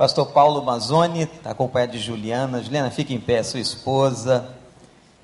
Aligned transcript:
Pastor 0.00 0.28
Paulo 0.28 0.64
Mazzoni, 0.64 1.24
está 1.24 1.50
acompanhado 1.50 1.92
de 1.92 1.98
Juliana. 1.98 2.62
Juliana, 2.62 2.90
fica 2.90 3.12
em 3.12 3.20
pé, 3.20 3.42
sua 3.42 3.60
esposa. 3.60 4.48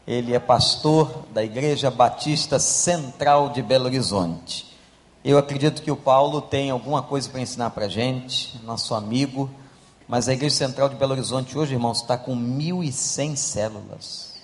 Ele 0.06 0.34
é 0.34 0.38
pastor 0.38 1.24
da 1.32 1.42
Igreja 1.42 1.90
Batista 1.90 2.58
Central 2.58 3.48
de 3.48 3.62
Belo 3.62 3.86
Horizonte. 3.86 4.76
Eu 5.24 5.38
acredito 5.38 5.80
que 5.80 5.90
o 5.90 5.96
Paulo 5.96 6.42
tem 6.42 6.68
alguma 6.68 7.00
coisa 7.02 7.26
para 7.30 7.40
ensinar 7.40 7.70
para 7.70 7.86
a 7.86 7.88
gente, 7.88 8.60
nosso 8.64 8.94
amigo. 8.94 9.48
Mas 10.06 10.28
a 10.28 10.34
Igreja 10.34 10.56
Central 10.56 10.90
de 10.90 10.96
Belo 10.96 11.12
Horizonte 11.12 11.56
hoje, 11.56 11.72
irmãos, 11.72 12.02
está 12.02 12.18
com 12.18 12.36
1.100 12.36 13.34
células. 13.34 14.34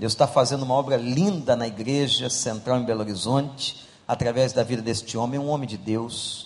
Deus 0.00 0.14
está 0.14 0.26
fazendo 0.26 0.64
uma 0.64 0.74
obra 0.74 0.96
linda 0.96 1.54
na 1.54 1.68
Igreja 1.68 2.28
Central 2.28 2.80
em 2.80 2.84
Belo 2.84 3.02
Horizonte, 3.02 3.86
através 4.08 4.52
da 4.52 4.64
vida 4.64 4.82
deste 4.82 5.16
homem, 5.16 5.38
um 5.38 5.48
homem 5.48 5.68
de 5.68 5.76
Deus 5.76 6.45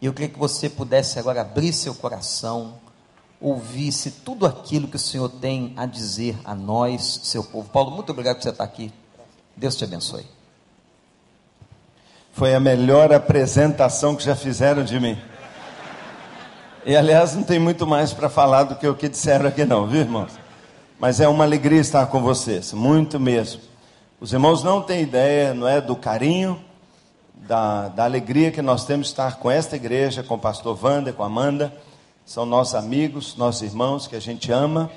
e 0.00 0.06
eu 0.06 0.12
queria 0.12 0.28
que 0.28 0.38
você 0.38 0.68
pudesse 0.68 1.18
agora 1.18 1.40
abrir 1.40 1.72
seu 1.72 1.94
coração, 1.94 2.74
ouvisse 3.40 4.10
tudo 4.10 4.46
aquilo 4.46 4.88
que 4.88 4.96
o 4.96 5.00
Senhor 5.00 5.28
tem 5.28 5.72
a 5.76 5.86
dizer 5.86 6.38
a 6.44 6.54
nós, 6.54 7.20
seu 7.24 7.42
povo. 7.42 7.68
Paulo, 7.68 7.90
muito 7.90 8.10
obrigado 8.10 8.36
por 8.36 8.42
você 8.42 8.50
estar 8.50 8.64
aqui. 8.64 8.92
Deus 9.56 9.74
te 9.76 9.84
abençoe. 9.84 10.26
Foi 12.32 12.54
a 12.54 12.60
melhor 12.60 13.12
apresentação 13.12 14.14
que 14.14 14.22
já 14.22 14.36
fizeram 14.36 14.84
de 14.84 15.00
mim. 15.00 15.18
E 16.84 16.94
aliás, 16.94 17.34
não 17.34 17.42
tem 17.42 17.58
muito 17.58 17.86
mais 17.86 18.12
para 18.12 18.28
falar 18.28 18.64
do 18.64 18.76
que 18.76 18.86
o 18.86 18.94
que 18.94 19.08
disseram 19.08 19.48
aqui, 19.48 19.64
não, 19.64 19.86
viu, 19.86 20.02
irmãos? 20.02 20.32
Mas 21.00 21.20
é 21.20 21.26
uma 21.26 21.44
alegria 21.44 21.80
estar 21.80 22.06
com 22.06 22.20
vocês, 22.22 22.72
muito 22.72 23.18
mesmo. 23.18 23.62
Os 24.20 24.32
irmãos 24.32 24.62
não 24.62 24.82
têm 24.82 25.02
ideia, 25.02 25.52
não 25.52 25.66
é, 25.66 25.80
do 25.80 25.96
carinho, 25.96 26.62
da, 27.36 27.88
da 27.88 28.04
alegria 28.04 28.50
que 28.50 28.62
nós 28.62 28.84
temos 28.84 29.08
de 29.08 29.12
estar 29.12 29.36
com 29.36 29.50
esta 29.50 29.76
igreja, 29.76 30.22
com 30.22 30.34
o 30.34 30.38
pastor 30.38 30.78
Wander, 30.82 31.14
com 31.14 31.22
a 31.22 31.26
Amanda. 31.26 31.72
São 32.24 32.46
nossos 32.46 32.74
amigos, 32.74 33.36
nossos 33.36 33.62
irmãos 33.62 34.06
que 34.06 34.16
a 34.16 34.20
gente 34.20 34.50
ama. 34.50 34.90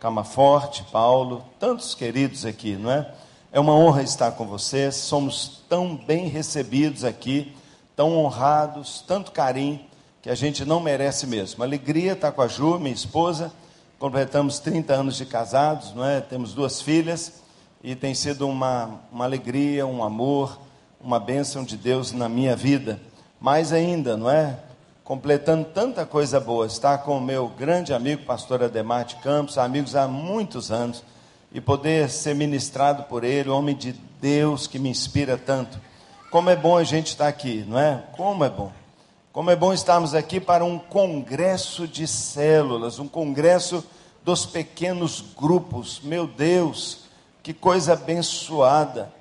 Cama 0.00 0.24
Forte, 0.24 0.84
Paulo, 0.90 1.44
tantos 1.60 1.94
queridos 1.94 2.44
aqui, 2.44 2.74
não 2.74 2.90
é? 2.90 3.08
É 3.52 3.60
uma 3.60 3.74
honra 3.74 4.02
estar 4.02 4.32
com 4.32 4.46
vocês. 4.46 4.96
Somos 4.96 5.62
tão 5.68 5.94
bem 5.94 6.26
recebidos 6.26 7.04
aqui, 7.04 7.54
tão 7.94 8.16
honrados, 8.16 9.04
tanto 9.06 9.30
carinho, 9.30 9.78
que 10.20 10.28
a 10.28 10.34
gente 10.34 10.64
não 10.64 10.80
merece 10.80 11.26
mesmo. 11.26 11.62
Alegria 11.62 12.14
estar 12.14 12.32
com 12.32 12.42
a 12.42 12.48
Ju, 12.48 12.80
minha 12.80 12.94
esposa. 12.94 13.52
Completamos 13.96 14.58
30 14.58 14.92
anos 14.92 15.16
de 15.16 15.24
casados, 15.24 15.94
não 15.94 16.04
é? 16.04 16.20
Temos 16.20 16.52
duas 16.52 16.82
filhas 16.82 17.40
e 17.84 17.94
tem 17.94 18.12
sido 18.12 18.48
uma, 18.48 19.00
uma 19.12 19.24
alegria, 19.24 19.86
um 19.86 20.02
amor 20.02 20.58
uma 21.02 21.18
bênção 21.18 21.64
de 21.64 21.76
Deus 21.76 22.12
na 22.12 22.28
minha 22.28 22.54
vida. 22.54 23.00
Mais 23.40 23.72
ainda, 23.72 24.16
não 24.16 24.30
é? 24.30 24.56
Completando 25.02 25.64
tanta 25.64 26.06
coisa 26.06 26.38
boa, 26.38 26.66
estar 26.66 26.98
com 26.98 27.18
o 27.18 27.20
meu 27.20 27.48
grande 27.48 27.92
amigo, 27.92 28.24
pastor 28.24 28.62
Ademar 28.62 29.04
de 29.04 29.16
Campos, 29.16 29.58
amigos 29.58 29.96
há 29.96 30.06
muitos 30.06 30.70
anos, 30.70 31.02
e 31.52 31.60
poder 31.60 32.08
ser 32.08 32.34
ministrado 32.34 33.02
por 33.04 33.24
ele, 33.24 33.50
homem 33.50 33.74
de 33.74 33.92
Deus 34.20 34.66
que 34.66 34.78
me 34.78 34.88
inspira 34.88 35.36
tanto. 35.36 35.78
Como 36.30 36.48
é 36.48 36.56
bom 36.56 36.76
a 36.76 36.84
gente 36.84 37.08
estar 37.08 37.26
aqui, 37.28 37.64
não 37.66 37.78
é? 37.78 38.04
Como 38.16 38.44
é 38.44 38.48
bom. 38.48 38.72
Como 39.32 39.50
é 39.50 39.56
bom 39.56 39.72
estarmos 39.72 40.14
aqui 40.14 40.38
para 40.38 40.64
um 40.64 40.78
congresso 40.78 41.88
de 41.88 42.06
células, 42.06 42.98
um 42.98 43.08
congresso 43.08 43.84
dos 44.24 44.46
pequenos 44.46 45.22
grupos. 45.36 46.00
Meu 46.02 46.26
Deus, 46.26 47.00
que 47.42 47.52
coisa 47.52 47.94
abençoada 47.94 49.12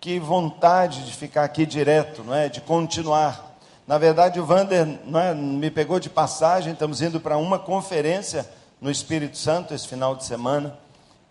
que 0.00 0.18
vontade 0.18 1.04
de 1.04 1.12
ficar 1.12 1.44
aqui 1.44 1.66
direto, 1.66 2.22
não 2.22 2.34
é? 2.34 2.48
De 2.48 2.60
continuar. 2.60 3.56
Na 3.86 3.98
verdade, 3.98 4.38
o 4.38 4.44
Vander 4.44 4.86
é? 4.86 5.34
me 5.34 5.70
pegou 5.70 5.98
de 5.98 6.10
passagem, 6.10 6.72
estamos 6.72 7.00
indo 7.00 7.18
para 7.18 7.36
uma 7.36 7.58
conferência 7.58 8.48
no 8.80 8.90
Espírito 8.90 9.36
Santo 9.36 9.74
esse 9.74 9.88
final 9.88 10.14
de 10.14 10.24
semana 10.24 10.78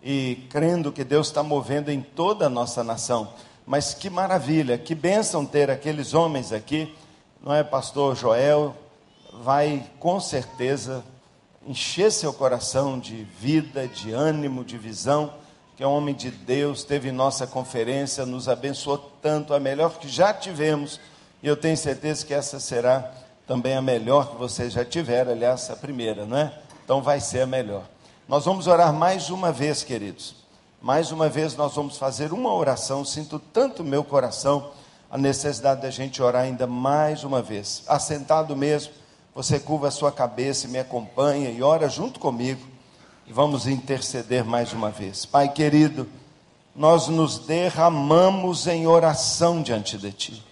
e 0.02 0.46
crendo 0.50 0.92
que 0.92 1.04
Deus 1.04 1.28
está 1.28 1.42
movendo 1.42 1.90
em 1.90 2.00
toda 2.00 2.46
a 2.46 2.50
nossa 2.50 2.84
nação. 2.84 3.32
Mas 3.66 3.94
que 3.94 4.10
maravilha, 4.10 4.76
que 4.76 4.94
bênção 4.94 5.46
ter 5.46 5.70
aqueles 5.70 6.14
homens 6.14 6.52
aqui, 6.52 6.94
não 7.42 7.54
é, 7.54 7.62
Pastor 7.62 8.16
Joel? 8.16 8.74
Vai 9.42 9.84
com 10.00 10.18
certeza 10.20 11.04
encher 11.66 12.10
seu 12.10 12.32
coração 12.32 12.98
de 12.98 13.24
vida, 13.38 13.86
de 13.86 14.12
ânimo, 14.12 14.64
de 14.64 14.76
visão 14.76 15.32
que 15.78 15.84
é 15.84 15.86
um 15.86 15.92
homem 15.94 16.12
de 16.12 16.28
Deus, 16.28 16.82
teve 16.82 17.12
nossa 17.12 17.46
conferência, 17.46 18.26
nos 18.26 18.48
abençoou 18.48 18.98
tanto, 19.22 19.54
a 19.54 19.60
melhor 19.60 19.96
que 19.96 20.08
já 20.08 20.34
tivemos, 20.34 20.98
e 21.40 21.46
eu 21.46 21.56
tenho 21.56 21.76
certeza 21.76 22.26
que 22.26 22.34
essa 22.34 22.58
será 22.58 23.12
também 23.46 23.76
a 23.76 23.80
melhor 23.80 24.30
que 24.30 24.36
você 24.36 24.68
já 24.68 24.84
tiver, 24.84 25.28
aliás, 25.28 25.70
a 25.70 25.76
primeira, 25.76 26.26
não 26.26 26.36
é? 26.36 26.52
Então 26.84 27.00
vai 27.00 27.20
ser 27.20 27.42
a 27.42 27.46
melhor. 27.46 27.84
Nós 28.26 28.44
vamos 28.44 28.66
orar 28.66 28.92
mais 28.92 29.30
uma 29.30 29.52
vez, 29.52 29.84
queridos. 29.84 30.34
Mais 30.82 31.12
uma 31.12 31.28
vez 31.28 31.54
nós 31.54 31.76
vamos 31.76 31.96
fazer 31.96 32.32
uma 32.32 32.52
oração. 32.52 33.04
Sinto 33.04 33.38
tanto 33.38 33.84
meu 33.84 34.02
coração 34.02 34.72
a 35.08 35.16
necessidade 35.16 35.82
da 35.82 35.90
gente 35.90 36.20
orar 36.20 36.42
ainda 36.42 36.66
mais 36.66 37.22
uma 37.22 37.40
vez. 37.40 37.84
Assentado 37.86 38.56
mesmo, 38.56 38.92
você 39.32 39.60
curva 39.60 39.86
a 39.86 39.92
sua 39.92 40.10
cabeça 40.10 40.66
e 40.66 40.70
me 40.70 40.80
acompanha 40.80 41.50
e 41.50 41.62
ora 41.62 41.88
junto 41.88 42.18
comigo 42.18 42.77
e 43.28 43.32
vamos 43.32 43.66
interceder 43.66 44.42
mais 44.42 44.72
uma 44.72 44.90
vez. 44.90 45.26
Pai 45.26 45.50
querido, 45.50 46.08
nós 46.74 47.08
nos 47.08 47.38
derramamos 47.38 48.66
em 48.66 48.86
oração 48.86 49.62
diante 49.62 49.98
de 49.98 50.10
Ti. 50.10 50.44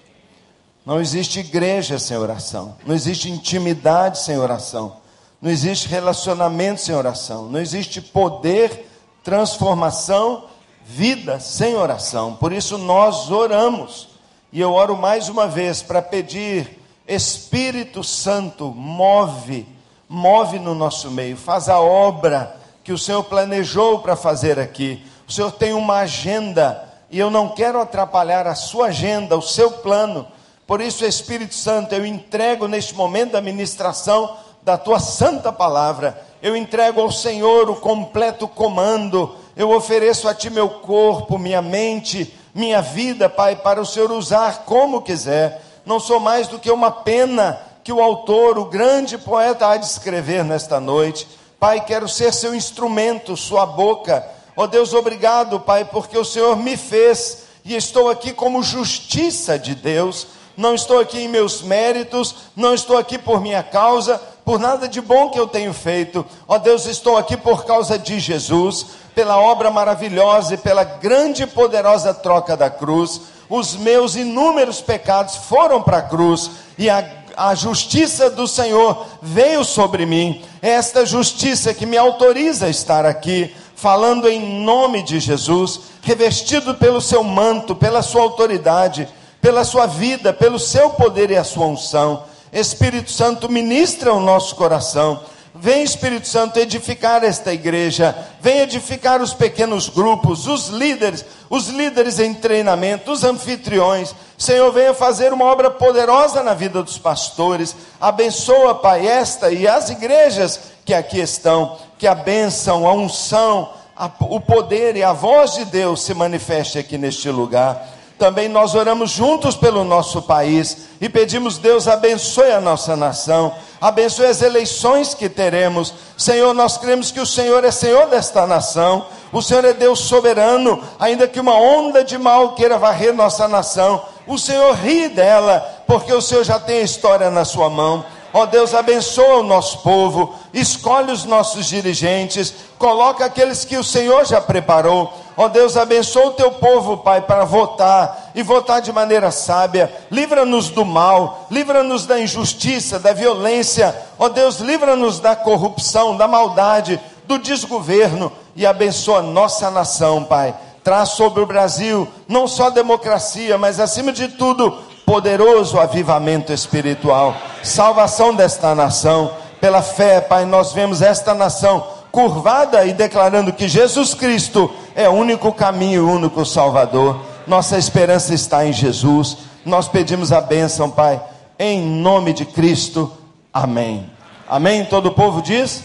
Não 0.84 1.00
existe 1.00 1.40
igreja 1.40 1.98
sem 1.98 2.18
oração, 2.18 2.76
não 2.84 2.94
existe 2.94 3.30
intimidade 3.30 4.18
sem 4.18 4.36
oração, 4.38 4.98
não 5.40 5.50
existe 5.50 5.88
relacionamento 5.88 6.82
sem 6.82 6.94
oração, 6.94 7.48
não 7.48 7.58
existe 7.58 8.00
poder, 8.00 8.86
transformação, 9.24 10.44
vida 10.84 11.40
sem 11.40 11.74
oração. 11.74 12.36
Por 12.36 12.52
isso 12.52 12.76
nós 12.76 13.30
oramos. 13.30 14.08
E 14.52 14.60
eu 14.60 14.72
oro 14.72 14.96
mais 14.96 15.28
uma 15.28 15.48
vez 15.48 15.82
para 15.82 16.02
pedir, 16.02 16.78
Espírito 17.08 18.04
Santo, 18.04 18.66
move, 18.66 19.66
move 20.08 20.58
no 20.58 20.74
nosso 20.74 21.10
meio, 21.10 21.36
faz 21.36 21.68
a 21.68 21.80
obra 21.80 22.55
que 22.86 22.92
o 22.92 22.98
Senhor 22.98 23.24
planejou 23.24 23.98
para 23.98 24.14
fazer 24.14 24.60
aqui. 24.60 25.04
O 25.26 25.32
Senhor 25.32 25.50
tem 25.50 25.72
uma 25.72 25.96
agenda 25.96 26.88
e 27.10 27.18
eu 27.18 27.28
não 27.28 27.48
quero 27.48 27.80
atrapalhar 27.80 28.46
a 28.46 28.54
sua 28.54 28.86
agenda, 28.86 29.36
o 29.36 29.42
seu 29.42 29.72
plano. 29.72 30.24
Por 30.68 30.80
isso, 30.80 31.04
Espírito 31.04 31.52
Santo, 31.52 31.96
eu 31.96 32.06
entrego 32.06 32.68
neste 32.68 32.94
momento 32.94 33.32
da 33.32 33.40
ministração 33.40 34.36
da 34.62 34.78
tua 34.78 35.00
santa 35.00 35.52
palavra. 35.52 36.24
Eu 36.40 36.56
entrego 36.56 37.00
ao 37.00 37.10
Senhor 37.10 37.68
o 37.68 37.74
completo 37.74 38.46
comando. 38.46 39.34
Eu 39.56 39.72
ofereço 39.72 40.28
a 40.28 40.34
ti 40.34 40.48
meu 40.48 40.68
corpo, 40.68 41.40
minha 41.40 41.60
mente, 41.60 42.32
minha 42.54 42.80
vida, 42.80 43.28
Pai, 43.28 43.56
para 43.56 43.80
o 43.80 43.86
Senhor 43.86 44.12
usar 44.12 44.58
como 44.64 45.02
quiser. 45.02 45.60
Não 45.84 45.98
sou 45.98 46.20
mais 46.20 46.46
do 46.46 46.60
que 46.60 46.70
uma 46.70 46.92
pena 46.92 47.60
que 47.82 47.92
o 47.92 48.00
autor, 48.00 48.58
o 48.58 48.66
grande 48.66 49.18
poeta, 49.18 49.66
há 49.66 49.76
de 49.76 49.86
escrever 49.86 50.44
nesta 50.44 50.78
noite. 50.78 51.26
Pai, 51.58 51.80
quero 51.80 52.06
ser 52.06 52.34
seu 52.34 52.54
instrumento, 52.54 53.34
sua 53.34 53.64
boca. 53.64 54.26
Ó 54.54 54.64
oh 54.64 54.66
Deus, 54.66 54.92
obrigado, 54.92 55.58
Pai, 55.58 55.86
porque 55.86 56.16
o 56.18 56.24
Senhor 56.24 56.54
me 56.56 56.76
fez 56.76 57.44
e 57.64 57.74
estou 57.74 58.10
aqui 58.10 58.32
como 58.32 58.62
justiça 58.62 59.58
de 59.58 59.74
Deus. 59.74 60.26
Não 60.54 60.74
estou 60.74 60.98
aqui 60.98 61.20
em 61.20 61.28
meus 61.28 61.62
méritos, 61.62 62.34
não 62.54 62.74
estou 62.74 62.98
aqui 62.98 63.16
por 63.16 63.40
minha 63.40 63.62
causa, 63.62 64.20
por 64.44 64.58
nada 64.58 64.86
de 64.86 65.00
bom 65.00 65.30
que 65.30 65.40
eu 65.40 65.46
tenho 65.46 65.72
feito. 65.72 66.24
Ó 66.46 66.56
oh 66.56 66.58
Deus, 66.58 66.84
estou 66.86 67.16
aqui 67.16 67.36
por 67.38 67.64
causa 67.64 67.98
de 67.98 68.20
Jesus, 68.20 68.86
pela 69.14 69.38
obra 69.38 69.70
maravilhosa 69.70 70.54
e 70.54 70.58
pela 70.58 70.84
grande 70.84 71.44
e 71.44 71.46
poderosa 71.46 72.12
troca 72.12 72.54
da 72.54 72.68
cruz. 72.68 73.20
Os 73.48 73.74
meus 73.76 74.14
inúmeros 74.14 74.82
pecados 74.82 75.36
foram 75.36 75.82
para 75.82 75.98
a 75.98 76.02
cruz 76.02 76.50
e 76.76 76.90
a 76.90 77.02
a 77.36 77.54
justiça 77.54 78.30
do 78.30 78.48
Senhor 78.48 79.06
veio 79.20 79.64
sobre 79.64 80.06
mim, 80.06 80.42
é 80.62 80.70
esta 80.70 81.04
justiça 81.04 81.74
que 81.74 81.84
me 81.84 81.96
autoriza 81.96 82.66
a 82.66 82.70
estar 82.70 83.04
aqui, 83.04 83.54
falando 83.74 84.26
em 84.26 84.62
nome 84.64 85.02
de 85.02 85.20
Jesus, 85.20 85.80
revestido 86.00 86.74
pelo 86.74 87.00
seu 87.00 87.22
manto, 87.22 87.76
pela 87.76 88.00
sua 88.00 88.22
autoridade, 88.22 89.06
pela 89.40 89.64
sua 89.64 89.86
vida, 89.86 90.32
pelo 90.32 90.58
seu 90.58 90.90
poder 90.90 91.30
e 91.30 91.36
a 91.36 91.44
sua 91.44 91.66
unção. 91.66 92.24
Espírito 92.52 93.10
Santo, 93.10 93.50
ministra 93.50 94.14
o 94.14 94.20
nosso 94.20 94.56
coração 94.56 95.20
Vem 95.58 95.82
Espírito 95.82 96.28
Santo 96.28 96.58
edificar 96.58 97.24
esta 97.24 97.52
igreja, 97.52 98.16
vem 98.40 98.58
edificar 98.58 99.22
os 99.22 99.32
pequenos 99.32 99.88
grupos, 99.88 100.46
os 100.46 100.68
líderes, 100.68 101.24
os 101.48 101.68
líderes 101.68 102.18
em 102.18 102.34
treinamento, 102.34 103.10
os 103.10 103.24
anfitriões. 103.24 104.14
Senhor, 104.36 104.70
venha 104.70 104.92
fazer 104.92 105.32
uma 105.32 105.46
obra 105.46 105.70
poderosa 105.70 106.42
na 106.42 106.52
vida 106.52 106.82
dos 106.82 106.98
pastores. 106.98 107.74
Abençoa, 107.98 108.74
Pai, 108.74 109.06
esta 109.06 109.50
e 109.50 109.66
as 109.66 109.88
igrejas 109.88 110.60
que 110.84 110.92
aqui 110.92 111.20
estão. 111.20 111.78
Que 111.98 112.06
a 112.06 112.14
bênção, 112.14 112.86
a 112.86 112.92
unção, 112.92 113.70
a, 113.96 114.10
o 114.20 114.38
poder 114.38 114.94
e 114.96 115.02
a 115.02 115.14
voz 115.14 115.54
de 115.54 115.64
Deus 115.64 116.02
se 116.02 116.12
manifeste 116.12 116.78
aqui 116.78 116.98
neste 116.98 117.30
lugar. 117.30 117.96
Também 118.18 118.48
nós 118.48 118.74
oramos 118.74 119.10
juntos 119.10 119.56
pelo 119.56 119.84
nosso 119.84 120.22
país 120.22 120.88
e 121.00 121.08
pedimos, 121.08 121.58
Deus 121.58 121.86
abençoe 121.88 122.50
a 122.50 122.60
nossa 122.60 122.96
nação 122.96 123.54
abençoe 123.80 124.26
as 124.26 124.42
eleições 124.42 125.14
que 125.14 125.28
teremos. 125.28 125.92
Senhor, 126.16 126.54
nós 126.54 126.76
cremos 126.76 127.10
que 127.10 127.20
o 127.20 127.26
Senhor 127.26 127.64
é 127.64 127.70
Senhor 127.70 128.06
desta 128.08 128.46
nação, 128.46 129.06
o 129.32 129.42
Senhor 129.42 129.64
é 129.64 129.72
Deus 129.72 130.00
soberano, 130.00 130.82
ainda 130.98 131.28
que 131.28 131.40
uma 131.40 131.54
onda 131.54 132.02
de 132.04 132.16
mal 132.16 132.54
queira 132.54 132.78
varrer 132.78 133.14
nossa 133.14 133.46
nação, 133.46 134.02
o 134.26 134.38
Senhor 134.38 134.74
ri 134.74 135.08
dela, 135.08 135.60
porque 135.86 136.12
o 136.12 136.20
Senhor 136.20 136.44
já 136.44 136.58
tem 136.58 136.78
a 136.78 136.84
história 136.84 137.30
na 137.30 137.44
sua 137.44 137.70
mão. 137.70 138.04
Ó 138.32 138.42
oh 138.42 138.46
Deus, 138.46 138.74
abençoa 138.74 139.38
o 139.38 139.42
nosso 139.42 139.78
povo, 139.78 140.34
escolhe 140.52 141.10
os 141.10 141.24
nossos 141.24 141.66
dirigentes, 141.66 142.52
coloca 142.78 143.24
aqueles 143.24 143.64
que 143.64 143.76
o 143.76 143.84
Senhor 143.84 144.26
já 144.26 144.40
preparou. 144.40 145.10
Ó 145.36 145.48
Deus, 145.48 145.76
abençoa 145.76 146.28
o 146.28 146.32
teu 146.32 146.52
povo, 146.52 146.96
Pai, 146.96 147.20
para 147.20 147.44
votar 147.44 148.30
e 148.34 148.42
votar 148.42 148.80
de 148.80 148.90
maneira 148.90 149.30
sábia. 149.30 149.92
Livra-nos 150.10 150.70
do 150.70 150.82
mal, 150.82 151.46
livra-nos 151.50 152.06
da 152.06 152.18
injustiça, 152.18 152.98
da 152.98 153.12
violência. 153.12 153.94
Ó 154.18 154.30
Deus, 154.30 154.60
livra-nos 154.60 155.20
da 155.20 155.36
corrupção, 155.36 156.16
da 156.16 156.26
maldade, 156.26 156.98
do 157.26 157.38
desgoverno 157.38 158.32
e 158.54 158.64
abençoa 158.64 159.20
nossa 159.20 159.70
nação, 159.70 160.24
Pai. 160.24 160.54
Traz 160.82 161.10
sobre 161.10 161.42
o 161.42 161.46
Brasil 161.46 162.08
não 162.26 162.48
só 162.48 162.70
democracia, 162.70 163.58
mas 163.58 163.78
acima 163.78 164.12
de 164.12 164.28
tudo 164.28 164.70
poderoso 165.04 165.78
avivamento 165.78 166.52
espiritual, 166.52 167.36
salvação 167.62 168.34
desta 168.34 168.74
nação. 168.74 169.30
Pela 169.60 169.82
fé, 169.82 170.20
Pai, 170.20 170.44
nós 170.44 170.72
vemos 170.72 171.02
esta 171.02 171.34
nação 171.34 171.95
curvada 172.16 172.86
e 172.86 172.94
declarando 172.94 173.52
que 173.52 173.68
Jesus 173.68 174.14
Cristo 174.14 174.72
é 174.94 175.06
o 175.06 175.12
único 175.12 175.52
caminho, 175.52 176.06
o 176.06 176.12
único 176.12 176.46
Salvador. 176.46 177.20
Nossa 177.46 177.76
esperança 177.76 178.32
está 178.32 178.64
em 178.64 178.72
Jesus. 178.72 179.36
Nós 179.66 179.86
pedimos 179.86 180.32
a 180.32 180.40
bênção, 180.40 180.90
Pai, 180.90 181.22
em 181.58 181.78
nome 181.82 182.32
de 182.32 182.46
Cristo. 182.46 183.12
Amém. 183.52 184.10
Amém. 184.48 184.86
Todo 184.86 185.10
o 185.10 185.14
povo 185.14 185.42
diz? 185.42 185.84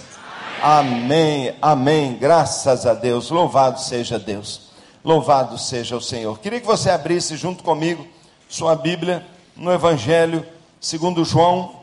Amém. 0.63 1.53
Amém. 1.61 2.17
Graças 2.17 2.85
a 2.85 2.93
Deus. 2.93 3.29
Louvado 3.29 3.81
seja 3.81 4.17
Deus. 4.17 4.71
Louvado 5.03 5.57
seja 5.57 5.97
o 5.97 6.01
Senhor. 6.01 6.39
Queria 6.39 6.61
que 6.61 6.65
você 6.65 6.89
abrisse 6.89 7.35
junto 7.35 7.61
comigo 7.61 8.07
sua 8.47 8.73
Bíblia 8.73 9.25
no 9.53 9.69
Evangelho 9.69 10.45
segundo 10.79 11.25
João 11.25 11.81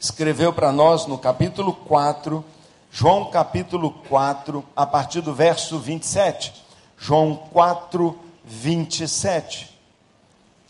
escreveu 0.00 0.54
para 0.54 0.72
nós 0.72 1.06
no 1.06 1.18
capítulo 1.18 1.74
4, 1.74 2.42
João 2.90 3.26
capítulo 3.26 3.90
4, 4.08 4.64
a 4.74 4.86
partir 4.86 5.20
do 5.20 5.34
verso 5.34 5.78
27. 5.78 6.52
João 6.96 7.36
4, 7.52 8.18
27. 8.44 9.74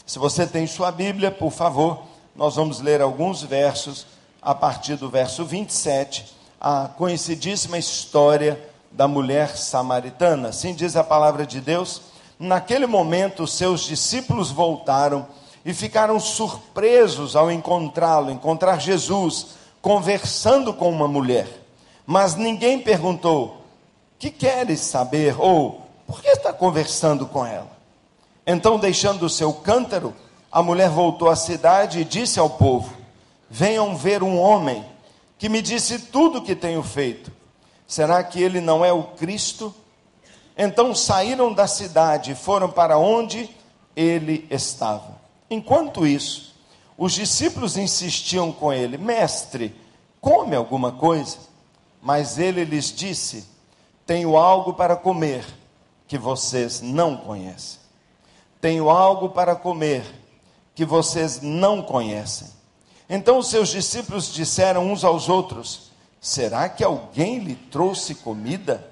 Se 0.06 0.19
você 0.19 0.47
tem 0.47 0.67
sua 0.67 0.91
Bíblia, 0.91 1.31
por 1.31 1.50
favor, 1.50 2.03
nós 2.35 2.56
vamos 2.56 2.81
ler 2.81 3.00
alguns 3.00 3.43
versos 3.43 4.06
a 4.41 4.55
partir 4.55 4.97
do 4.97 5.09
verso 5.09 5.44
27, 5.44 6.35
a 6.61 6.88
conhecidíssima 6.88 7.79
história 7.79 8.61
da 8.91 9.06
mulher 9.06 9.56
samaritana. 9.56 10.49
Assim 10.49 10.75
diz 10.75 10.97
a 10.97 11.05
palavra 11.05 11.47
de 11.47 11.61
Deus 11.61 12.03
Naquele 12.38 12.87
momento, 12.87 13.49
seus 13.49 13.81
discípulos 13.81 14.53
voltaram 14.53 15.26
e 15.64 15.75
ficaram 15.75 16.21
surpresos 16.21 17.35
ao 17.35 17.50
encontrá-lo, 17.50 18.31
encontrar 18.31 18.81
Jesus 18.81 19.49
conversando 19.82 20.73
com 20.73 20.88
uma 20.88 21.09
mulher. 21.09 21.49
Mas 22.10 22.37
ninguém 22.37 22.81
perguntou: 22.81 23.66
"Que 24.19 24.31
queres 24.31 24.81
saber?" 24.81 25.38
ou 25.38 25.82
"Por 26.06 26.22
que 26.22 26.28
está 26.28 26.55
conversando 26.55 27.26
com 27.26 27.44
ela?" 27.44 27.70
Então, 28.46 28.78
deixando 28.78 29.26
o 29.26 29.28
seu 29.28 29.52
cântaro, 29.52 30.14
a 30.50 30.62
mulher 30.62 30.88
voltou 30.88 31.28
à 31.28 31.37
cidade 31.37 32.00
e 32.00 32.05
disse 32.06 32.40
ao 32.40 32.49
povo: 32.49 32.96
Venham 33.50 33.94
ver 33.94 34.22
um 34.22 34.40
homem 34.40 34.82
que 35.38 35.50
me 35.50 35.60
disse 35.60 35.99
tudo 35.99 36.38
o 36.38 36.43
que 36.43 36.56
tenho 36.56 36.82
feito. 36.82 37.31
Será 37.87 38.25
que 38.25 38.43
ele 38.43 38.62
não 38.62 38.82
é 38.82 38.90
o 38.90 39.02
Cristo? 39.02 39.75
Então 40.56 40.94
saíram 40.94 41.52
da 41.52 41.66
cidade 41.66 42.32
e 42.32 42.34
foram 42.34 42.70
para 42.70 42.96
onde 42.96 43.54
ele 43.94 44.46
estava. 44.50 45.20
Enquanto 45.50 46.06
isso, 46.06 46.54
os 46.96 47.12
discípulos 47.12 47.76
insistiam 47.76 48.50
com 48.50 48.72
ele: 48.72 48.96
Mestre, 48.96 49.76
come 50.22 50.56
alguma 50.56 50.90
coisa. 50.90 51.48
Mas 52.00 52.39
ele 52.39 52.65
lhes 52.65 52.93
disse: 52.93 53.47
Tenho 54.06 54.37
algo 54.37 54.75
para 54.75 54.97
comer 54.97 55.45
que 56.06 56.17
vocês 56.17 56.81
não 56.81 57.17
conhecem. 57.17 57.81
Tenho 58.61 58.89
algo 58.89 59.29
para 59.29 59.55
comer 59.55 60.05
que 60.75 60.85
vocês 60.85 61.41
não 61.41 61.83
conhecem. 61.83 62.49
Então 63.09 63.39
os 63.39 63.49
seus 63.49 63.69
discípulos 63.69 64.33
disseram 64.33 64.91
uns 64.91 65.05
aos 65.05 65.29
outros: 65.29 65.91
Será 66.21 66.69
que 66.69 66.83
alguém 66.83 67.39
lhe 67.39 67.55
trouxe 67.55 68.15
comida? 68.15 68.87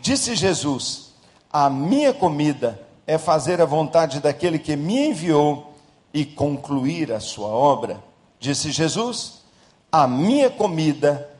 Disse 0.00 0.34
Jesus: 0.34 1.12
A 1.52 1.68
minha 1.68 2.12
comida 2.12 2.80
é 3.06 3.18
fazer 3.18 3.60
a 3.60 3.66
vontade 3.66 4.20
daquele 4.20 4.58
que 4.58 4.76
me 4.76 5.08
enviou 5.08 5.74
e 6.12 6.24
concluir 6.24 7.12
a 7.12 7.20
sua 7.20 7.48
obra. 7.48 8.02
Disse 8.38 8.70
Jesus: 8.70 9.42
A 9.90 10.06
minha 10.06 10.50
comida 10.50 11.28
é 11.28 11.31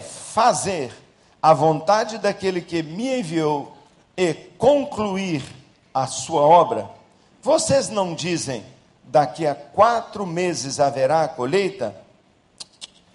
fazer 0.00 0.92
a 1.42 1.52
vontade 1.52 2.18
daquele 2.18 2.60
que 2.60 2.82
me 2.82 3.20
enviou 3.20 3.76
e 4.16 4.34
concluir 4.34 5.42
a 5.92 6.06
sua 6.06 6.42
obra. 6.42 6.90
Vocês 7.42 7.88
não 7.88 8.14
dizem, 8.14 8.64
daqui 9.04 9.46
a 9.46 9.54
quatro 9.54 10.26
meses 10.26 10.80
haverá 10.80 11.22
a 11.22 11.28
colheita? 11.28 11.94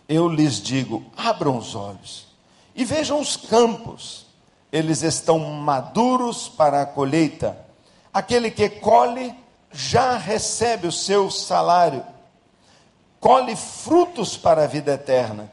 Eu 0.07 0.27
lhes 0.27 0.61
digo: 0.61 1.05
abram 1.17 1.57
os 1.57 1.75
olhos 1.75 2.27
e 2.75 2.85
vejam 2.85 3.19
os 3.19 3.35
campos 3.35 4.25
eles 4.71 5.03
estão 5.03 5.37
maduros 5.37 6.47
para 6.47 6.81
a 6.81 6.85
colheita. 6.85 7.57
Aquele 8.13 8.49
que 8.49 8.69
colhe 8.69 9.35
já 9.71 10.17
recebe 10.17 10.87
o 10.87 10.91
seu 10.91 11.29
salário, 11.29 12.05
colhe 13.19 13.55
frutos 13.55 14.37
para 14.37 14.63
a 14.63 14.67
vida 14.67 14.93
eterna, 14.93 15.51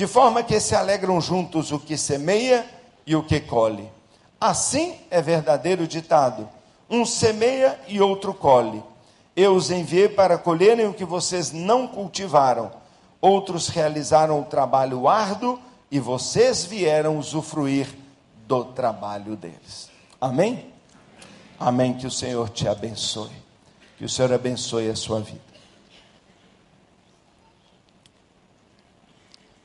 de 0.00 0.06
forma 0.06 0.42
que 0.42 0.58
se 0.58 0.74
alegram 0.74 1.20
juntos 1.20 1.70
o 1.72 1.78
que 1.78 1.94
semeia 1.94 2.64
e 3.06 3.14
o 3.14 3.22
que 3.22 3.38
colhe. 3.38 3.86
Assim 4.40 4.96
é 5.10 5.20
verdadeiro 5.20 5.86
ditado: 5.86 6.48
um 6.88 7.04
semeia 7.04 7.78
e 7.86 8.00
outro 8.00 8.32
colhe. 8.32 8.82
Eu 9.36 9.54
os 9.54 9.70
enviei 9.70 10.08
para 10.08 10.38
colherem 10.38 10.86
o 10.86 10.94
que 10.94 11.04
vocês 11.04 11.52
não 11.52 11.86
cultivaram, 11.86 12.70
outros 13.20 13.68
realizaram 13.68 14.40
o 14.40 14.44
trabalho 14.46 15.06
árduo 15.06 15.60
e 15.90 16.00
vocês 16.00 16.64
vieram 16.64 17.18
usufruir 17.18 17.86
do 18.46 18.64
trabalho 18.64 19.36
deles. 19.36 19.90
Amém? 20.18 20.72
Amém. 21.58 21.92
Que 21.92 22.06
o 22.06 22.10
Senhor 22.10 22.48
te 22.48 22.66
abençoe. 22.66 23.36
Que 23.98 24.06
o 24.06 24.08
Senhor 24.08 24.32
abençoe 24.32 24.88
a 24.88 24.96
sua 24.96 25.20
vida. 25.20 25.49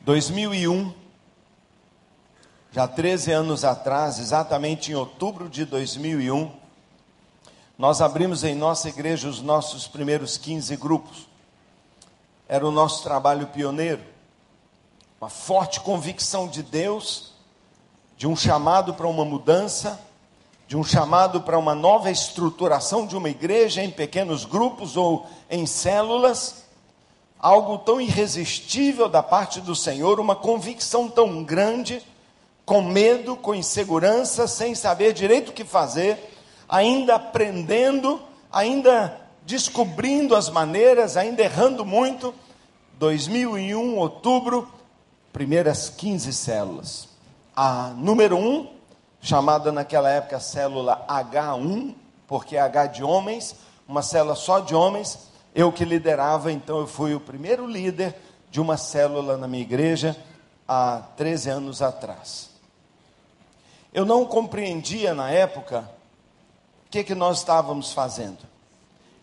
2001, 0.06 0.94
já 2.72 2.88
13 2.88 3.32
anos 3.32 3.66
atrás, 3.66 4.20
exatamente 4.20 4.92
em 4.92 4.94
outubro 4.94 5.50
de 5.50 5.66
2001, 5.66 6.52
nós 7.76 8.02
abrimos 8.02 8.44
em 8.44 8.54
nossa 8.54 8.88
igreja 8.88 9.28
os 9.28 9.42
nossos 9.42 9.88
primeiros 9.88 10.38
15 10.38 10.76
grupos. 10.76 11.28
Era 12.48 12.68
o 12.68 12.72
nosso 12.72 13.02
trabalho 13.02 13.48
pioneiro. 13.48 14.04
Uma 15.20 15.28
forte 15.28 15.80
convicção 15.80 16.48
de 16.48 16.62
Deus 16.62 17.34
de 18.16 18.28
um 18.28 18.36
chamado 18.36 18.94
para 18.94 19.08
uma 19.08 19.26
mudança, 19.26 20.00
de 20.68 20.78
um 20.78 20.84
chamado 20.84 21.42
para 21.42 21.58
uma 21.58 21.74
nova 21.74 22.12
estruturação 22.12 23.08
de 23.08 23.18
uma 23.18 23.32
igreja 23.32 23.82
em 23.82 23.90
pequenos 23.90 24.46
grupos 24.46 24.96
ou 24.96 25.26
em 25.50 25.66
células, 25.66 26.65
algo 27.40 27.78
tão 27.78 28.00
irresistível 28.00 29.08
da 29.08 29.22
parte 29.22 29.62
do 29.62 29.76
Senhor, 29.76 30.20
uma 30.20 30.36
convicção 30.36 31.08
tão 31.10 31.44
grande, 31.44 32.02
com 32.66 32.82
medo, 32.82 33.36
com 33.36 33.54
insegurança, 33.54 34.48
sem 34.48 34.74
saber 34.74 35.14
direito 35.14 35.50
o 35.50 35.54
que 35.54 35.64
fazer, 35.64 36.18
ainda 36.68 37.16
aprendendo, 37.16 38.22
ainda 38.52 39.22
descobrindo 39.46 40.36
as 40.36 40.50
maneiras, 40.50 41.16
ainda 41.18 41.44
errando 41.44 41.86
muito. 41.86 42.34
2001, 42.98 43.98
outubro, 43.98 44.68
primeiras 45.32 45.90
15 45.90 46.34
células 46.34 47.16
a 47.56 47.94
número 47.96 48.38
um, 48.38 48.68
chamada 49.22 49.72
naquela 49.72 50.10
época 50.10 50.40
célula 50.40 51.06
H1, 51.08 51.96
porque 52.28 52.58
é 52.58 52.60
H 52.60 52.88
de 52.88 53.04
homens, 53.04 53.56
uma 53.88 54.02
célula 54.02 54.36
só 54.36 54.60
de 54.60 54.76
homens, 54.76 55.30
eu 55.56 55.72
que 55.72 55.86
liderava, 55.86 56.52
então 56.52 56.80
eu 56.80 56.88
fui 56.88 57.16
o 57.16 57.20
primeiro 57.20 57.66
líder 57.66 58.14
de 58.52 58.60
uma 58.60 58.76
célula 58.76 59.38
na 59.38 59.48
minha 59.48 59.64
igreja 59.64 60.16
há 60.68 61.02
13 61.16 61.50
anos 61.50 61.82
atrás. 61.82 62.50
Eu 63.94 64.06
não 64.06 64.26
compreendia 64.26 65.14
na 65.14 65.32
época 65.32 65.90
o 66.86 66.90
que, 66.92 67.06
que 67.06 67.16
nós 67.16 67.40
estávamos 67.40 67.94
fazendo. 67.94 68.40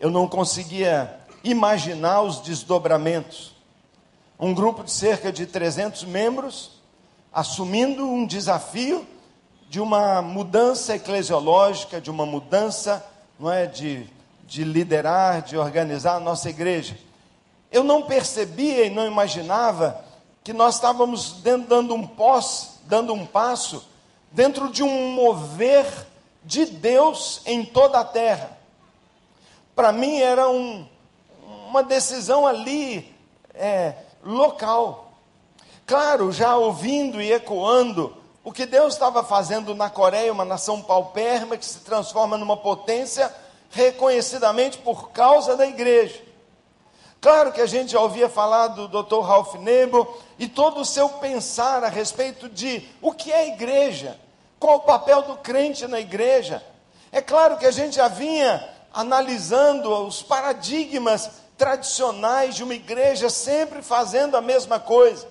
Eu 0.00 0.10
não 0.10 0.26
conseguia 0.26 1.20
imaginar 1.44 2.22
os 2.22 2.40
desdobramentos 2.40 3.52
um 4.42 4.52
grupo 4.52 4.82
de 4.82 4.90
cerca 4.90 5.30
de 5.30 5.46
300 5.46 6.02
membros, 6.02 6.72
assumindo 7.32 8.04
um 8.04 8.26
desafio 8.26 9.06
de 9.68 9.78
uma 9.78 10.20
mudança 10.20 10.96
eclesiológica, 10.96 12.00
de 12.00 12.10
uma 12.10 12.26
mudança 12.26 13.06
não 13.38 13.52
é, 13.52 13.66
de, 13.66 14.08
de 14.52 14.64
liderar, 14.64 15.40
de 15.40 15.56
organizar 15.56 16.16
a 16.16 16.20
nossa 16.20 16.50
igreja. 16.50 16.98
Eu 17.70 17.82
não 17.82 18.02
percebia 18.02 18.84
e 18.84 18.90
não 18.90 19.06
imaginava 19.06 20.04
que 20.44 20.52
nós 20.52 20.74
estávamos 20.74 21.40
dando 21.42 21.94
um 21.94 22.06
pós, 22.06 22.80
dando 22.84 23.14
um 23.14 23.24
passo 23.24 23.82
dentro 24.30 24.70
de 24.70 24.82
um 24.82 25.12
mover 25.12 25.86
de 26.44 26.66
Deus 26.66 27.40
em 27.46 27.64
toda 27.64 27.98
a 27.98 28.04
terra. 28.04 28.58
Para 29.74 29.90
mim 29.90 30.20
era 30.20 30.46
um, 30.50 30.86
uma 31.68 31.82
decisão 31.82 32.46
ali 32.46 33.10
é, 33.54 33.94
local. 34.22 35.14
Claro, 35.86 36.30
já 36.30 36.56
ouvindo 36.56 37.22
e 37.22 37.32
ecoando 37.32 38.14
o 38.44 38.52
que 38.52 38.66
Deus 38.66 38.92
estava 38.92 39.24
fazendo 39.24 39.74
na 39.74 39.88
Coreia, 39.88 40.30
uma 40.30 40.44
nação 40.44 40.82
paupérrima 40.82 41.56
que 41.56 41.64
se 41.64 41.78
transforma 41.78 42.36
numa 42.36 42.58
potência 42.58 43.34
reconhecidamente 43.72 44.78
por 44.78 45.10
causa 45.10 45.56
da 45.56 45.66
igreja. 45.66 46.20
Claro 47.20 47.52
que 47.52 47.60
a 47.60 47.66
gente 47.66 47.92
já 47.92 48.00
ouvia 48.00 48.28
falar 48.28 48.68
do 48.68 48.88
Dr. 48.88 49.20
Ralph 49.20 49.54
Nebo 49.54 50.18
e 50.38 50.48
todo 50.48 50.80
o 50.80 50.84
seu 50.84 51.08
pensar 51.08 51.84
a 51.84 51.88
respeito 51.88 52.48
de 52.48 52.88
o 53.00 53.12
que 53.12 53.32
é 53.32 53.48
igreja, 53.48 54.18
qual 54.58 54.78
o 54.78 54.80
papel 54.80 55.22
do 55.22 55.36
crente 55.36 55.86
na 55.86 56.00
igreja. 56.00 56.62
É 57.10 57.22
claro 57.22 57.56
que 57.56 57.66
a 57.66 57.70
gente 57.70 57.96
já 57.96 58.08
vinha 58.08 58.68
analisando 58.92 59.88
os 60.06 60.22
paradigmas 60.22 61.30
tradicionais 61.56 62.56
de 62.56 62.64
uma 62.64 62.74
igreja 62.74 63.30
sempre 63.30 63.82
fazendo 63.82 64.36
a 64.36 64.40
mesma 64.40 64.80
coisa. 64.80 65.28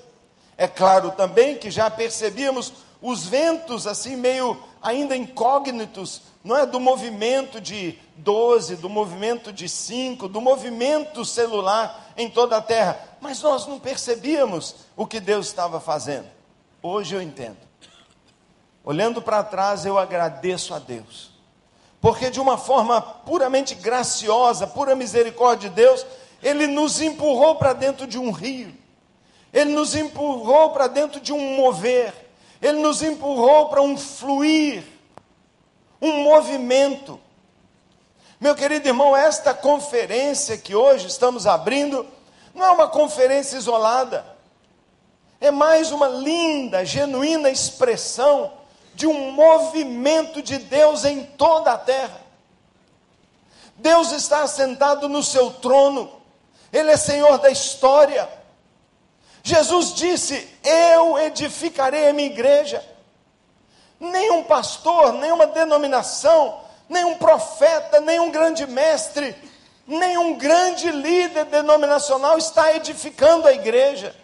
É 0.57 0.67
claro 0.67 1.11
também 1.11 1.57
que 1.57 1.69
já 1.69 1.89
percebíamos 1.89 2.71
os 3.01 3.25
ventos 3.25 3.87
assim 3.87 4.15
meio 4.15 4.61
ainda 4.81 5.15
incógnitos, 5.15 6.21
não 6.43 6.57
é 6.57 6.65
do 6.65 6.79
movimento 6.79 7.59
de 7.59 7.97
12, 8.17 8.75
do 8.77 8.89
movimento 8.89 9.51
de 9.51 9.67
5, 9.67 10.27
do 10.27 10.41
movimento 10.41 11.23
celular 11.25 12.13
em 12.17 12.29
toda 12.29 12.57
a 12.57 12.61
terra, 12.61 12.99
mas 13.19 13.41
nós 13.41 13.65
não 13.67 13.79
percebíamos 13.79 14.75
o 14.95 15.05
que 15.05 15.19
Deus 15.19 15.47
estava 15.47 15.79
fazendo. 15.79 16.27
Hoje 16.81 17.15
eu 17.15 17.21
entendo. 17.21 17.57
Olhando 18.83 19.21
para 19.21 19.43
trás, 19.43 19.85
eu 19.85 19.97
agradeço 19.97 20.73
a 20.73 20.79
Deus. 20.79 21.31
Porque 21.99 22.31
de 22.31 22.39
uma 22.39 22.57
forma 22.57 22.99
puramente 22.99 23.75
graciosa, 23.75 24.65
pura 24.65 24.95
misericórdia 24.95 25.69
de 25.69 25.75
Deus, 25.75 26.05
ele 26.41 26.65
nos 26.65 26.99
empurrou 26.99 27.55
para 27.55 27.73
dentro 27.73 28.07
de 28.07 28.17
um 28.17 28.31
rio. 28.31 28.73
Ele 29.53 29.71
nos 29.71 29.95
empurrou 29.95 30.71
para 30.71 30.87
dentro 30.87 31.19
de 31.19 31.31
um 31.31 31.55
mover. 31.57 32.30
Ele 32.61 32.79
nos 32.79 33.01
empurrou 33.01 33.69
para 33.69 33.81
um 33.81 33.97
fluir, 33.97 34.83
um 36.01 36.23
movimento. 36.23 37.19
Meu 38.39 38.55
querido 38.55 38.87
irmão, 38.87 39.15
esta 39.15 39.53
conferência 39.53 40.57
que 40.57 40.75
hoje 40.75 41.07
estamos 41.07 41.47
abrindo 41.47 42.05
não 42.53 42.65
é 42.65 42.71
uma 42.71 42.87
conferência 42.87 43.57
isolada, 43.57 44.25
é 45.39 45.49
mais 45.49 45.91
uma 45.91 46.07
linda, 46.07 46.85
genuína 46.85 47.49
expressão 47.49 48.53
de 48.93 49.07
um 49.07 49.31
movimento 49.31 50.41
de 50.41 50.57
Deus 50.57 51.05
em 51.05 51.23
toda 51.23 51.71
a 51.71 51.77
terra. 51.77 52.21
Deus 53.75 54.11
está 54.11 54.43
assentado 54.43 55.09
no 55.09 55.23
seu 55.23 55.51
trono, 55.51 56.11
Ele 56.71 56.91
é 56.91 56.97
Senhor 56.97 57.39
da 57.39 57.49
história. 57.49 58.29
Jesus 59.43 59.93
disse: 59.93 60.47
Eu 60.63 61.17
edificarei 61.19 62.07
a 62.07 62.13
minha 62.13 62.29
igreja. 62.29 62.83
Nenhum 63.99 64.43
pastor, 64.43 65.13
nenhuma 65.13 65.45
denominação, 65.47 66.59
nenhum 66.89 67.15
profeta, 67.15 68.01
nenhum 68.01 68.31
grande 68.31 68.65
mestre, 68.65 69.35
nenhum 69.87 70.37
grande 70.37 70.91
líder 70.91 71.45
denominacional 71.45 72.37
está 72.37 72.75
edificando 72.75 73.47
a 73.47 73.53
igreja. 73.53 74.15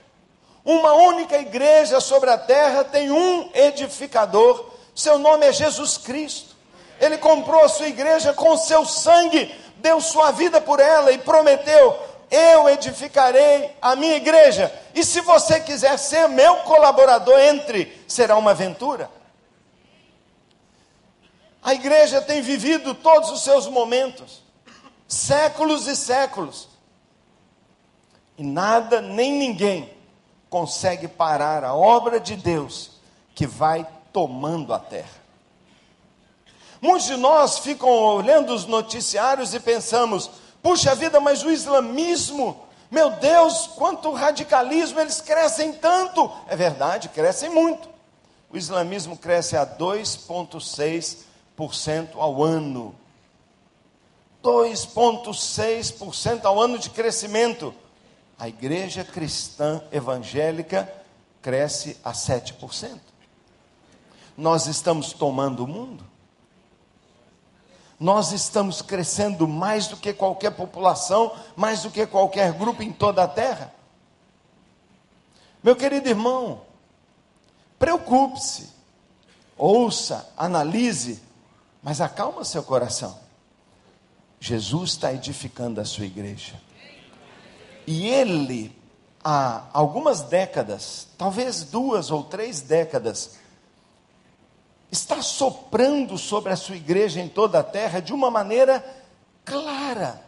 Uma 0.66 0.94
única 0.94 1.38
igreja 1.38 2.00
sobre 2.00 2.30
a 2.30 2.38
terra 2.38 2.84
tem 2.84 3.12
um 3.12 3.50
edificador, 3.54 4.66
seu 4.94 5.18
nome 5.18 5.46
é 5.46 5.54
Jesus 5.54 5.98
Cristo. 5.98 6.56
Ele 7.00 7.18
comprou 7.18 7.64
a 7.64 7.70
sua 7.70 7.88
igreja 7.88 8.34
com 8.34 8.58
seu 8.58 8.84
sangue, 8.84 9.54
deu 9.78 10.02
sua 10.02 10.32
vida 10.32 10.60
por 10.60 10.80
ela 10.80 11.12
e 11.12 11.20
prometeu: 11.20 11.98
eu 12.30 12.70
edificarei 12.70 13.76
a 13.82 13.96
minha 13.96 14.16
igreja. 14.16 14.74
E 14.94 15.04
se 15.04 15.22
você 15.22 15.60
quiser 15.60 15.98
ser 15.98 16.28
meu 16.28 16.58
colaborador, 16.58 17.40
entre, 17.40 18.04
será 18.08 18.36
uma 18.36 18.52
aventura. 18.52 19.10
A 21.62 21.74
igreja 21.74 22.22
tem 22.22 22.42
vivido 22.42 22.94
todos 22.94 23.30
os 23.30 23.44
seus 23.44 23.68
momentos, 23.68 24.42
séculos 25.08 25.88
e 25.88 25.96
séculos, 25.96 26.70
e 28.38 28.44
nada 28.44 29.02
nem 29.02 29.34
ninguém 29.34 29.94
consegue 30.50 31.08
parar 31.08 31.64
a 31.64 31.74
obra 31.74 32.20
de 32.20 32.36
Deus 32.36 32.92
que 33.36 33.46
vai 33.46 33.86
tomando 34.14 34.74
a 34.74 34.80
terra. 34.80 35.18
Muitos 36.80 37.08
de 37.08 37.18
nós 37.18 37.60
ficam 37.60 37.90
olhando 37.90 38.54
os 38.54 38.66
noticiários 38.66 39.54
e 39.54 39.60
pensamos: 39.60 40.30
Puxa 40.68 40.94
vida, 40.94 41.20
mas 41.22 41.44
o 41.44 41.50
islamismo, 41.50 42.68
meu 42.92 43.12
Deus, 43.12 43.68
quanto 43.68 44.12
radicalismo, 44.12 45.00
eles 45.00 45.22
crescem 45.22 45.72
tanto. 45.72 46.30
É 46.46 46.58
verdade, 46.58 47.08
crescem 47.08 47.50
muito. 47.50 47.88
O 48.50 48.58
islamismo 48.58 49.18
cresce 49.18 49.56
a 49.56 49.66
2,6% 49.66 52.16
ao 52.16 52.44
ano. 52.44 52.94
2,6% 54.44 56.44
ao 56.44 56.62
ano 56.62 56.78
de 56.78 56.90
crescimento. 56.90 57.74
A 58.38 58.50
igreja 58.50 59.06
cristã 59.06 59.82
evangélica 59.90 60.94
cresce 61.42 61.96
a 62.04 62.12
7%. 62.12 63.00
Nós 64.36 64.68
estamos 64.68 65.14
tomando 65.14 65.64
o 65.64 65.68
mundo 65.68 66.17
nós 68.00 68.32
estamos 68.32 68.82
crescendo 68.82 69.48
mais 69.48 69.88
do 69.88 69.98
que 69.98 70.14
qualquer 70.14 70.52
população, 70.52 71.36
mais 71.56 71.82
do 71.82 71.90
que 71.90 72.06
qualquer 72.06 72.54
grupo 72.54 72.84
em 72.84 72.92
toda 72.92 73.24
a 73.24 73.28
terra. 73.28 73.74
Meu 75.64 75.76
querido 75.76 76.08
irmão, 76.08 76.62
preocupe-se, 77.80 78.70
ouça, 79.58 80.32
analise, 80.38 81.22
mas 81.82 82.00
acalma 82.00 82.46
seu 82.46 82.62
coração. 82.62 83.18
Jesus 84.40 84.92
está 84.92 85.12
edificando 85.12 85.82
a 85.82 85.86
sua 85.86 86.06
igreja. 86.06 86.62
E 87.88 88.06
ele, 88.08 88.78
há 89.24 89.64
algumas 89.74 90.22
décadas, 90.22 91.08
talvez 91.18 91.64
duas 91.64 92.12
ou 92.12 92.24
três 92.24 92.62
décadas, 92.62 93.40
está 94.92 95.22
soprando 95.22 96.18
sobre 96.18 96.52
a 96.52 96.56
sua 96.56 96.76
igreja 96.76 97.20
em 97.20 97.28
toda 97.28 97.60
a 97.60 97.64
terra 97.64 98.00
de 98.00 98.14
uma 98.14 98.32
maneira 98.32 98.84
clara. 99.44 100.22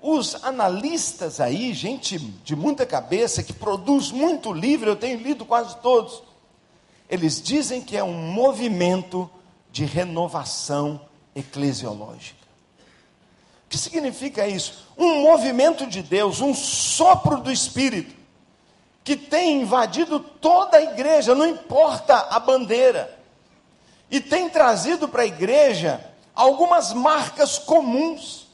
Os 0.00 0.44
analistas 0.44 1.40
aí, 1.40 1.72
gente 1.72 2.18
de 2.18 2.56
muita 2.56 2.84
cabeça, 2.84 3.42
que 3.42 3.52
produz 3.52 4.10
muito 4.10 4.52
livro, 4.52 4.90
eu 4.90 4.96
tenho 4.96 5.20
lido 5.20 5.44
quase 5.44 5.76
todos, 5.76 6.22
eles 7.08 7.40
dizem 7.40 7.80
que 7.80 7.96
é 7.96 8.02
um 8.02 8.32
movimento 8.32 9.30
de 9.70 9.84
renovação 9.84 11.00
eclesiológica. 11.34 12.42
O 13.66 13.68
que 13.68 13.78
significa 13.78 14.46
isso? 14.46 14.86
Um 14.98 15.22
movimento 15.22 15.86
de 15.86 16.02
Deus, 16.02 16.40
um 16.40 16.54
sopro 16.54 17.38
do 17.40 17.50
Espírito, 17.50 18.21
que 19.04 19.16
tem 19.16 19.62
invadido 19.62 20.20
toda 20.20 20.76
a 20.76 20.82
igreja, 20.82 21.34
não 21.34 21.46
importa 21.46 22.16
a 22.30 22.38
bandeira, 22.38 23.18
e 24.10 24.20
tem 24.20 24.48
trazido 24.48 25.08
para 25.08 25.22
a 25.22 25.26
igreja 25.26 26.04
algumas 26.34 26.92
marcas 26.92 27.58
comuns. 27.58 28.46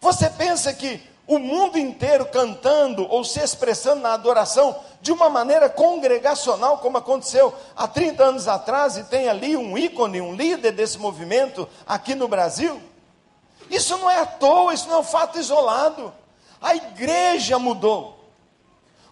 Você 0.00 0.28
pensa 0.30 0.72
que 0.72 1.02
o 1.26 1.38
mundo 1.38 1.76
inteiro 1.76 2.26
cantando 2.26 3.06
ou 3.10 3.24
se 3.24 3.40
expressando 3.40 4.00
na 4.00 4.14
adoração 4.14 4.78
de 5.00 5.10
uma 5.12 5.28
maneira 5.28 5.68
congregacional, 5.68 6.78
como 6.78 6.98
aconteceu 6.98 7.52
há 7.76 7.88
30 7.88 8.24
anos 8.24 8.48
atrás, 8.48 8.96
e 8.96 9.04
tem 9.04 9.28
ali 9.28 9.56
um 9.56 9.76
ícone, 9.76 10.20
um 10.20 10.34
líder 10.34 10.72
desse 10.72 10.98
movimento 10.98 11.68
aqui 11.86 12.14
no 12.14 12.28
Brasil? 12.28 12.80
Isso 13.68 13.96
não 13.98 14.08
é 14.08 14.20
à 14.20 14.26
toa, 14.26 14.72
isso 14.72 14.88
não 14.88 14.96
é 14.96 14.98
um 15.00 15.04
fato 15.04 15.38
isolado. 15.38 16.12
A 16.60 16.74
igreja 16.74 17.58
mudou. 17.58 18.15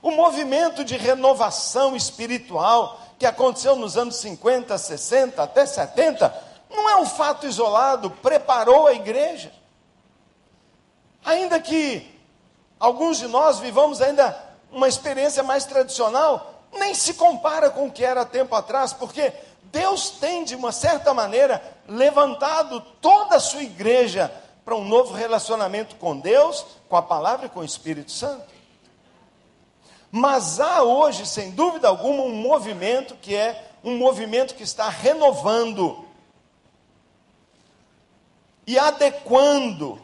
O 0.04 0.11
movimento 0.11 0.84
de 0.84 0.99
renovação 0.99 1.96
espiritual 1.96 3.00
que 3.18 3.25
aconteceu 3.25 3.75
nos 3.75 3.96
anos 3.96 4.16
50, 4.16 4.76
60, 4.76 5.42
até 5.42 5.64
70, 5.64 6.44
não 6.68 6.90
é 6.90 6.96
um 6.99 7.06
fato 7.06 7.46
isolado, 7.46 8.11
preparou 8.11 8.87
a 8.87 8.92
igreja. 8.92 9.50
Ainda 11.25 11.58
que 11.58 12.20
alguns 12.78 13.16
de 13.16 13.26
nós 13.26 13.58
vivamos 13.61 14.02
ainda 14.02 14.38
uma 14.70 14.87
experiência 14.88 15.42
mais 15.42 15.64
tradicional, 15.64 16.52
nem 16.70 16.92
se 16.92 17.14
compara 17.14 17.70
com 17.70 17.87
o 17.87 17.90
que 17.90 18.04
era 18.04 18.26
tempo 18.26 18.54
atrás, 18.54 18.92
porque 18.92 19.32
Deus 19.73 20.11
tem, 20.11 20.44
de 20.44 20.54
uma 20.54 20.70
certa 20.70 21.14
maneira, 21.14 21.62
levantado 21.88 22.78
toda 23.00 23.37
a 23.37 23.40
sua 23.40 23.62
igreja 23.62 24.30
para 24.66 24.76
um 24.76 24.84
novo 24.84 25.14
relacionamento 25.14 25.96
com 25.96 26.18
Deus, 26.20 26.62
com 26.90 26.96
a 26.96 27.02
palavra 27.02 27.46
e 27.46 27.49
com 27.49 27.61
o 27.61 27.64
Espírito 27.64 28.12
Santo. 28.12 28.52
Mas 30.16 30.61
há 30.61 30.80
hoje, 30.80 31.26
sem 31.26 31.50
dúvida 31.50 31.88
alguma, 31.88 32.23
um 32.23 32.37
movimento 32.37 33.16
que 33.16 33.35
é 33.35 33.68
um 33.83 33.99
movimento 33.99 34.54
que 34.54 34.62
está 34.62 34.88
renovando 34.88 36.06
e 38.64 38.78
adequando 38.78 40.00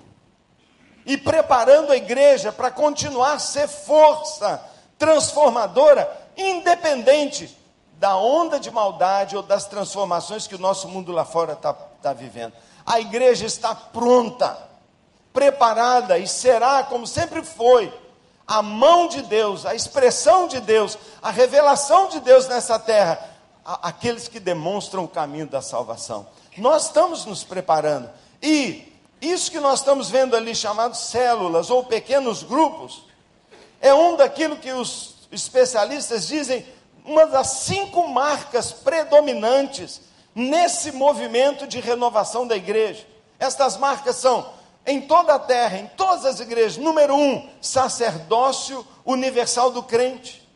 e 1.06 1.16
preparando 1.16 1.92
a 1.92 1.96
igreja 1.96 2.50
para 2.50 2.72
continuar 2.72 3.34
a 3.34 3.38
ser 3.38 3.68
força 3.68 4.60
transformadora, 4.98 6.10
independente 6.36 7.56
da 7.92 8.16
onda 8.16 8.58
de 8.58 8.68
maldade 8.68 9.36
ou 9.36 9.44
das 9.44 9.66
transformações 9.66 10.44
que 10.44 10.56
o 10.56 10.60
nosso 10.60 10.88
mundo 10.88 11.12
lá 11.12 11.24
fora 11.24 11.52
está 11.52 11.72
tá 11.72 12.12
vivendo. 12.12 12.52
A 12.84 12.98
igreja 12.98 13.46
está 13.46 13.76
pronta, 13.76 14.58
preparada 15.32 16.18
e 16.18 16.26
será, 16.26 16.82
como 16.82 17.06
sempre 17.06 17.44
foi, 17.44 17.99
a 18.50 18.62
mão 18.62 19.06
de 19.06 19.22
Deus, 19.22 19.64
a 19.64 19.76
expressão 19.76 20.48
de 20.48 20.58
Deus, 20.58 20.98
a 21.22 21.30
revelação 21.30 22.08
de 22.08 22.18
Deus 22.18 22.48
nessa 22.48 22.80
terra, 22.80 23.24
aqueles 23.64 24.26
que 24.26 24.40
demonstram 24.40 25.04
o 25.04 25.08
caminho 25.08 25.46
da 25.46 25.62
salvação. 25.62 26.26
Nós 26.58 26.86
estamos 26.86 27.24
nos 27.24 27.44
preparando. 27.44 28.10
E 28.42 28.92
isso 29.20 29.52
que 29.52 29.60
nós 29.60 29.78
estamos 29.78 30.10
vendo 30.10 30.34
ali, 30.34 30.52
chamados 30.52 30.98
células 30.98 31.70
ou 31.70 31.84
pequenos 31.84 32.42
grupos, 32.42 33.04
é 33.80 33.94
um 33.94 34.16
daquilo 34.16 34.56
que 34.56 34.72
os 34.72 35.14
especialistas 35.30 36.26
dizem 36.26 36.66
uma 37.04 37.26
das 37.26 37.46
cinco 37.46 38.08
marcas 38.08 38.72
predominantes 38.72 40.00
nesse 40.34 40.90
movimento 40.90 41.68
de 41.68 41.78
renovação 41.78 42.48
da 42.48 42.56
igreja. 42.56 43.06
Estas 43.38 43.76
marcas 43.76 44.16
são, 44.16 44.44
em 44.86 45.00
toda 45.00 45.34
a 45.34 45.38
terra, 45.38 45.78
em 45.78 45.86
todas 45.88 46.24
as 46.24 46.40
igrejas, 46.40 46.76
número 46.76 47.14
um, 47.14 47.48
sacerdócio 47.60 48.86
universal 49.04 49.70
do 49.70 49.82
crente. 49.82 50.46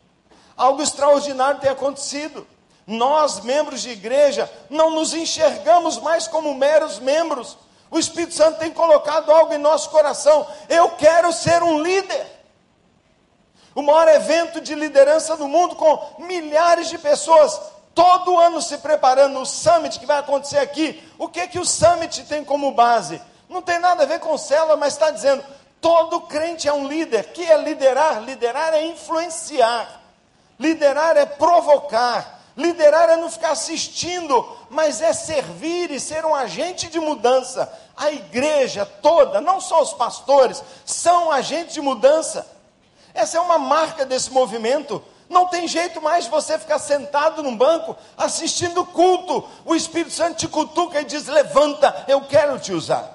Algo 0.57 0.83
extraordinário 0.83 1.61
tem 1.61 1.71
acontecido. 1.71 2.47
Nós, 2.87 3.41
membros 3.41 3.83
de 3.83 3.91
igreja, 3.91 4.51
não 4.69 4.91
nos 4.91 5.15
enxergamos 5.15 5.99
mais 5.99 6.27
como 6.27 6.55
meros 6.55 6.99
membros. 6.99 7.57
O 7.91 7.99
Espírito 7.99 8.35
Santo 8.35 8.59
tem 8.59 8.71
colocado 8.71 9.31
algo 9.31 9.53
em 9.55 9.59
nosso 9.59 9.91
coração. 9.91 10.47
Eu 10.69 10.91
quero 10.91 11.33
ser 11.33 11.63
um 11.63 11.83
líder 11.83 12.35
o 13.75 13.83
maior 13.83 14.07
evento 14.09 14.61
de 14.61 14.75
liderança 14.75 15.37
do 15.37 15.49
mundo, 15.49 15.75
com 15.75 16.23
milhares 16.23 16.89
de 16.89 16.97
pessoas 16.97 17.61
todo 17.95 18.39
ano 18.39 18.63
se 18.63 18.79
preparando, 18.79 19.41
o 19.41 19.47
summit 19.47 19.99
que 19.99 20.07
vai 20.07 20.19
acontecer 20.19 20.59
aqui. 20.59 21.03
O 21.19 21.29
que 21.29 21.47
que 21.49 21.59
o 21.59 21.65
summit 21.65 22.25
tem 22.25 22.45
como 22.45 22.73
base? 22.73 23.21
Não 23.55 23.63
tem 23.63 23.79
nada 23.79 24.03
a 24.03 24.07
ver 24.07 24.19
com 24.19 24.37
célula, 24.37 24.77
mas 24.77 24.95
está 24.95 25.11
dizendo, 25.11 25.45
todo 25.81 26.23
crente 26.23 26.67
é 26.67 26.73
um 26.73 26.89
líder. 26.89 27.27
Que 27.33 27.45
é 27.45 27.57
liderar? 27.57 28.21
Liderar 28.21 28.75
é 28.75 28.85
influenciar. 28.85 30.03
Liderar 30.59 31.17
é 31.17 31.25
provocar. 31.25 32.41
Liderar 32.57 33.11
é 33.11 33.17
não 33.17 33.31
ficar 33.31 33.53
assistindo, 33.53 34.45
mas 34.69 35.01
é 35.01 35.13
servir 35.13 35.93
e 35.93 36.01
ser 36.01 36.25
um 36.25 36.35
agente 36.35 36.89
de 36.89 36.99
mudança. 36.99 37.73
A 37.97 38.11
igreja 38.11 38.85
toda, 38.85 39.41
não 39.41 39.61
só 39.61 39.81
os 39.83 39.93
pastores, 39.93 40.61
são 40.85 41.31
agentes 41.31 41.75
de 41.75 41.81
mudança. 41.81 42.45
Essa 43.15 43.39
é 43.39 43.41
uma 43.41 43.57
marca 43.57 44.05
desse 44.05 44.33
movimento. 44.33 45.01
Não 45.29 45.47
tem 45.47 45.69
jeito 45.69 46.03
mais 46.03 46.27
você 46.27 46.59
ficar 46.59 46.81
sentado 46.81 47.41
num 47.41 47.57
banco 47.57 47.97
assistindo 48.19 48.85
culto. 48.85 49.49
O 49.65 49.77
Espírito 49.77 50.11
Santo 50.11 50.39
te 50.39 50.49
cutuca 50.49 51.01
e 51.01 51.05
diz: 51.05 51.29
Levanta, 51.29 52.05
eu 52.09 52.21
quero 52.23 52.59
te 52.59 52.73
usar. 52.73 53.14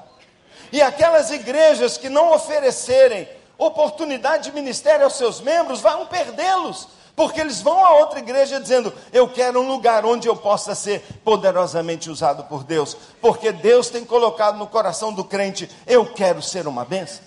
E 0.72 0.82
aquelas 0.82 1.32
igrejas 1.32 1.98
que 1.98 2.10
não 2.10 2.34
oferecerem 2.34 3.28
oportunidade 3.60 4.46
de 4.46 4.56
ministério 4.56 5.04
aos 5.04 5.16
seus 5.16 5.42
membros 5.42 5.82
vão 5.82 6.06
perdê-los, 6.08 6.88
porque 7.16 7.42
eles 7.42 7.62
vão 7.62 7.84
a 7.84 7.96
outra 7.96 8.20
igreja 8.20 8.60
dizendo: 8.60 8.94
Eu 9.12 9.28
quero 9.28 9.60
um 9.60 9.68
lugar 9.68 10.06
onde 10.06 10.28
eu 10.28 10.36
possa 10.36 10.74
ser 10.74 11.02
poderosamente 11.24 12.10
usado 12.10 12.46
por 12.46 12.64
Deus, 12.64 12.96
porque 13.22 13.52
Deus 13.52 13.90
tem 13.90 14.06
colocado 14.06 14.58
no 14.58 14.66
coração 14.66 15.12
do 15.12 15.26
crente: 15.26 15.70
Eu 15.86 16.14
quero 16.14 16.42
ser 16.42 16.66
uma 16.66 16.86
bênção. 16.86 17.24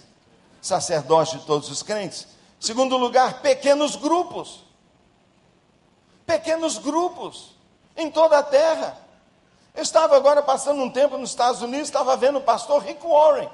Sacerdote 0.63 1.39
de 1.39 1.45
todos 1.45 1.71
os 1.71 1.83
crentes. 1.83 2.27
Segundo 2.59 2.97
lugar, 2.97 3.43
pequenos 3.43 3.97
grupos. 3.97 4.65
Pequenos 6.25 6.79
grupos 6.79 7.57
em 7.97 8.11
toda 8.11 8.39
a 8.39 8.43
terra. 8.43 8.97
Eu 9.75 9.83
estava 9.83 10.17
agora 10.17 10.43
passando 10.43 10.83
um 10.83 10.91
tempo 10.91 11.17
nos 11.17 11.31
Estados 11.31 11.63
Unidos, 11.63 11.89
estava 11.89 12.17
vendo 12.17 12.39
o 12.39 12.43
pastor 12.43 12.83
Rick 12.83 13.07
Warren. 13.07 13.49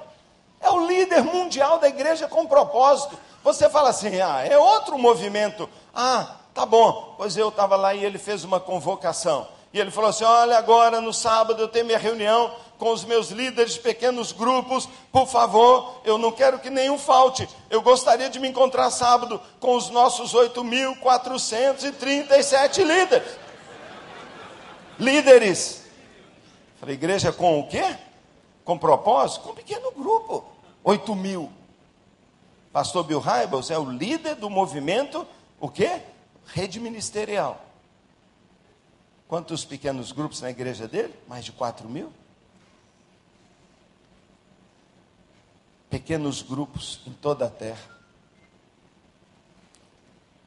É 0.59 0.69
o 0.69 0.85
líder 0.85 1.23
mundial 1.23 1.79
da 1.79 1.87
igreja 1.87 2.27
com 2.27 2.45
propósito. 2.45 3.17
Você 3.43 3.69
fala 3.69 3.89
assim, 3.89 4.19
ah, 4.19 4.45
é 4.45 4.57
outro 4.57 4.97
movimento. 4.97 5.69
Ah, 5.95 6.35
tá 6.53 6.65
bom. 6.65 7.15
Pois 7.17 7.37
eu 7.37 7.47
estava 7.49 7.77
lá 7.77 7.93
e 7.93 8.03
ele 8.03 8.17
fez 8.17 8.43
uma 8.43 8.59
convocação. 8.59 9.47
E 9.73 9.79
ele 9.79 9.91
falou 9.91 10.09
assim: 10.09 10.23
Olha, 10.23 10.57
agora 10.57 10.99
no 10.99 11.13
sábado 11.13 11.61
eu 11.61 11.67
tenho 11.67 11.85
minha 11.85 11.99
reunião 11.99 12.51
com 12.77 12.91
os 12.91 13.05
meus 13.05 13.29
líderes 13.29 13.73
de 13.73 13.79
pequenos 13.79 14.31
grupos. 14.31 14.89
Por 15.11 15.27
favor, 15.27 16.01
eu 16.03 16.17
não 16.17 16.31
quero 16.31 16.57
que 16.59 16.71
nenhum 16.71 16.97
falte. 16.97 17.47
Eu 17.69 17.81
gostaria 17.81 18.29
de 18.29 18.39
me 18.39 18.47
encontrar 18.47 18.89
sábado 18.89 19.39
com 19.59 19.75
os 19.75 19.91
nossos 19.91 20.33
8.437 20.33 22.83
líderes. 22.83 23.37
Líderes. 24.97 25.88
Falei, 26.79 26.95
igreja 26.95 27.33
com 27.33 27.59
o 27.59 27.67
quê? 27.67 27.97
Com 28.63 28.77
propósito? 28.77 29.43
Com 29.43 29.51
um 29.51 29.55
pequeno 29.55 29.91
grupo. 29.91 30.45
8 30.83 31.13
mil. 31.15 31.51
Pastor 32.71 33.03
Bill 33.03 33.19
Hybels 33.19 33.69
é 33.69 33.77
o 33.77 33.89
líder 33.89 34.35
do 34.35 34.49
movimento, 34.49 35.27
o 35.59 35.69
quê? 35.69 36.01
Rede 36.45 36.79
ministerial. 36.79 37.65
Quantos 39.27 39.65
pequenos 39.65 40.11
grupos 40.11 40.41
na 40.41 40.49
igreja 40.49 40.87
dele? 40.87 41.13
Mais 41.27 41.43
de 41.43 41.51
4 41.51 41.87
mil. 41.89 42.11
Pequenos 45.89 46.41
grupos 46.41 47.01
em 47.05 47.11
toda 47.11 47.45
a 47.45 47.49
terra. 47.49 47.99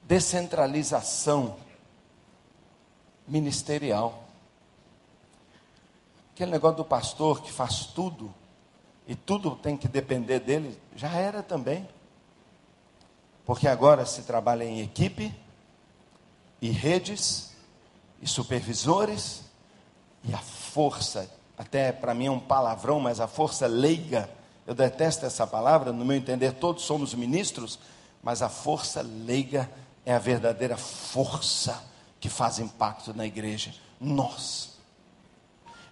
Descentralização 0.04 1.56
ministerial. 3.26 4.24
Aquele 6.34 6.50
negócio 6.50 6.78
do 6.78 6.84
pastor 6.84 7.42
que 7.42 7.52
faz 7.52 7.86
tudo 7.86 8.32
e 9.06 9.14
tudo 9.14 9.56
tem 9.56 9.76
que 9.76 9.88
depender 9.88 10.40
dele, 10.40 10.80
já 10.94 11.10
era 11.10 11.42
também. 11.42 11.88
Porque 13.44 13.66
agora 13.68 14.06
se 14.06 14.22
trabalha 14.22 14.64
em 14.64 14.80
equipe 14.80 15.34
e 16.60 16.70
redes 16.70 17.52
e 18.20 18.26
supervisores, 18.26 19.42
e 20.22 20.32
a 20.32 20.38
força, 20.38 21.28
até 21.58 21.90
para 21.90 22.14
mim 22.14 22.26
é 22.26 22.30
um 22.30 22.38
palavrão, 22.38 23.00
mas 23.00 23.18
a 23.18 23.26
força 23.26 23.66
leiga, 23.66 24.30
eu 24.64 24.74
detesto 24.74 25.26
essa 25.26 25.44
palavra, 25.44 25.92
no 25.92 26.04
meu 26.04 26.16
entender, 26.16 26.52
todos 26.52 26.84
somos 26.84 27.12
ministros, 27.14 27.80
mas 28.22 28.40
a 28.40 28.48
força 28.48 29.02
leiga 29.02 29.68
é 30.06 30.14
a 30.14 30.18
verdadeira 30.20 30.76
força 30.76 31.82
que 32.20 32.28
faz 32.28 32.60
impacto 32.60 33.12
na 33.12 33.26
igreja. 33.26 33.74
Nós. 34.00 34.71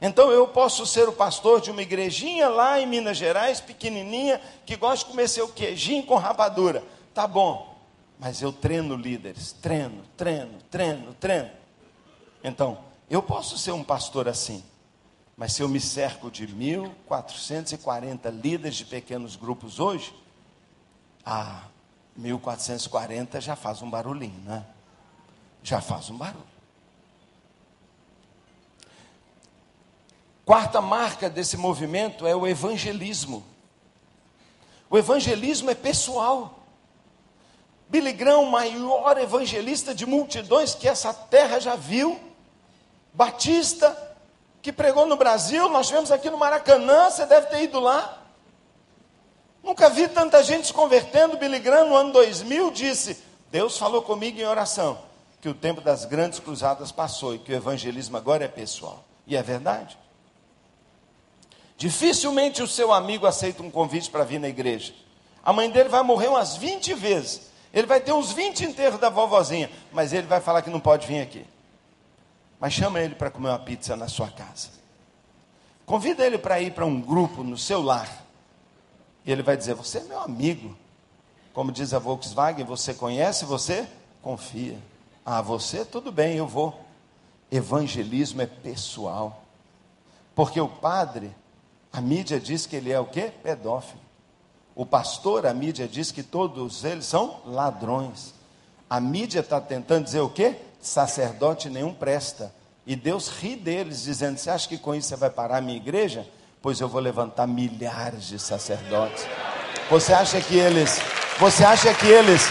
Então 0.00 0.30
eu 0.30 0.48
posso 0.48 0.86
ser 0.86 1.08
o 1.08 1.12
pastor 1.12 1.60
de 1.60 1.70
uma 1.70 1.82
igrejinha 1.82 2.48
lá 2.48 2.80
em 2.80 2.86
Minas 2.86 3.18
Gerais, 3.18 3.60
pequenininha, 3.60 4.40
que 4.64 4.76
gosta 4.76 5.04
de 5.04 5.10
comer 5.10 5.28
seu 5.28 5.48
queijinho 5.48 6.04
com 6.04 6.16
rapadura. 6.16 6.82
Tá 7.12 7.26
bom, 7.26 7.78
mas 8.18 8.40
eu 8.40 8.52
treino 8.52 8.96
líderes, 8.96 9.52
treino, 9.52 10.02
treino, 10.16 10.58
treino, 10.70 11.14
treino. 11.14 11.50
Então, 12.42 12.78
eu 13.10 13.22
posso 13.22 13.58
ser 13.58 13.72
um 13.72 13.84
pastor 13.84 14.26
assim, 14.26 14.64
mas 15.36 15.52
se 15.52 15.62
eu 15.62 15.68
me 15.68 15.80
cerco 15.80 16.30
de 16.30 16.46
1.440 16.46 18.30
líderes 18.30 18.76
de 18.76 18.86
pequenos 18.86 19.36
grupos 19.36 19.80
hoje, 19.80 20.14
ah, 21.24 21.64
1.440 22.18 23.40
já 23.40 23.54
faz 23.54 23.82
um 23.82 23.90
barulhinho, 23.90 24.40
né? 24.40 24.64
Já 25.62 25.80
faz 25.80 26.08
um 26.08 26.16
barulho. 26.16 26.59
Quarta 30.50 30.80
marca 30.80 31.30
desse 31.30 31.56
movimento 31.56 32.26
é 32.26 32.34
o 32.34 32.44
evangelismo. 32.44 33.44
O 34.90 34.98
evangelismo 34.98 35.70
é 35.70 35.76
pessoal. 35.76 36.64
Billy 37.88 38.12
Graham, 38.12 38.46
maior 38.46 39.16
evangelista 39.16 39.94
de 39.94 40.04
multidões 40.04 40.74
que 40.74 40.88
essa 40.88 41.14
terra 41.14 41.60
já 41.60 41.76
viu, 41.76 42.18
Batista, 43.14 43.96
que 44.60 44.72
pregou 44.72 45.06
no 45.06 45.16
Brasil, 45.16 45.68
nós 45.68 45.86
tivemos 45.86 46.10
aqui 46.10 46.28
no 46.28 46.36
Maracanã, 46.36 47.08
você 47.08 47.24
deve 47.26 47.46
ter 47.46 47.62
ido 47.62 47.78
lá. 47.78 48.20
Nunca 49.62 49.88
vi 49.88 50.08
tanta 50.08 50.42
gente 50.42 50.66
se 50.66 50.72
convertendo. 50.72 51.36
Billy 51.36 51.60
Graham, 51.60 51.90
no 51.90 51.94
ano 51.94 52.12
2000, 52.12 52.72
disse: 52.72 53.22
Deus 53.52 53.78
falou 53.78 54.02
comigo 54.02 54.40
em 54.40 54.44
oração 54.44 54.98
que 55.40 55.48
o 55.48 55.54
tempo 55.54 55.80
das 55.80 56.04
grandes 56.04 56.40
cruzadas 56.40 56.90
passou 56.90 57.36
e 57.36 57.38
que 57.38 57.52
o 57.52 57.54
evangelismo 57.54 58.16
agora 58.16 58.46
é 58.46 58.48
pessoal. 58.48 59.04
E 59.28 59.36
é 59.36 59.42
verdade. 59.44 59.96
Dificilmente 61.80 62.62
o 62.62 62.66
seu 62.66 62.92
amigo 62.92 63.26
aceita 63.26 63.62
um 63.62 63.70
convite 63.70 64.10
para 64.10 64.22
vir 64.22 64.38
na 64.38 64.50
igreja. 64.50 64.92
A 65.42 65.50
mãe 65.50 65.70
dele 65.70 65.88
vai 65.88 66.02
morrer 66.02 66.28
umas 66.28 66.54
20 66.54 66.92
vezes. 66.92 67.50
Ele 67.72 67.86
vai 67.86 67.98
ter 67.98 68.12
uns 68.12 68.32
20 68.32 68.66
enterros 68.66 69.00
da 69.00 69.08
vovozinha, 69.08 69.70
mas 69.90 70.12
ele 70.12 70.26
vai 70.26 70.42
falar 70.42 70.60
que 70.60 70.68
não 70.68 70.78
pode 70.78 71.06
vir 71.06 71.22
aqui. 71.22 71.42
Mas 72.60 72.74
chama 72.74 73.00
ele 73.00 73.14
para 73.14 73.30
comer 73.30 73.48
uma 73.48 73.58
pizza 73.58 73.96
na 73.96 74.08
sua 74.08 74.28
casa. 74.28 74.68
Convida 75.86 76.22
ele 76.22 76.36
para 76.36 76.60
ir 76.60 76.74
para 76.74 76.84
um 76.84 77.00
grupo 77.00 77.42
no 77.42 77.56
seu 77.56 77.80
lar. 77.80 78.26
E 79.24 79.32
ele 79.32 79.42
vai 79.42 79.56
dizer: 79.56 79.72
Você 79.72 80.00
é 80.00 80.02
meu 80.02 80.20
amigo. 80.20 80.76
Como 81.54 81.72
diz 81.72 81.94
a 81.94 81.98
Volkswagen, 81.98 82.66
você 82.66 82.92
conhece, 82.92 83.46
você 83.46 83.88
confia. 84.20 84.76
Ah, 85.24 85.40
você, 85.40 85.82
tudo 85.82 86.12
bem, 86.12 86.36
eu 86.36 86.46
vou. 86.46 86.78
Evangelismo 87.50 88.42
é 88.42 88.46
pessoal. 88.46 89.44
Porque 90.34 90.60
o 90.60 90.68
padre, 90.68 91.34
a 91.92 92.00
mídia 92.00 92.38
diz 92.38 92.66
que 92.66 92.76
ele 92.76 92.92
é 92.92 93.00
o 93.00 93.04
quê? 93.04 93.32
Pedófilo. 93.42 94.00
O 94.74 94.86
pastor, 94.86 95.46
a 95.46 95.52
mídia 95.52 95.88
diz 95.88 96.12
que 96.12 96.22
todos 96.22 96.84
eles 96.84 97.04
são 97.04 97.40
ladrões. 97.44 98.32
A 98.88 99.00
mídia 99.00 99.40
está 99.40 99.60
tentando 99.60 100.04
dizer 100.04 100.20
o 100.20 100.28
quê? 100.28 100.56
Sacerdote 100.80 101.68
nenhum 101.68 101.92
presta. 101.92 102.54
E 102.86 102.96
Deus 102.96 103.28
ri 103.28 103.56
deles, 103.56 104.02
dizendo: 104.02 104.38
Você 104.38 104.50
acha 104.50 104.68
que 104.68 104.78
com 104.78 104.94
isso 104.94 105.08
você 105.08 105.16
vai 105.16 105.30
parar 105.30 105.58
a 105.58 105.60
minha 105.60 105.76
igreja? 105.76 106.26
Pois 106.62 106.80
eu 106.80 106.88
vou 106.88 107.00
levantar 107.00 107.46
milhares 107.46 108.26
de 108.26 108.38
sacerdotes. 108.38 109.26
Você 109.90 110.12
acha 110.12 110.40
que 110.40 110.56
eles, 110.56 111.00
você 111.38 111.64
acha 111.64 111.92
que 111.94 112.06
eles, 112.06 112.42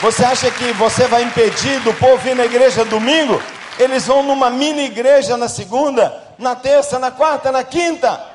você 0.00 0.24
acha 0.24 0.50
que 0.50 0.72
você 0.72 1.06
vai 1.06 1.22
impedir 1.22 1.80
do 1.80 1.92
povo 1.94 2.18
vir 2.18 2.34
na 2.34 2.44
igreja 2.44 2.84
domingo? 2.84 3.40
Eles 3.78 4.06
vão 4.06 4.22
numa 4.22 4.50
mini 4.50 4.84
igreja 4.84 5.36
na 5.36 5.48
segunda, 5.48 6.23
na 6.38 6.54
terça, 6.54 6.98
na 6.98 7.10
quarta, 7.10 7.50
na 7.50 7.64
quinta. 7.64 8.32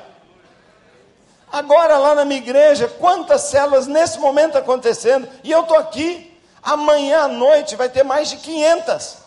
Agora 1.52 1.98
lá 1.98 2.14
na 2.14 2.24
minha 2.24 2.40
igreja, 2.40 2.86
quantas 2.86 3.42
células 3.42 3.86
nesse 3.86 4.18
momento 4.18 4.56
acontecendo? 4.56 5.28
E 5.42 5.50
eu 5.50 5.62
estou 5.62 5.76
aqui. 5.76 6.38
Amanhã 6.62 7.22
à 7.22 7.28
noite 7.28 7.74
vai 7.74 7.88
ter 7.88 8.04
mais 8.04 8.28
de 8.28 8.36
500. 8.36 9.18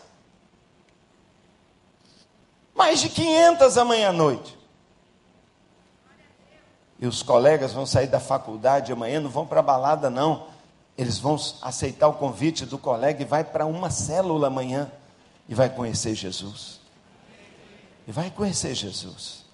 Mais 2.74 3.00
de 3.00 3.08
500 3.08 3.76
amanhã 3.76 4.08
à 4.08 4.12
noite. 4.12 4.58
E 6.98 7.06
os 7.06 7.22
colegas 7.22 7.72
vão 7.72 7.84
sair 7.84 8.06
da 8.06 8.20
faculdade 8.20 8.92
amanhã, 8.92 9.20
não 9.20 9.28
vão 9.28 9.46
para 9.46 9.60
a 9.60 9.62
balada, 9.62 10.08
não. 10.08 10.46
Eles 10.96 11.18
vão 11.18 11.36
aceitar 11.60 12.08
o 12.08 12.14
convite 12.14 12.64
do 12.64 12.78
colega 12.78 13.20
e 13.20 13.26
vai 13.26 13.44
para 13.44 13.66
uma 13.66 13.90
célula 13.90 14.46
amanhã 14.46 14.90
e 15.48 15.54
vai 15.54 15.68
conhecer 15.68 16.14
Jesus. 16.14 16.80
E 18.06 18.12
vai 18.12 18.30
conhecer 18.30 18.74
Jesus. 18.74 19.44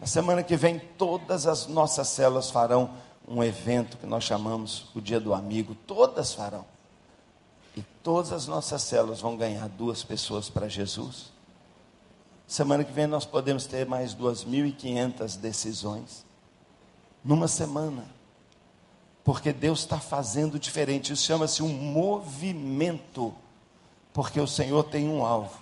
Na 0.00 0.06
semana 0.06 0.42
que 0.42 0.56
vem, 0.56 0.78
todas 0.78 1.46
as 1.46 1.66
nossas 1.66 2.08
células 2.08 2.50
farão 2.50 2.90
um 3.26 3.42
evento 3.42 3.96
que 3.98 4.06
nós 4.06 4.24
chamamos 4.24 4.86
o 4.94 5.00
Dia 5.00 5.20
do 5.20 5.34
Amigo. 5.34 5.74
Todas 5.74 6.32
farão. 6.32 6.64
E 7.76 7.82
todas 8.02 8.32
as 8.32 8.46
nossas 8.46 8.82
células 8.82 9.20
vão 9.20 9.36
ganhar 9.36 9.68
duas 9.68 10.02
pessoas 10.02 10.48
para 10.48 10.68
Jesus. 10.68 11.32
Semana 12.46 12.82
que 12.82 12.92
vem 12.92 13.06
nós 13.06 13.26
podemos 13.26 13.66
ter 13.66 13.84
mais 13.86 14.14
2.500 14.14 15.36
decisões. 15.36 16.24
Numa 17.22 17.48
semana. 17.48 18.04
Porque 19.22 19.52
Deus 19.52 19.80
está 19.80 20.00
fazendo 20.00 20.58
diferente. 20.58 21.12
Isso 21.12 21.26
chama-se 21.26 21.62
um 21.62 21.68
movimento. 21.68 23.34
Porque 24.14 24.40
o 24.40 24.46
Senhor 24.46 24.84
tem 24.84 25.06
um 25.08 25.24
alvo: 25.24 25.60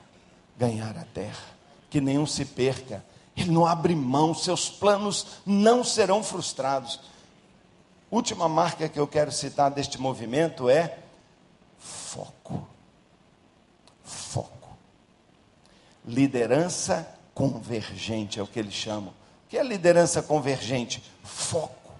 ganhar 0.56 0.96
a 0.96 1.04
terra. 1.04 1.55
Que 1.96 2.00
nenhum 2.02 2.26
se 2.26 2.44
perca. 2.44 3.02
Ele 3.34 3.50
não 3.50 3.64
abre 3.64 3.94
mão, 3.94 4.34
seus 4.34 4.68
planos 4.68 5.38
não 5.46 5.82
serão 5.82 6.22
frustrados. 6.22 7.00
Última 8.10 8.50
marca 8.50 8.86
que 8.86 9.00
eu 9.00 9.06
quero 9.06 9.32
citar 9.32 9.70
deste 9.70 9.98
movimento 9.98 10.68
é 10.68 10.98
foco. 11.78 12.68
Liderança 16.06 17.08
convergente 17.32 18.38
é 18.38 18.42
o 18.42 18.46
que 18.46 18.58
eles 18.58 18.74
chamam. 18.74 19.08
O 19.46 19.48
que 19.48 19.56
é 19.56 19.62
liderança 19.62 20.20
convergente? 20.22 21.02
Foco. 21.24 21.92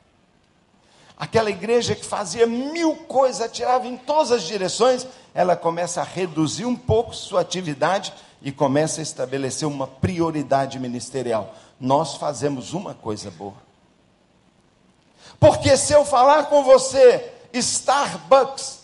Aquela 1.17 1.49
igreja 1.49 1.95
que 1.95 2.05
fazia 2.05 2.47
mil 2.47 2.97
coisas, 2.97 3.41
atirava 3.41 3.87
em 3.87 3.97
todas 3.97 4.31
as 4.31 4.43
direções, 4.43 5.07
ela 5.33 5.57
começa 5.57 6.03
a 6.03 6.05
reduzir 6.05 6.67
um 6.67 6.77
pouco 6.77 7.17
sua 7.17 7.41
atividade 7.41 8.13
e 8.42 8.53
começa 8.53 9.01
a 9.01 9.03
estabelecer 9.03 9.66
uma 9.66 9.87
prioridade 9.87 10.79
ministerial. 10.79 11.55
Nós 11.81 12.14
fazemos 12.14 12.72
uma 12.72 12.94
coisa 12.94 13.31
boa. 13.31 13.55
Porque 15.38 15.77
se 15.77 15.92
eu 15.92 16.05
falar 16.05 16.44
com 16.44 16.62
você, 16.62 17.33
Starbucks, 17.53 18.81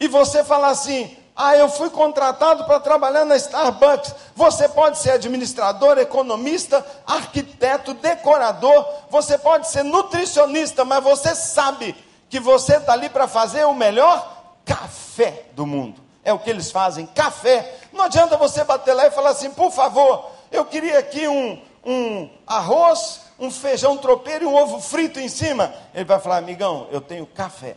e 0.00 0.06
você 0.06 0.44
falar 0.44 0.68
assim, 0.68 1.16
ah, 1.40 1.56
eu 1.56 1.68
fui 1.68 1.88
contratado 1.88 2.64
para 2.64 2.80
trabalhar 2.80 3.24
na 3.24 3.36
Starbucks. 3.36 4.12
Você 4.34 4.68
pode 4.68 4.98
ser 4.98 5.12
administrador, 5.12 5.96
economista, 5.98 6.84
arquiteto, 7.06 7.94
decorador, 7.94 8.84
você 9.08 9.38
pode 9.38 9.68
ser 9.68 9.84
nutricionista, 9.84 10.84
mas 10.84 11.02
você 11.02 11.36
sabe 11.36 11.94
que 12.28 12.40
você 12.40 12.76
está 12.76 12.92
ali 12.92 13.08
para 13.08 13.28
fazer 13.28 13.64
o 13.64 13.72
melhor 13.72 14.56
café 14.64 15.44
do 15.52 15.64
mundo. 15.64 16.00
É 16.24 16.32
o 16.32 16.40
que 16.40 16.50
eles 16.50 16.72
fazem, 16.72 17.06
café. 17.06 17.78
Não 17.98 18.04
adianta 18.04 18.36
você 18.36 18.62
bater 18.62 18.94
lá 18.94 19.08
e 19.08 19.10
falar 19.10 19.30
assim, 19.30 19.50
por 19.50 19.72
favor, 19.72 20.30
eu 20.52 20.64
queria 20.64 21.00
aqui 21.00 21.26
um, 21.26 21.60
um 21.84 22.30
arroz, 22.46 23.22
um 23.40 23.50
feijão 23.50 23.96
tropeiro 23.96 24.44
e 24.44 24.46
um 24.46 24.54
ovo 24.54 24.80
frito 24.80 25.18
em 25.18 25.28
cima. 25.28 25.74
Ele 25.92 26.04
vai 26.04 26.20
falar, 26.20 26.36
amigão, 26.36 26.86
eu 26.92 27.00
tenho 27.00 27.26
café. 27.26 27.76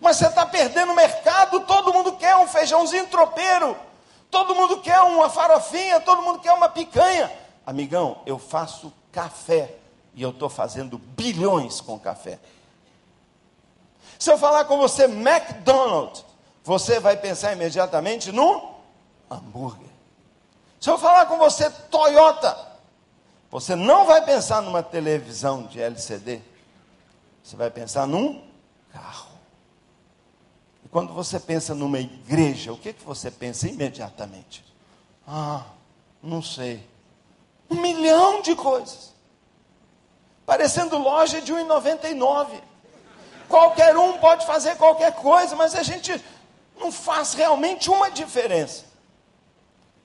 Mas 0.00 0.16
você 0.16 0.28
está 0.28 0.46
perdendo 0.46 0.92
o 0.92 0.94
mercado, 0.94 1.58
todo 1.58 1.92
mundo 1.92 2.12
quer 2.12 2.36
um 2.36 2.46
feijãozinho 2.46 3.08
tropeiro, 3.08 3.76
todo 4.30 4.54
mundo 4.54 4.80
quer 4.80 5.00
uma 5.00 5.28
farofinha, 5.28 5.98
todo 5.98 6.22
mundo 6.22 6.38
quer 6.38 6.52
uma 6.52 6.68
picanha. 6.68 7.32
Amigão, 7.66 8.18
eu 8.24 8.38
faço 8.38 8.92
café 9.10 9.74
e 10.14 10.22
eu 10.22 10.30
estou 10.30 10.48
fazendo 10.48 10.98
bilhões 10.98 11.80
com 11.80 11.98
café. 11.98 12.38
Se 14.20 14.30
eu 14.30 14.38
falar 14.38 14.66
com 14.66 14.78
você 14.78 15.06
McDonald's, 15.06 16.24
você 16.62 17.00
vai 17.00 17.16
pensar 17.16 17.52
imediatamente 17.54 18.30
no 18.30 18.69
hambúrguer. 19.30 19.88
Se 20.80 20.90
eu 20.90 20.98
falar 20.98 21.26
com 21.26 21.38
você 21.38 21.70
Toyota, 21.70 22.56
você 23.50 23.76
não 23.76 24.06
vai 24.06 24.24
pensar 24.24 24.62
numa 24.62 24.82
televisão 24.82 25.64
de 25.64 25.80
LCD. 25.80 26.40
Você 27.42 27.56
vai 27.56 27.70
pensar 27.70 28.06
num 28.06 28.42
carro. 28.92 29.30
Quando 30.90 31.12
você 31.12 31.38
pensa 31.38 31.74
numa 31.74 32.00
igreja, 32.00 32.72
o 32.72 32.76
que, 32.76 32.92
que 32.92 33.04
você 33.04 33.30
pensa 33.30 33.68
imediatamente? 33.68 34.64
Ah, 35.26 35.62
não 36.22 36.42
sei. 36.42 36.84
Um 37.68 37.76
milhão 37.76 38.42
de 38.42 38.56
coisas. 38.56 39.14
Parecendo 40.44 40.98
loja 40.98 41.40
de 41.40 41.52
1,99. 41.52 42.60
Qualquer 43.48 43.96
um 43.96 44.18
pode 44.18 44.44
fazer 44.46 44.76
qualquer 44.76 45.14
coisa, 45.14 45.54
mas 45.54 45.74
a 45.74 45.82
gente 45.82 46.22
não 46.76 46.90
faz 46.90 47.34
realmente 47.34 47.90
uma 47.90 48.10
diferença. 48.10 48.89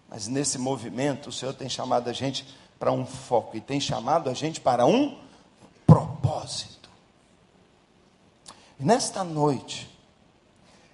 Mas 0.10 0.28
nesse 0.28 0.58
movimento, 0.58 1.30
o 1.30 1.32
Senhor 1.32 1.54
tem 1.54 1.68
chamado 1.68 2.10
a 2.10 2.14
gente 2.14 2.46
para 2.80 2.92
um 2.92 3.06
foco 3.06 3.58
e 3.58 3.62
tem 3.62 3.80
chamado 3.80 4.30
a 4.30 4.34
gente 4.34 4.62
para 4.62 4.86
um 4.86 5.18
propósito. 5.86 6.90
E 8.80 8.84
nesta 8.84 9.24
noite, 9.24 9.90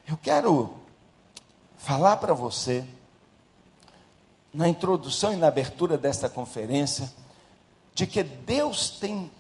eu 0.08 0.17
quero 0.17 0.78
falar 1.78 2.17
para 2.17 2.34
você, 2.34 2.86
na 4.54 4.67
introdução 4.67 5.34
e 5.34 5.38
na 5.38 5.47
abertura 5.47 5.97
desta 5.97 6.30
conferência, 6.30 7.12
de 7.93 8.06
que 8.06 8.21
Deus 8.24 8.91
tem, 8.91 9.32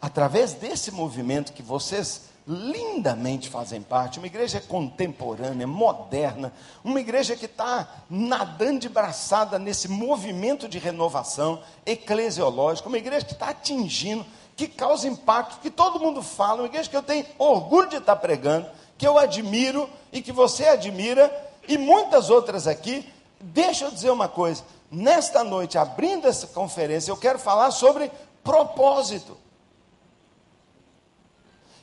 através 0.00 0.54
desse 0.54 0.90
movimento 0.90 1.52
que 1.52 1.62
vocês 1.62 2.30
lindamente 2.46 3.48
fazem 3.48 3.80
parte, 3.80 4.18
uma 4.18 4.26
igreja 4.26 4.60
contemporânea, 4.60 5.66
moderna, 5.66 6.52
uma 6.82 7.00
igreja 7.00 7.36
que 7.36 7.46
está 7.46 7.88
nadando 8.08 8.80
de 8.80 8.88
braçada 8.88 9.58
nesse 9.58 9.88
movimento 9.88 10.68
de 10.68 10.78
renovação 10.78 11.62
eclesiológica, 11.86 12.88
uma 12.88 12.98
igreja 12.98 13.24
que 13.24 13.32
está 13.32 13.48
atingindo, 13.48 14.26
que 14.54 14.68
causa 14.68 15.08
impacto, 15.08 15.60
que 15.60 15.70
todo 15.70 15.98
mundo 15.98 16.22
fala, 16.22 16.62
uma 16.62 16.68
igreja 16.68 16.88
que 16.88 16.96
eu 16.96 17.02
tenho 17.02 17.26
orgulho 17.38 17.88
de 17.88 17.96
estar 17.96 18.16
pregando 18.16 18.66
que 18.96 19.06
eu 19.06 19.18
admiro 19.18 19.88
e 20.12 20.22
que 20.22 20.32
você 20.32 20.66
admira, 20.66 21.32
e 21.66 21.76
muitas 21.76 22.30
outras 22.30 22.66
aqui. 22.66 23.08
Deixa 23.40 23.84
eu 23.84 23.90
dizer 23.90 24.10
uma 24.10 24.28
coisa: 24.28 24.64
nesta 24.90 25.44
noite, 25.44 25.78
abrindo 25.78 26.26
essa 26.26 26.46
conferência, 26.48 27.10
eu 27.10 27.16
quero 27.16 27.38
falar 27.38 27.70
sobre 27.70 28.10
propósito. 28.42 29.36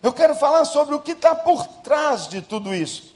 Eu 0.02 0.12
quero 0.12 0.36
falar 0.36 0.66
sobre 0.66 0.96
o 0.96 1.00
que 1.00 1.12
está 1.12 1.36
por 1.36 1.66
trás 1.84 2.28
de 2.28 2.42
tudo 2.42 2.74
isso. 2.74 3.14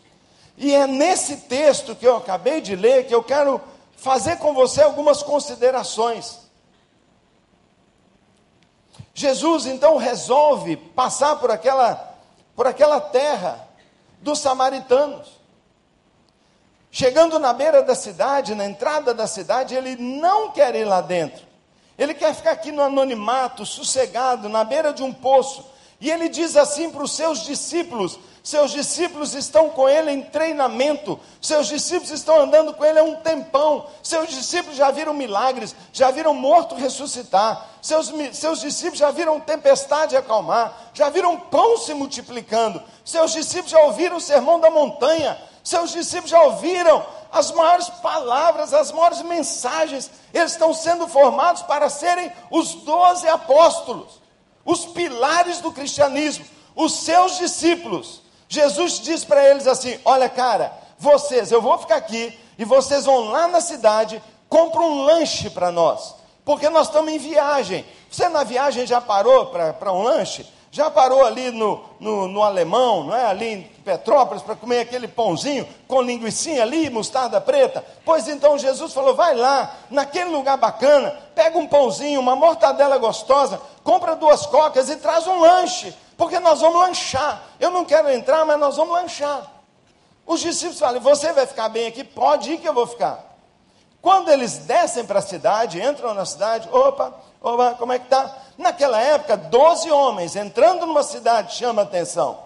E 0.57 0.73
é 0.73 0.87
nesse 0.87 1.37
texto 1.37 1.95
que 1.95 2.07
eu 2.07 2.17
acabei 2.17 2.61
de 2.61 2.75
ler 2.75 3.07
que 3.07 3.15
eu 3.15 3.23
quero 3.23 3.59
fazer 3.97 4.37
com 4.37 4.53
você 4.53 4.83
algumas 4.83 5.23
considerações. 5.23 6.39
Jesus 9.13 9.65
então 9.65 9.97
resolve 9.97 10.77
passar 10.77 11.37
por 11.37 11.49
aquela, 11.49 12.15
por 12.55 12.67
aquela 12.67 12.99
terra 12.99 13.67
dos 14.21 14.39
samaritanos. 14.39 15.39
Chegando 16.91 17.39
na 17.39 17.51
beira 17.51 17.81
da 17.81 17.95
cidade, 17.95 18.55
na 18.55 18.65
entrada 18.65 19.13
da 19.13 19.27
cidade, 19.27 19.75
ele 19.75 19.95
não 19.97 20.51
quer 20.51 20.75
ir 20.75 20.85
lá 20.85 21.01
dentro. 21.01 21.45
Ele 21.97 22.13
quer 22.13 22.33
ficar 22.33 22.51
aqui 22.51 22.71
no 22.71 22.81
anonimato, 22.81 23.65
sossegado, 23.65 24.47
na 24.47 24.63
beira 24.63 24.93
de 24.93 25.03
um 25.03 25.13
poço. 25.13 25.65
E 25.99 26.11
ele 26.11 26.29
diz 26.29 26.55
assim 26.57 26.89
para 26.89 27.03
os 27.03 27.15
seus 27.15 27.43
discípulos: 27.43 28.19
seus 28.45 28.69
discípulos 28.69 29.33
estão 29.33 29.71
com 29.71 29.89
ele 29.89 30.11
em 30.11 30.21
treinamento, 30.21 31.19
seus 31.41 31.65
discípulos 31.65 32.11
estão 32.11 32.41
andando 32.41 32.75
com 32.75 32.85
ele 32.85 32.99
há 32.99 33.03
um 33.03 33.15
tempão, 33.15 33.87
seus 34.03 34.29
discípulos 34.29 34.77
já 34.77 34.91
viram 34.91 35.15
milagres, 35.15 35.75
já 35.91 36.11
viram 36.11 36.31
morto 36.31 36.75
ressuscitar, 36.75 37.65
seus, 37.81 38.13
seus 38.33 38.61
discípulos 38.61 38.99
já 38.99 39.09
viram 39.09 39.39
tempestade 39.39 40.15
acalmar, 40.15 40.91
já 40.93 41.09
viram 41.09 41.39
pão 41.39 41.75
se 41.79 41.91
multiplicando, 41.95 42.83
seus 43.03 43.31
discípulos 43.31 43.71
já 43.71 43.79
ouviram 43.79 44.17
o 44.17 44.21
sermão 44.21 44.59
da 44.59 44.69
montanha, 44.69 45.41
seus 45.63 45.91
discípulos 45.91 46.29
já 46.29 46.41
ouviram 46.43 47.03
as 47.31 47.49
maiores 47.51 47.89
palavras, 47.89 48.75
as 48.75 48.91
maiores 48.91 49.23
mensagens, 49.23 50.11
eles 50.31 50.51
estão 50.51 50.71
sendo 50.71 51.07
formados 51.07 51.63
para 51.63 51.89
serem 51.89 52.31
os 52.51 52.75
doze 52.75 53.27
apóstolos, 53.27 54.21
os 54.65 54.85
pilares 54.87 55.61
do 55.61 55.71
cristianismo, 55.71 56.43
os 56.75 56.91
seus 57.01 57.37
discípulos. 57.37 58.21
Jesus 58.49 58.99
diz 58.99 59.23
para 59.23 59.47
eles 59.47 59.67
assim: 59.67 59.97
Olha, 60.03 60.27
cara, 60.27 60.73
vocês, 60.97 61.51
eu 61.51 61.61
vou 61.61 61.77
ficar 61.77 61.97
aqui 61.97 62.37
e 62.57 62.65
vocês 62.65 63.05
vão 63.05 63.29
lá 63.29 63.47
na 63.47 63.61
cidade, 63.61 64.21
compram 64.49 64.91
um 64.91 65.01
lanche 65.03 65.49
para 65.49 65.71
nós, 65.71 66.15
porque 66.43 66.69
nós 66.69 66.87
estamos 66.87 67.13
em 67.13 67.17
viagem. 67.17 67.85
Você 68.09 68.27
na 68.29 68.43
viagem 68.43 68.87
já 68.87 68.99
parou 68.99 69.47
para 69.47 69.93
um 69.93 70.03
lanche? 70.03 70.45
Já 70.71 70.89
parou 70.89 71.23
ali 71.23 71.51
no, 71.51 71.81
no, 72.01 72.27
no, 72.27 72.43
alemão, 72.43 73.05
não 73.05 73.15
é? 73.15 73.25
Ali 73.25 73.45
em 73.45 73.61
Petrópolis, 73.61 74.43
para 74.43 74.57
comer 74.57 74.81
aquele 74.81 75.07
pãozinho 75.07 75.65
com 75.87 76.01
linguiça 76.01 76.49
ali, 76.61 76.89
mostarda 76.89 77.39
preta? 77.39 77.81
Pois 78.03 78.27
então 78.27 78.57
Jesus 78.57 78.93
falou: 78.93 79.15
vai 79.15 79.33
lá, 79.35 79.73
naquele 79.89 80.31
lugar 80.31 80.57
bacana, 80.57 81.17
pega 81.33 81.57
um 81.57 81.65
pãozinho, 81.65 82.19
uma 82.19 82.35
mortadela 82.35 82.97
gostosa, 82.97 83.61
compra 83.85 84.15
duas 84.15 84.47
cocas 84.47 84.89
e 84.89 84.95
traz 84.97 85.27
um 85.27 85.39
lanche, 85.39 85.95
porque 86.17 86.39
nós 86.39 86.59
vamos 86.59 86.81
lanchar. 86.81 87.41
Eu 87.59 87.69
não 87.69 87.85
quero 87.85 88.11
entrar, 88.11 88.43
mas 88.43 88.59
nós 88.59 88.75
vamos 88.75 88.95
lanchar. 88.95 89.45
Os 90.25 90.41
discípulos 90.41 90.79
falam: 90.79 90.99
você 90.99 91.31
vai 91.31 91.45
ficar 91.45 91.69
bem 91.69 91.87
aqui? 91.87 92.03
Pode 92.03 92.51
ir 92.51 92.57
que 92.57 92.67
eu 92.67 92.73
vou 92.73 92.87
ficar. 92.87 93.23
Quando 94.01 94.29
eles 94.29 94.57
descem 94.57 95.05
para 95.05 95.19
a 95.19 95.21
cidade, 95.21 95.81
entram 95.81 96.13
na 96.13 96.25
cidade, 96.25 96.67
opa, 96.71 97.13
opa, 97.41 97.75
como 97.75 97.93
é 97.93 97.99
que 97.99 98.05
está? 98.05 98.35
Naquela 98.57 98.99
época, 98.99 99.37
12 99.37 99.89
homens 99.91 100.35
entrando 100.35 100.85
numa 100.85 101.03
cidade 101.03 101.55
chama 101.55 101.83
atenção. 101.83 102.39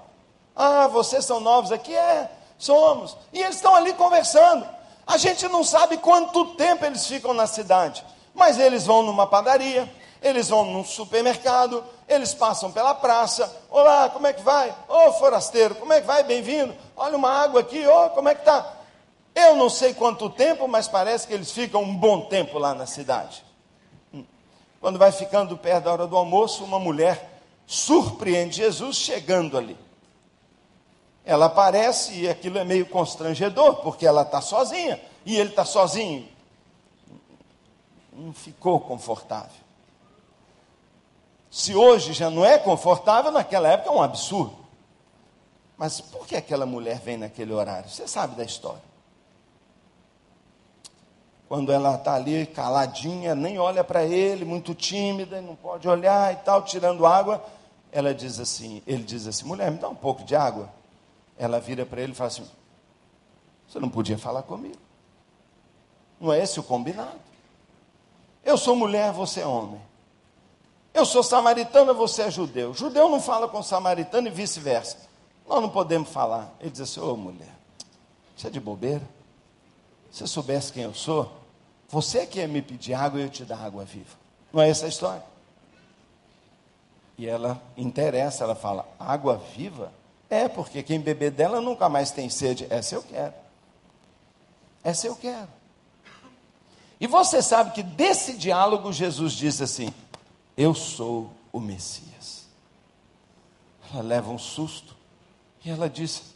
Ah, 0.55 0.87
vocês 0.87 1.25
são 1.25 1.39
novos 1.39 1.71
aqui? 1.71 1.95
É, 1.95 2.29
somos. 2.57 3.15
E 3.31 3.41
eles 3.41 3.55
estão 3.55 3.75
ali 3.75 3.93
conversando. 3.93 4.67
A 5.07 5.17
gente 5.17 5.47
não 5.47 5.63
sabe 5.63 5.97
quanto 5.97 6.55
tempo 6.55 6.85
eles 6.85 7.05
ficam 7.07 7.33
na 7.33 7.47
cidade, 7.47 8.05
mas 8.33 8.59
eles 8.59 8.85
vão 8.85 9.03
numa 9.03 9.25
padaria, 9.25 9.89
eles 10.21 10.49
vão 10.49 10.65
num 10.65 10.83
supermercado, 10.83 11.83
eles 12.07 12.33
passam 12.33 12.71
pela 12.71 12.93
praça. 12.93 13.63
Olá, 13.69 14.09
como 14.09 14.27
é 14.27 14.33
que 14.33 14.41
vai? 14.41 14.69
Ô 14.87 15.07
oh, 15.07 15.13
forasteiro, 15.13 15.75
como 15.75 15.93
é 15.93 16.01
que 16.01 16.07
vai? 16.07 16.23
Bem-vindo. 16.23 16.75
Olha 16.95 17.15
uma 17.15 17.31
água 17.31 17.61
aqui, 17.61 17.85
ô, 17.87 18.05
oh, 18.05 18.09
como 18.09 18.29
é 18.29 18.35
que 18.35 18.41
está? 18.41 18.73
Eu 19.33 19.55
não 19.55 19.69
sei 19.69 19.93
quanto 19.93 20.29
tempo, 20.29 20.67
mas 20.67 20.87
parece 20.87 21.25
que 21.25 21.33
eles 21.33 21.51
ficam 21.51 21.81
um 21.83 21.95
bom 21.95 22.21
tempo 22.21 22.57
lá 22.59 22.73
na 22.73 22.85
cidade. 22.85 23.43
Quando 24.81 24.99
vai 24.99 25.11
ficando 25.11 25.57
perto 25.57 25.85
da 25.85 25.91
hora 25.91 26.07
do 26.07 26.15
almoço, 26.15 26.63
uma 26.63 26.79
mulher 26.79 27.41
surpreende 27.65 28.57
Jesus 28.57 28.97
chegando 28.97 29.57
ali. 29.57 29.77
Ela 31.23 31.45
aparece 31.45 32.13
e 32.21 32.29
aquilo 32.29 32.57
é 32.57 32.63
meio 32.63 32.85
constrangedor, 32.87 33.77
porque 33.77 34.05
ela 34.05 34.23
está 34.23 34.41
sozinha 34.41 34.99
e 35.25 35.37
ele 35.37 35.49
está 35.49 35.63
sozinho. 35.63 36.27
Não 38.11 38.33
ficou 38.33 38.79
confortável. 38.79 39.68
Se 41.49 41.75
hoje 41.75 42.13
já 42.13 42.29
não 42.29 42.45
é 42.45 42.57
confortável, 42.57 43.31
naquela 43.31 43.69
época 43.69 43.89
é 43.89 43.93
um 43.93 44.01
absurdo. 44.01 44.57
Mas 45.77 46.01
por 46.01 46.27
que 46.27 46.35
aquela 46.35 46.65
mulher 46.65 46.99
vem 46.99 47.17
naquele 47.17 47.53
horário? 47.53 47.89
Você 47.89 48.07
sabe 48.07 48.35
da 48.35 48.43
história 48.43 48.89
quando 51.49 51.71
ela 51.71 51.95
está 51.95 52.13
ali 52.13 52.45
caladinha, 52.45 53.33
nem 53.33 53.57
olha 53.57 53.83
para 53.83 54.03
ele, 54.03 54.45
muito 54.45 54.75
tímida, 54.75 55.41
não 55.41 55.55
pode 55.55 55.89
olhar 55.89 56.31
e 56.31 56.35
tal, 56.37 56.61
tirando 56.61 57.07
água, 57.07 57.43
ela 57.91 58.13
diz 58.13 58.39
assim, 58.39 58.83
ele 58.85 59.01
diz 59.01 59.25
assim, 59.25 59.47
mulher, 59.47 59.71
me 59.71 59.79
dá 59.79 59.89
um 59.89 59.95
pouco 59.95 60.23
de 60.23 60.35
água. 60.35 60.69
Ela 61.39 61.59
vira 61.59 61.87
para 61.87 62.01
ele 62.01 62.11
e 62.11 62.15
fala 62.15 62.27
assim, 62.27 62.47
você 63.67 63.79
não 63.79 63.89
podia 63.89 64.15
falar 64.15 64.43
comigo. 64.43 64.77
Não 66.21 66.31
é 66.31 66.39
esse 66.39 66.59
o 66.59 66.63
combinado? 66.63 67.19
Eu 68.45 68.55
sou 68.55 68.75
mulher, 68.75 69.11
você 69.11 69.41
é 69.41 69.47
homem. 69.47 69.81
Eu 70.93 71.05
sou 71.05 71.23
samaritana, 71.23 71.93
você 71.93 72.23
é 72.23 72.31
judeu. 72.31 72.73
Judeu 72.73 73.09
não 73.09 73.21
fala 73.21 73.47
com 73.47 73.61
samaritano 73.61 74.27
e 74.27 74.31
vice-versa. 74.31 74.97
Nós 75.47 75.61
não 75.61 75.69
podemos 75.69 76.09
falar. 76.09 76.53
Ele 76.59 76.69
diz 76.69 76.81
assim, 76.81 76.99
ô 76.99 77.13
oh, 77.13 77.17
mulher, 77.17 77.55
você 78.35 78.47
é 78.47 78.49
de 78.49 78.59
bobeira? 78.59 79.07
Se 80.11 80.23
eu 80.23 80.27
soubesse 80.27 80.73
quem 80.73 80.83
eu 80.83 80.93
sou, 80.93 81.31
você 81.87 82.25
que 82.25 82.39
ia 82.39 82.47
me 82.47 82.61
pedir 82.61 82.93
água 82.93 83.19
e 83.19 83.23
eu 83.23 83.29
te 83.29 83.45
dar 83.45 83.63
água 83.63 83.85
viva. 83.85 84.17
Não 84.51 84.61
é 84.61 84.69
essa 84.69 84.85
a 84.85 84.89
história? 84.89 85.23
E 87.17 87.27
ela 87.27 87.61
interessa, 87.75 88.43
ela 88.43 88.55
fala: 88.55 88.87
água 88.99 89.41
viva? 89.55 89.91
É, 90.29 90.47
porque 90.47 90.81
quem 90.83 90.99
beber 90.99 91.31
dela 91.31 91.59
nunca 91.59 91.89
mais 91.89 92.11
tem 92.11 92.29
sede. 92.29 92.67
Essa 92.69 92.95
eu 92.95 93.03
quero. 93.03 93.33
Essa 94.83 95.07
eu 95.07 95.15
quero. 95.15 95.47
E 96.99 97.07
você 97.07 97.41
sabe 97.41 97.71
que 97.71 97.81
desse 97.81 98.37
diálogo 98.37 98.93
Jesus 98.93 99.33
diz 99.33 99.61
assim: 99.61 99.93
Eu 100.59 100.75
sou 100.75 101.31
o 101.51 101.59
Messias. 101.59 102.45
Ela 103.91 104.03
leva 104.03 104.29
um 104.29 104.37
susto 104.37 104.95
e 105.65 105.71
ela 105.71 105.89
diz: 105.89 106.35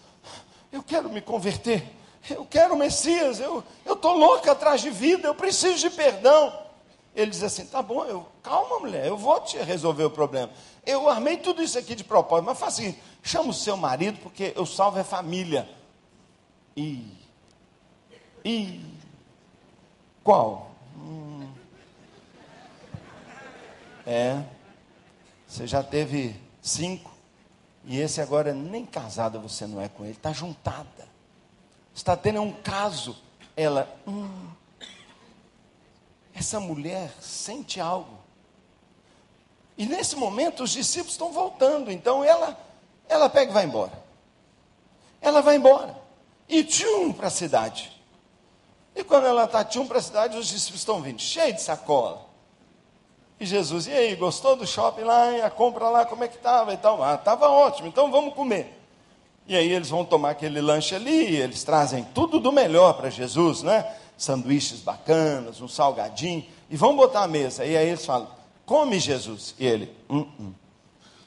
Eu 0.72 0.82
quero 0.82 1.10
me 1.10 1.22
converter 1.22 1.86
eu 2.30 2.46
quero 2.46 2.74
o 2.74 2.78
Messias, 2.78 3.40
eu 3.40 3.64
estou 3.86 4.18
louca 4.18 4.54
atrás 4.54 4.82
de 4.82 4.90
vida, 4.90 5.28
eu 5.28 5.36
preciso 5.36 5.78
de 5.78 5.90
perdão. 5.90 6.58
Ele 7.14 7.30
diz 7.30 7.44
assim: 7.44 7.66
tá 7.66 7.82
bom, 7.82 8.06
eu, 8.06 8.26
calma, 8.42 8.80
mulher, 8.80 9.08
eu 9.08 9.18
vou 9.18 9.40
te 9.42 9.58
resolver 9.58 10.06
o 10.06 10.10
problema. 10.10 10.50
Eu 10.86 11.10
armei 11.10 11.38
tudo 11.38 11.62
isso 11.62 11.78
aqui 11.78 11.96
de 11.96 12.04
propósito, 12.04 12.46
mas 12.46 12.58
faz 12.58 12.76
assim: 12.76 12.98
chama 13.22 13.50
o 13.50 13.54
seu 13.54 13.76
marido, 13.76 14.20
porque 14.20 14.54
eu 14.56 14.66
salvo 14.66 15.00
a 15.00 15.04
família. 15.04 15.70
E. 16.78 17.06
E. 18.44 18.80
Qual? 20.24 20.72
Hum, 20.96 21.23
é. 24.06 24.44
Você 25.48 25.68
já 25.68 25.84
teve 25.84 26.36
cinco, 26.62 27.12
e 27.86 28.00
esse 28.00 28.22
agora 28.22 28.54
nem 28.54 28.86
casada 28.86 29.38
você 29.38 29.68
não 29.68 29.82
é 29.82 29.88
com 29.88 30.04
ele, 30.04 30.14
está 30.14 30.32
juntada 30.32 31.14
está 31.94 32.18
tendo 32.18 32.42
um 32.42 32.52
caso. 32.52 33.16
Ela, 33.56 33.88
hum, 34.08 34.50
essa 36.34 36.60
mulher 36.60 37.12
sente 37.22 37.80
algo. 37.80 38.18
E 39.78 39.86
nesse 39.86 40.16
momento 40.16 40.64
os 40.64 40.72
discípulos 40.72 41.14
estão 41.14 41.32
voltando, 41.32 41.92
então 41.92 42.24
ela, 42.24 42.58
ela 43.08 43.30
pega 43.30 43.52
e 43.52 43.54
vai 43.54 43.66
embora. 43.66 44.04
Ela 45.22 45.42
vai 45.42 45.56
embora. 45.56 45.96
E 46.48 46.64
tchum 46.64 47.14
para 47.14 47.28
a 47.28 47.32
cidade. 47.32 47.92
E 48.96 49.04
quando 49.04 49.26
ela 49.26 49.46
está 49.46 49.64
tchum 49.64 49.88
para 49.88 49.98
a 49.98 50.02
cidade, 50.02 50.38
os 50.38 50.48
discípulos 50.48 50.82
estão 50.82 51.02
vindo, 51.02 51.20
cheio 51.20 51.54
de 51.54 51.62
sacola. 51.62 52.28
E 53.44 53.46
Jesus, 53.46 53.88
e 53.88 53.92
aí, 53.92 54.16
gostou 54.16 54.56
do 54.56 54.66
shopping 54.66 55.02
lá? 55.02 55.30
E 55.34 55.42
a 55.42 55.50
compra 55.50 55.90
lá, 55.90 56.06
como 56.06 56.24
é 56.24 56.30
que 56.30 56.38
estava 56.38 56.74
e 56.74 56.78
tal? 56.78 57.04
Ah, 57.04 57.16
estava 57.16 57.50
ótimo, 57.50 57.90
então 57.90 58.10
vamos 58.10 58.34
comer. 58.34 58.74
E 59.46 59.54
aí 59.54 59.70
eles 59.70 59.90
vão 59.90 60.06
tomar 60.06 60.30
aquele 60.30 60.62
lanche 60.62 60.96
ali, 60.96 61.36
eles 61.36 61.62
trazem 61.62 62.06
tudo 62.16 62.40
do 62.40 62.54
melhor 62.54 62.94
para 62.94 63.10
Jesus, 63.10 63.62
né? 63.62 63.86
Sanduíches 64.18 64.80
bacanas, 64.80 65.60
um 65.60 65.68
salgadinho, 65.68 66.46
e 66.70 66.78
vão 66.78 66.96
botar 66.96 67.24
a 67.24 67.28
mesa. 67.28 67.66
E 67.66 67.76
aí 67.76 67.90
eles 67.90 68.06
falam: 68.06 68.30
Come, 68.66 68.98
Jesus. 68.98 69.54
E 69.60 69.68
ele: 69.68 69.94
uh 70.10 70.20
-uh. 70.20 70.54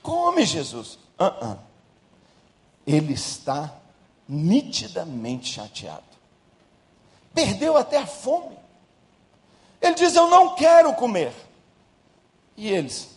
Come, 0.02 0.46
Jesus. 0.46 0.98
Uh 1.20 1.54
ele 2.86 3.12
está 3.12 3.74
nitidamente 4.26 5.52
chateado. 5.52 6.02
Perdeu 7.34 7.76
até 7.76 7.98
a 7.98 8.06
fome. 8.06 8.56
Ele 9.82 9.94
diz: 9.94 10.16
Eu 10.16 10.28
não 10.28 10.54
quero 10.54 10.94
comer. 10.94 11.45
E 12.56 12.68
eles: 12.68 13.16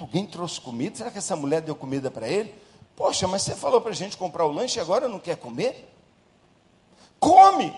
Alguém 0.00 0.26
trouxe 0.26 0.60
comida? 0.60 0.96
Será 0.96 1.10
que 1.10 1.18
essa 1.18 1.34
mulher 1.34 1.60
deu 1.60 1.74
comida 1.74 2.10
para 2.10 2.28
ele? 2.28 2.54
Poxa, 2.94 3.26
mas 3.26 3.42
você 3.42 3.54
falou 3.54 3.80
para 3.80 3.90
a 3.90 3.94
gente 3.94 4.16
comprar 4.16 4.44
o 4.44 4.52
lanche 4.52 4.78
e 4.78 4.82
agora 4.82 5.08
não 5.08 5.18
quer 5.18 5.36
comer? 5.36 5.92
Come! 7.18 7.74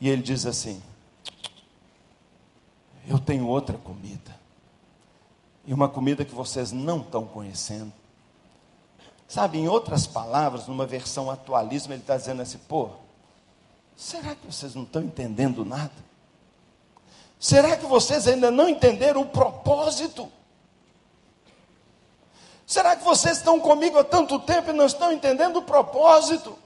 E 0.00 0.08
ele 0.08 0.22
diz 0.22 0.46
assim: 0.46 0.82
Eu 3.06 3.18
tenho 3.18 3.46
outra 3.46 3.78
comida. 3.78 4.38
E 5.66 5.72
uma 5.72 5.88
comida 5.88 6.24
que 6.24 6.34
vocês 6.34 6.72
não 6.72 7.00
estão 7.00 7.26
conhecendo. 7.26 7.92
Sabe, 9.28 9.58
em 9.58 9.68
outras 9.68 10.06
palavras, 10.06 10.66
numa 10.66 10.84
versão 10.84 11.30
atualismo, 11.30 11.92
ele 11.92 12.00
está 12.00 12.16
dizendo 12.16 12.42
assim: 12.42 12.58
pô, 12.66 12.90
será 13.96 14.34
que 14.34 14.44
vocês 14.44 14.74
não 14.74 14.82
estão 14.82 15.02
entendendo 15.02 15.64
nada? 15.64 16.09
Será 17.40 17.74
que 17.74 17.86
vocês 17.86 18.28
ainda 18.28 18.50
não 18.50 18.68
entenderam 18.68 19.22
o 19.22 19.26
propósito? 19.26 20.30
Será 22.66 22.94
que 22.94 23.02
vocês 23.02 23.38
estão 23.38 23.58
comigo 23.58 23.98
há 23.98 24.04
tanto 24.04 24.38
tempo 24.38 24.68
e 24.68 24.74
não 24.74 24.84
estão 24.84 25.10
entendendo 25.10 25.56
o 25.56 25.62
propósito? 25.62 26.56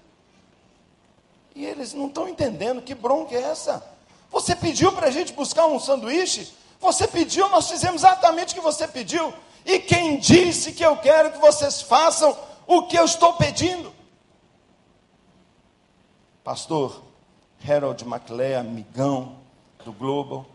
E 1.54 1.64
eles 1.64 1.94
não 1.94 2.08
estão 2.08 2.28
entendendo 2.28 2.82
que 2.82 2.92
bronca 2.92 3.36
é 3.36 3.42
essa. 3.42 3.82
Você 4.30 4.56
pediu 4.56 4.90
para 4.90 5.06
a 5.06 5.10
gente 5.12 5.32
buscar 5.32 5.66
um 5.66 5.78
sanduíche? 5.78 6.52
Você 6.80 7.06
pediu, 7.06 7.48
nós 7.48 7.70
fizemos 7.70 8.02
exatamente 8.02 8.52
o 8.52 8.56
que 8.56 8.60
você 8.60 8.88
pediu. 8.88 9.32
E 9.64 9.78
quem 9.78 10.18
disse 10.18 10.72
que 10.72 10.84
eu 10.84 10.96
quero 10.96 11.30
que 11.30 11.38
vocês 11.38 11.82
façam 11.82 12.36
o 12.66 12.82
que 12.82 12.98
eu 12.98 13.04
estou 13.04 13.34
pedindo? 13.34 13.94
Pastor 16.42 17.00
Harold 17.66 18.04
McLeod, 18.04 18.54
amigão 18.54 19.38
do 19.84 19.92
Globo, 19.92 20.53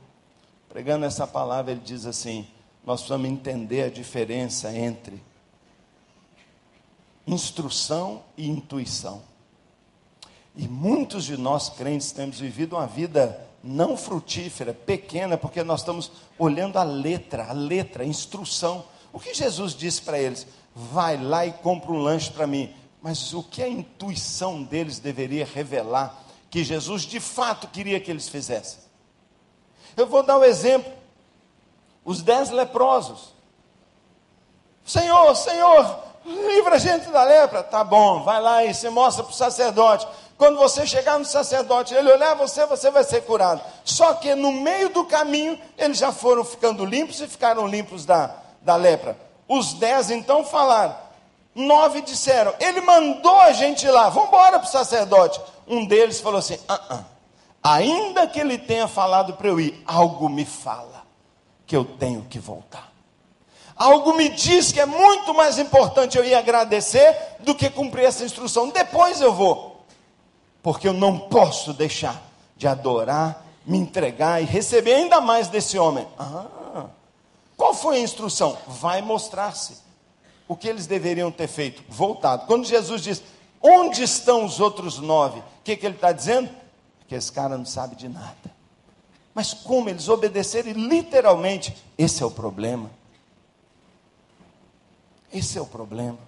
pregando 0.70 1.06
essa 1.06 1.28
palavra, 1.28 1.72
ele 1.72 1.82
diz 1.84 2.06
assim: 2.06 2.48
nós 2.86 3.02
precisamos 3.02 3.28
entender 3.28 3.84
a 3.84 3.90
diferença 3.90 4.72
entre 4.74 5.22
instrução 7.28 8.24
e 8.38 8.48
intuição. 8.48 9.22
E 10.56 10.68
muitos 10.68 11.26
de 11.26 11.38
nós 11.38 11.70
crentes 11.70 12.12
temos 12.12 12.40
vivido 12.40 12.76
uma 12.76 12.88
vida 12.88 13.48
não 13.64 13.96
frutífera, 13.98 14.74
pequena, 14.74 15.38
porque 15.38 15.64
nós 15.64 15.82
estamos 15.82 16.12
olhando 16.38 16.78
a 16.78 16.84
letra, 16.84 17.46
a 17.48 17.54
letra, 17.54 18.04
a 18.04 18.08
instrução. 18.08 18.86
O 19.12 19.20
que 19.20 19.34
Jesus 19.34 19.74
disse 19.74 20.02
para 20.02 20.20
eles? 20.20 20.48
Vai 20.74 21.22
lá 21.22 21.46
e 21.46 21.52
compra 21.52 21.92
um 21.92 22.00
lanche 22.00 22.32
para 22.32 22.48
mim. 22.48 22.74
Mas 23.02 23.34
o 23.34 23.44
que 23.44 23.62
a 23.62 23.68
intuição 23.68 24.64
deles 24.64 25.00
deveria 25.00 25.46
revelar 25.46 26.26
que 26.50 26.64
Jesus 26.64 27.04
de 27.04 27.20
fato 27.20 27.68
queria 27.68 28.00
que 28.00 28.10
eles 28.10 28.28
fizessem? 28.28 28.89
Eu 29.96 30.08
vou 30.08 30.24
dar 30.24 30.38
um 30.38 30.44
exemplo. 30.44 30.92
Os 32.04 32.22
dez 32.22 32.50
leprosos. 32.50 33.34
Senhor, 34.86 35.36
Senhor, 35.36 36.00
livra 36.26 36.76
a 36.76 36.80
gente 36.80 37.10
da 37.10 37.24
lepra. 37.24 37.62
Tá 37.62 37.84
bom, 37.84 38.24
vai 38.24 38.42
lá 38.42 38.66
e 38.66 38.74
se 38.74 38.90
mostra 38.90 39.24
para 39.24 39.32
o 39.32 39.36
sacerdote. 39.36 40.08
Quando 40.38 40.58
você 40.58 40.88
chegar 40.88 41.20
no 41.20 41.26
sacerdote, 41.26 41.94
ele 41.94 42.12
olhar 42.12 42.34
você, 42.34 42.66
você 42.66 42.90
vai 42.90 43.04
ser 43.04 43.22
curado. 43.26 43.62
Só 43.84 44.14
que 44.14 44.34
no 44.36 44.52
meio 44.52 44.90
do 44.90 45.04
caminho, 45.06 45.60
eles 45.78 45.98
já 45.98 46.12
foram 46.12 46.46
ficando 46.46 46.86
limpos 46.86 47.20
e 47.20 47.28
ficaram 47.28 47.68
limpos 47.68 48.06
da, 48.06 48.36
da 48.62 48.76
lepra. 48.76 49.18
Os 49.48 49.74
dez 49.74 50.10
então 50.10 50.46
falaram. 50.46 50.96
Nove 51.54 52.02
disseram, 52.02 52.54
ele 52.60 52.80
mandou 52.80 53.38
a 53.40 53.52
gente 53.52 53.86
lá, 53.88 54.08
vamos 54.08 54.30
embora 54.30 54.60
para 54.60 54.68
o 54.68 54.72
sacerdote. 54.72 55.42
Um 55.68 55.86
deles 55.86 56.22
falou 56.22 56.40
assim: 56.40 56.58
ah, 56.70 56.80
ah, 56.90 57.04
ainda 57.64 58.28
que 58.28 58.40
ele 58.40 58.58
tenha 58.58 58.88
falado 58.88 59.34
para 59.34 59.48
eu 59.48 59.60
ir, 59.60 59.82
algo 59.86 60.30
me 60.30 60.46
fala 60.46 61.04
que 61.66 61.76
eu 61.76 61.86
tenho 61.86 62.24
que 62.30 62.40
voltar. 62.40 62.90
Algo 63.76 64.14
me 64.14 64.28
diz 64.28 64.72
que 64.74 64.80
é 64.82 64.86
muito 64.86 65.34
mais 65.34 65.58
importante 65.58 66.18
eu 66.18 66.26
ir 66.26 66.36
agradecer 66.36 67.16
do 67.40 67.56
que 67.56 67.70
cumprir 67.70 68.06
essa 68.06 68.26
instrução. 68.26 68.70
Depois 68.70 69.22
eu 69.22 69.34
vou, 69.34 69.86
porque 70.62 70.88
eu 70.88 70.94
não 70.94 71.18
posso 71.18 71.74
deixar 71.74 72.22
de 72.58 72.68
adorar, 72.68 73.46
me 73.66 73.78
entregar 73.78 74.42
e 74.42 74.46
receber 74.46 74.96
ainda 74.96 75.22
mais 75.22 75.48
desse 75.48 75.80
homem. 75.80 76.06
Ah, 76.18 76.88
qual 77.56 77.74
foi 77.74 77.98
a 77.98 78.02
instrução? 78.02 78.58
Vai 78.68 79.02
mostrar-se. 79.02 79.78
O 80.48 80.56
que 80.56 80.68
eles 80.68 80.88
deveriam 80.88 81.32
ter 81.32 81.48
feito? 81.48 81.84
Voltado. 81.88 82.48
Quando 82.48 82.66
Jesus 82.66 83.02
diz, 83.02 83.24
onde 83.62 84.04
estão 84.04 84.44
os 84.44 84.60
outros 84.60 84.98
nove? 84.98 85.40
O 85.40 85.44
que, 85.64 85.76
que 85.76 85.86
ele 85.86 85.96
está 85.96 86.12
dizendo? 86.12 86.50
Que 87.10 87.16
esse 87.16 87.32
cara 87.32 87.58
não 87.58 87.66
sabe 87.66 87.96
de 87.96 88.08
nada. 88.08 88.60
Mas 89.34 89.54
como 89.54 89.90
eles 89.90 90.08
obedeceram 90.08 90.72
literalmente, 90.74 91.76
esse 91.98 92.24
é 92.24 92.26
o 92.26 92.32
problema. 92.32 92.92
Esse 95.34 95.58
é 95.58 95.62
o 95.62 95.66
problema. 95.66 96.20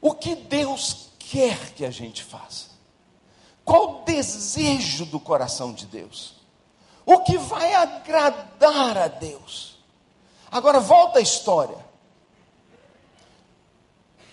O 0.00 0.12
que 0.12 0.34
Deus 0.34 1.08
quer 1.18 1.72
que 1.72 1.84
a 1.84 1.90
gente 1.90 2.22
faça? 2.22 2.66
Qual 3.64 4.02
o 4.02 4.04
desejo 4.04 5.06
do 5.06 5.18
coração 5.18 5.72
de 5.72 5.86
Deus? 5.86 6.34
O 7.06 7.20
que 7.20 7.38
vai 7.38 7.74
agradar 7.74 8.98
a 8.98 9.08
Deus? 9.08 9.78
Agora 10.50 10.78
volta 10.78 11.18
a 11.20 11.22
história. 11.22 11.78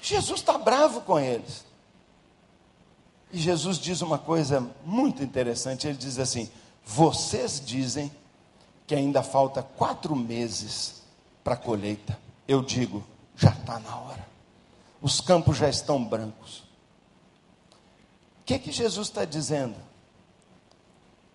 Jesus 0.01 0.41
está 0.41 0.57
bravo 0.57 1.01
com 1.01 1.19
eles. 1.19 1.68
E 3.31 3.37
Jesus 3.37 3.77
diz 3.77 4.01
uma 4.01 4.17
coisa 4.17 4.67
muito 4.85 5.23
interessante. 5.23 5.87
Ele 5.87 5.97
diz 5.97 6.17
assim: 6.19 6.49
Vocês 6.85 7.61
dizem 7.63 8.11
que 8.87 8.95
ainda 8.95 9.21
falta 9.21 9.61
quatro 9.61 10.15
meses 10.15 11.03
para 11.43 11.53
a 11.53 11.57
colheita 11.57 12.17
eu 12.49 12.63
digo: 12.63 13.03
já 13.37 13.51
está 13.51 13.79
na 13.79 13.95
hora. 13.95 14.27
Os 14.99 15.21
campos 15.21 15.55
já 15.55 15.69
estão 15.69 16.03
brancos. 16.03 16.63
O 18.41 18.43
que, 18.43 18.57
que 18.57 18.71
Jesus 18.71 19.07
está 19.07 19.23
dizendo? 19.23 19.75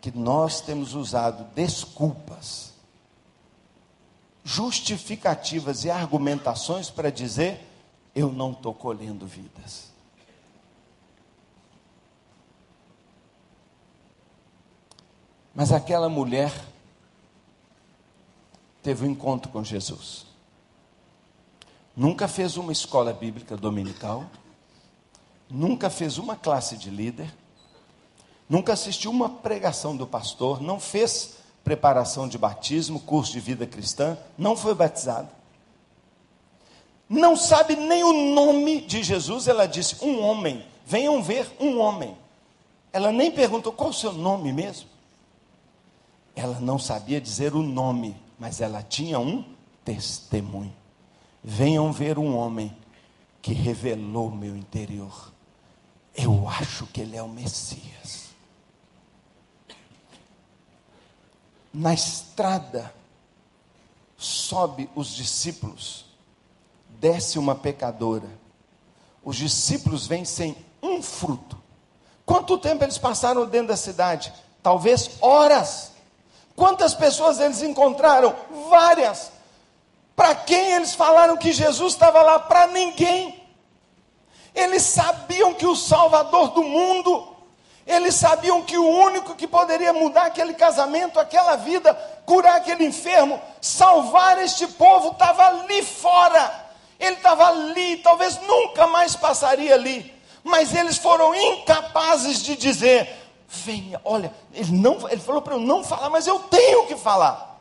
Que 0.00 0.10
nós 0.10 0.60
temos 0.60 0.92
usado 0.92 1.44
desculpas, 1.54 2.72
justificativas 4.42 5.84
e 5.84 5.90
argumentações 5.90 6.90
para 6.90 7.10
dizer: 7.10 7.64
eu 8.12 8.32
não 8.32 8.50
estou 8.50 8.74
colhendo 8.74 9.24
vidas. 9.24 9.93
Mas 15.54 15.70
aquela 15.70 16.08
mulher 16.08 16.52
teve 18.82 19.06
um 19.06 19.10
encontro 19.10 19.50
com 19.50 19.62
Jesus. 19.62 20.26
Nunca 21.96 22.26
fez 22.26 22.56
uma 22.56 22.72
escola 22.72 23.12
bíblica 23.12 23.56
dominical, 23.56 24.24
nunca 25.48 25.88
fez 25.88 26.18
uma 26.18 26.34
classe 26.34 26.76
de 26.76 26.90
líder, 26.90 27.32
nunca 28.48 28.72
assistiu 28.72 29.12
uma 29.12 29.28
pregação 29.28 29.96
do 29.96 30.06
pastor, 30.06 30.60
não 30.60 30.80
fez 30.80 31.36
preparação 31.62 32.28
de 32.28 32.36
batismo, 32.36 32.98
curso 32.98 33.32
de 33.32 33.40
vida 33.40 33.64
cristã, 33.64 34.18
não 34.36 34.56
foi 34.56 34.74
batizado. 34.74 35.28
Não 37.08 37.36
sabe 37.36 37.76
nem 37.76 38.02
o 38.02 38.34
nome 38.34 38.80
de 38.80 39.02
Jesus, 39.02 39.46
ela 39.46 39.66
disse: 39.66 40.04
um 40.04 40.20
homem, 40.20 40.66
venham 40.84 41.22
ver 41.22 41.50
um 41.60 41.78
homem. 41.78 42.16
Ela 42.92 43.12
nem 43.12 43.30
perguntou 43.30 43.72
qual 43.72 43.90
o 43.90 43.94
seu 43.94 44.12
nome 44.12 44.52
mesmo. 44.52 44.93
Ela 46.34 46.58
não 46.60 46.78
sabia 46.78 47.20
dizer 47.20 47.54
o 47.54 47.62
nome, 47.62 48.16
mas 48.38 48.60
ela 48.60 48.82
tinha 48.82 49.18
um 49.18 49.44
testemunho. 49.84 50.74
Venham 51.42 51.92
ver 51.92 52.18
um 52.18 52.36
homem 52.36 52.74
que 53.40 53.52
revelou 53.52 54.30
meu 54.30 54.56
interior. 54.56 55.32
Eu 56.14 56.48
acho 56.48 56.86
que 56.86 57.00
ele 57.00 57.16
é 57.16 57.22
o 57.22 57.28
Messias. 57.28 58.30
Na 61.72 61.92
estrada, 61.92 62.94
sobe 64.16 64.88
os 64.94 65.08
discípulos, 65.08 66.04
desce 67.00 67.38
uma 67.38 67.54
pecadora. 67.54 68.28
Os 69.24 69.36
discípulos 69.36 70.06
vêm 70.06 70.24
sem 70.24 70.56
um 70.82 71.02
fruto. 71.02 71.58
Quanto 72.24 72.58
tempo 72.58 72.84
eles 72.84 72.96
passaram 72.96 73.44
dentro 73.46 73.68
da 73.68 73.76
cidade? 73.76 74.32
Talvez 74.62 75.10
horas. 75.20 75.93
Quantas 76.56 76.94
pessoas 76.94 77.40
eles 77.40 77.62
encontraram? 77.62 78.34
Várias. 78.68 79.32
Para 80.14 80.34
quem 80.34 80.72
eles 80.72 80.94
falaram 80.94 81.36
que 81.36 81.52
Jesus 81.52 81.94
estava 81.94 82.22
lá? 82.22 82.38
Para 82.38 82.68
ninguém. 82.68 83.42
Eles 84.54 84.82
sabiam 84.82 85.52
que 85.52 85.66
o 85.66 85.74
Salvador 85.74 86.48
do 86.50 86.62
mundo, 86.62 87.34
eles 87.84 88.14
sabiam 88.14 88.62
que 88.62 88.78
o 88.78 88.88
único 88.88 89.34
que 89.34 89.48
poderia 89.48 89.92
mudar 89.92 90.26
aquele 90.26 90.54
casamento, 90.54 91.18
aquela 91.18 91.56
vida, 91.56 91.92
curar 92.24 92.56
aquele 92.56 92.84
enfermo, 92.84 93.40
salvar 93.60 94.38
este 94.38 94.68
povo, 94.68 95.10
estava 95.10 95.44
ali 95.46 95.82
fora. 95.82 96.64
Ele 97.00 97.16
estava 97.16 97.48
ali, 97.48 97.96
talvez 97.96 98.40
nunca 98.42 98.86
mais 98.86 99.16
passaria 99.16 99.74
ali. 99.74 100.14
Mas 100.44 100.72
eles 100.72 100.98
foram 100.98 101.34
incapazes 101.34 102.40
de 102.42 102.54
dizer: 102.54 103.23
venha, 103.54 104.00
olha, 104.04 104.32
ele, 104.52 104.72
não, 104.72 105.08
ele 105.08 105.20
falou 105.20 105.40
para 105.40 105.54
eu 105.54 105.60
não 105.60 105.84
falar, 105.84 106.10
mas 106.10 106.26
eu 106.26 106.38
tenho 106.40 106.86
que 106.86 106.96
falar. 106.96 107.60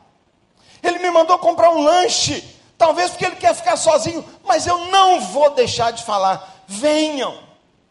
Ele 0.82 0.98
me 0.98 1.10
mandou 1.10 1.38
comprar 1.38 1.70
um 1.70 1.82
lanche. 1.82 2.42
Talvez 2.76 3.10
porque 3.10 3.24
ele 3.24 3.36
quer 3.36 3.54
ficar 3.54 3.76
sozinho, 3.76 4.24
mas 4.44 4.66
eu 4.66 4.86
não 4.86 5.20
vou 5.20 5.50
deixar 5.54 5.92
de 5.92 6.02
falar. 6.02 6.64
Venham. 6.66 7.42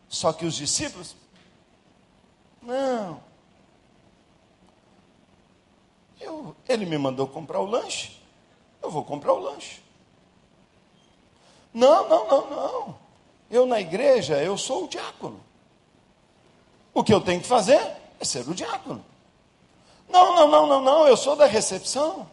Só 0.09 0.31
que 0.31 0.45
os 0.45 0.55
discípulos, 0.55 1.15
não. 2.61 3.19
Eu, 6.19 6.55
ele 6.67 6.85
me 6.85 6.97
mandou 6.97 7.27
comprar 7.27 7.59
o 7.59 7.65
lanche, 7.65 8.21
eu 8.81 8.91
vou 8.91 9.03
comprar 9.03 9.33
o 9.33 9.39
lanche. 9.39 9.81
Não, 11.73 12.07
não, 12.07 12.27
não, 12.27 12.49
não. 12.49 12.95
Eu 13.49 13.65
na 13.65 13.81
igreja, 13.81 14.41
eu 14.41 14.57
sou 14.57 14.85
o 14.85 14.87
diácono. 14.87 15.43
O 16.93 17.03
que 17.03 17.13
eu 17.13 17.21
tenho 17.21 17.41
que 17.41 17.47
fazer 17.47 17.79
é 18.19 18.25
ser 18.25 18.47
o 18.47 18.53
diácono. 18.53 19.03
Não, 20.09 20.35
não, 20.35 20.47
não, 20.47 20.67
não, 20.67 20.81
não, 20.81 21.07
eu 21.07 21.17
sou 21.17 21.35
da 21.35 21.45
recepção. 21.45 22.29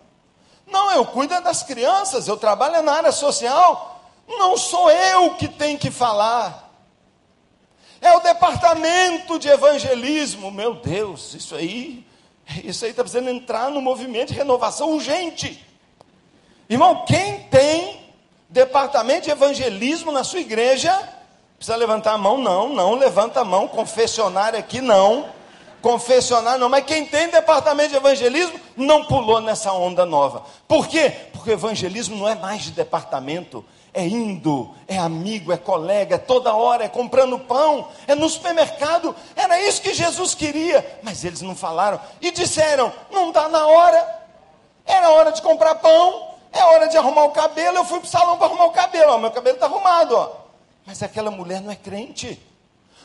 Não, 0.67 0.93
eu 0.93 1.05
cuido 1.07 1.41
das 1.41 1.63
crianças, 1.63 2.29
eu 2.29 2.37
trabalho 2.37 2.83
na 2.83 2.93
área 2.93 3.13
social. 3.13 4.05
Não 4.29 4.57
sou 4.57 4.91
eu 4.91 5.35
que 5.35 5.49
tenho 5.49 5.79
que 5.79 5.91
falar. 5.91 6.71
É 8.01 8.13
o 8.13 8.21
departamento 8.21 9.39
de 9.39 9.49
evangelismo. 9.49 10.51
Meu 10.51 10.75
Deus, 10.75 11.35
isso 11.35 11.55
aí, 11.55 12.07
isso 12.63 12.85
aí 12.85 12.93
está 12.93 13.03
precisando 13.03 13.29
entrar 13.29 13.71
no 13.71 13.81
movimento 13.81 14.29
de 14.29 14.35
renovação 14.35 14.93
urgente. 14.93 15.67
Irmão, 16.69 17.05
quem 17.05 17.45
tem 17.45 18.01
departamento 18.49 19.25
de 19.25 19.31
evangelismo 19.31 20.13
na 20.13 20.23
sua 20.23 20.41
igreja, 20.41 20.97
precisa 21.61 21.77
levantar 21.77 22.15
a 22.15 22.19
mão? 22.19 22.39
Não, 22.39 22.71
não 22.71 22.95
levanta 22.95 23.41
a 23.41 23.45
mão. 23.45 23.69
Confessionário 23.69 24.59
aqui 24.59 24.81
não. 24.81 25.29
Confessionário 25.83 26.59
não. 26.59 26.71
Mas 26.71 26.87
quem 26.87 27.05
tem 27.05 27.29
departamento 27.29 27.91
de 27.91 27.97
evangelismo 27.97 28.59
não 28.75 29.05
pulou 29.05 29.43
nessa 29.43 29.71
onda 29.71 30.07
nova. 30.07 30.43
Por 30.67 30.89
quê? 30.89 31.11
Porque 31.35 31.51
o 31.51 31.53
evangelismo 31.53 32.17
não 32.17 32.27
é 32.27 32.35
mais 32.35 32.63
de 32.63 32.71
departamento. 32.71 33.63
É 33.93 34.07
indo, 34.07 34.75
é 34.89 34.97
amigo, 34.97 35.53
é 35.53 35.57
colega, 35.57 36.15
é 36.15 36.19
toda 36.19 36.55
hora, 36.55 36.85
é 36.85 36.89
comprando 36.89 37.39
pão, 37.41 37.89
é 38.07 38.15
no 38.15 38.29
supermercado. 38.29 39.15
Era 39.37 39.61
isso 39.61 39.83
que 39.83 39.93
Jesus 39.93 40.35
queria. 40.35 41.01
Mas 41.03 41.25
eles 41.25 41.43
não 41.43 41.55
falaram 41.55 42.01
e 42.23 42.31
disseram: 42.31 42.91
não 43.11 43.29
está 43.29 43.51
na 43.51 43.67
hora. 43.67 44.21
Era 44.87 45.11
hora 45.11 45.31
de 45.31 45.43
comprar 45.43 45.75
pão, 45.75 46.27
é 46.53 46.65
hora 46.65 46.89
de 46.89 46.97
arrumar 46.97 47.25
o 47.25 47.33
cabelo. 47.33 47.79
Eu 47.79 47.85
fui 47.85 47.99
para 47.99 48.07
o 48.07 48.11
salão 48.11 48.39
para 48.39 48.47
arrumar 48.47 48.65
o 48.65 48.71
cabelo. 48.71 49.13
Ó, 49.13 49.19
meu 49.19 49.31
cabelo 49.31 49.57
está 49.57 49.67
arrumado. 49.67 50.17
Ó. 50.17 50.41
Mas 50.87 51.03
aquela 51.03 51.31
mulher 51.31 51.61
não 51.61 51.71
é 51.71 51.77
crente. 51.77 52.41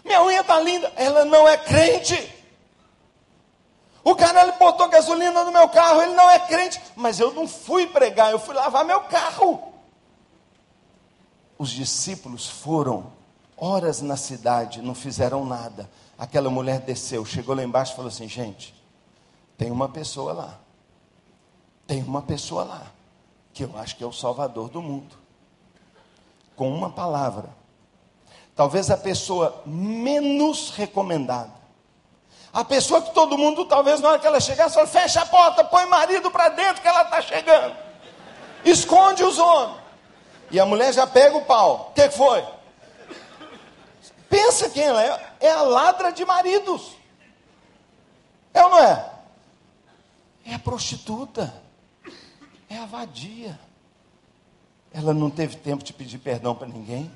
Minha 0.04 0.24
unha 0.24 0.42
está 0.42 0.60
linda. 0.60 0.92
Ela 0.96 1.26
não 1.26 1.48
é 1.48 1.58
crente. 1.58 2.34
O 4.04 4.16
cara 4.16 4.44
ele 4.44 4.52
botou 4.54 4.88
gasolina 4.88 5.44
no 5.44 5.52
meu 5.52 5.68
carro. 5.70 6.02
Ele 6.02 6.14
não 6.14 6.30
é 6.30 6.40
crente. 6.40 6.82
Mas 6.96 7.20
eu 7.20 7.34
não 7.34 7.48
fui 7.48 7.88
pregar. 7.88 8.32
Eu 8.32 8.40
fui 8.40 8.54
lavar 8.54 8.86
meu 8.86 9.02
carro. 9.02 9.74
Os 11.58 11.70
discípulos 11.70 12.48
foram 12.48 13.12
horas 13.58 14.02
na 14.02 14.16
cidade. 14.16 14.82
Não 14.82 14.94
fizeram 14.94 15.46
nada. 15.46 15.90
Aquela 16.18 16.50
mulher 16.50 16.80
desceu. 16.82 17.26
Chegou 17.26 17.56
lá 17.56 17.64
embaixo 17.64 17.94
e 17.94 17.96
falou 17.96 18.10
assim: 18.10 18.28
Gente, 18.28 18.74
tem 19.58 19.72
uma 19.72 19.90
pessoa 19.90 20.34
lá. 20.34 20.60
Tem 21.88 22.02
uma 22.04 22.22
pessoa 22.22 22.64
lá 22.64 22.92
que 23.54 23.64
eu 23.64 23.78
acho 23.78 23.96
que 23.96 24.04
é 24.04 24.08
o 24.08 24.12
Salvador 24.12 24.70
do 24.70 24.82
mundo. 24.82 25.16
Com 26.56 26.70
uma 26.72 26.90
palavra. 26.90 27.50
Talvez 28.56 28.90
a 28.90 28.98
pessoa 28.98 29.62
menos 29.66 30.72
recomendada. 30.72 31.54
A 32.54 32.64
pessoa 32.64 33.02
que 33.02 33.14
todo 33.14 33.38
mundo, 33.38 33.66
talvez 33.66 34.00
na 34.00 34.10
hora 34.10 34.20
que 34.20 34.26
ela 34.26 34.40
chegar, 34.40 34.70
fala, 34.70 34.88
fecha 34.88 35.22
a 35.22 35.26
porta, 35.26 35.64
põe 35.64 35.86
marido 35.88 36.32
para 36.32 36.50
dentro 36.50 36.82
que 36.82 36.88
ela 36.88 37.04
está 37.04 37.22
chegando. 37.22 37.76
Esconde 38.64 39.24
os 39.24 39.38
homens. 39.38 39.82
E 40.50 40.60
a 40.60 40.66
mulher 40.66 40.94
já 40.94 41.06
pega 41.06 41.36
o 41.36 41.44
pau. 41.44 41.90
O 41.90 41.94
que, 41.94 42.08
que 42.08 42.16
foi? 42.16 42.46
Pensa 44.30 44.70
quem 44.70 44.84
ela 44.84 45.04
é. 45.04 45.34
É 45.42 45.52
a 45.52 45.62
ladra 45.64 46.12
de 46.12 46.24
maridos. 46.24 46.96
É 48.54 48.64
ou 48.64 48.70
não 48.70 48.80
é? 48.80 49.12
É 50.46 50.56
a 50.56 50.60
prostituta 50.60 51.54
é 52.70 52.78
a 52.78 52.86
vadia. 52.86 53.60
Ela 54.94 55.14
não 55.14 55.30
teve 55.30 55.58
tempo 55.58 55.84
de 55.84 55.94
pedir 55.94 56.20
perdão 56.20 56.56
para 56.56 56.68
ninguém. 56.68 57.12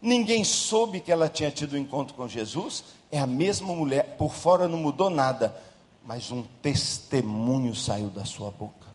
Ninguém 0.00 0.44
soube 0.44 1.00
que 1.00 1.10
ela 1.10 1.28
tinha 1.28 1.50
tido 1.50 1.74
um 1.74 1.78
encontro 1.78 2.14
com 2.14 2.28
Jesus. 2.28 2.84
É 3.10 3.18
a 3.18 3.26
mesma 3.26 3.74
mulher, 3.74 4.16
por 4.16 4.32
fora 4.32 4.68
não 4.68 4.78
mudou 4.78 5.10
nada, 5.10 5.56
mas 6.04 6.30
um 6.30 6.42
testemunho 6.62 7.74
saiu 7.74 8.08
da 8.08 8.24
sua 8.24 8.50
boca. 8.50 8.86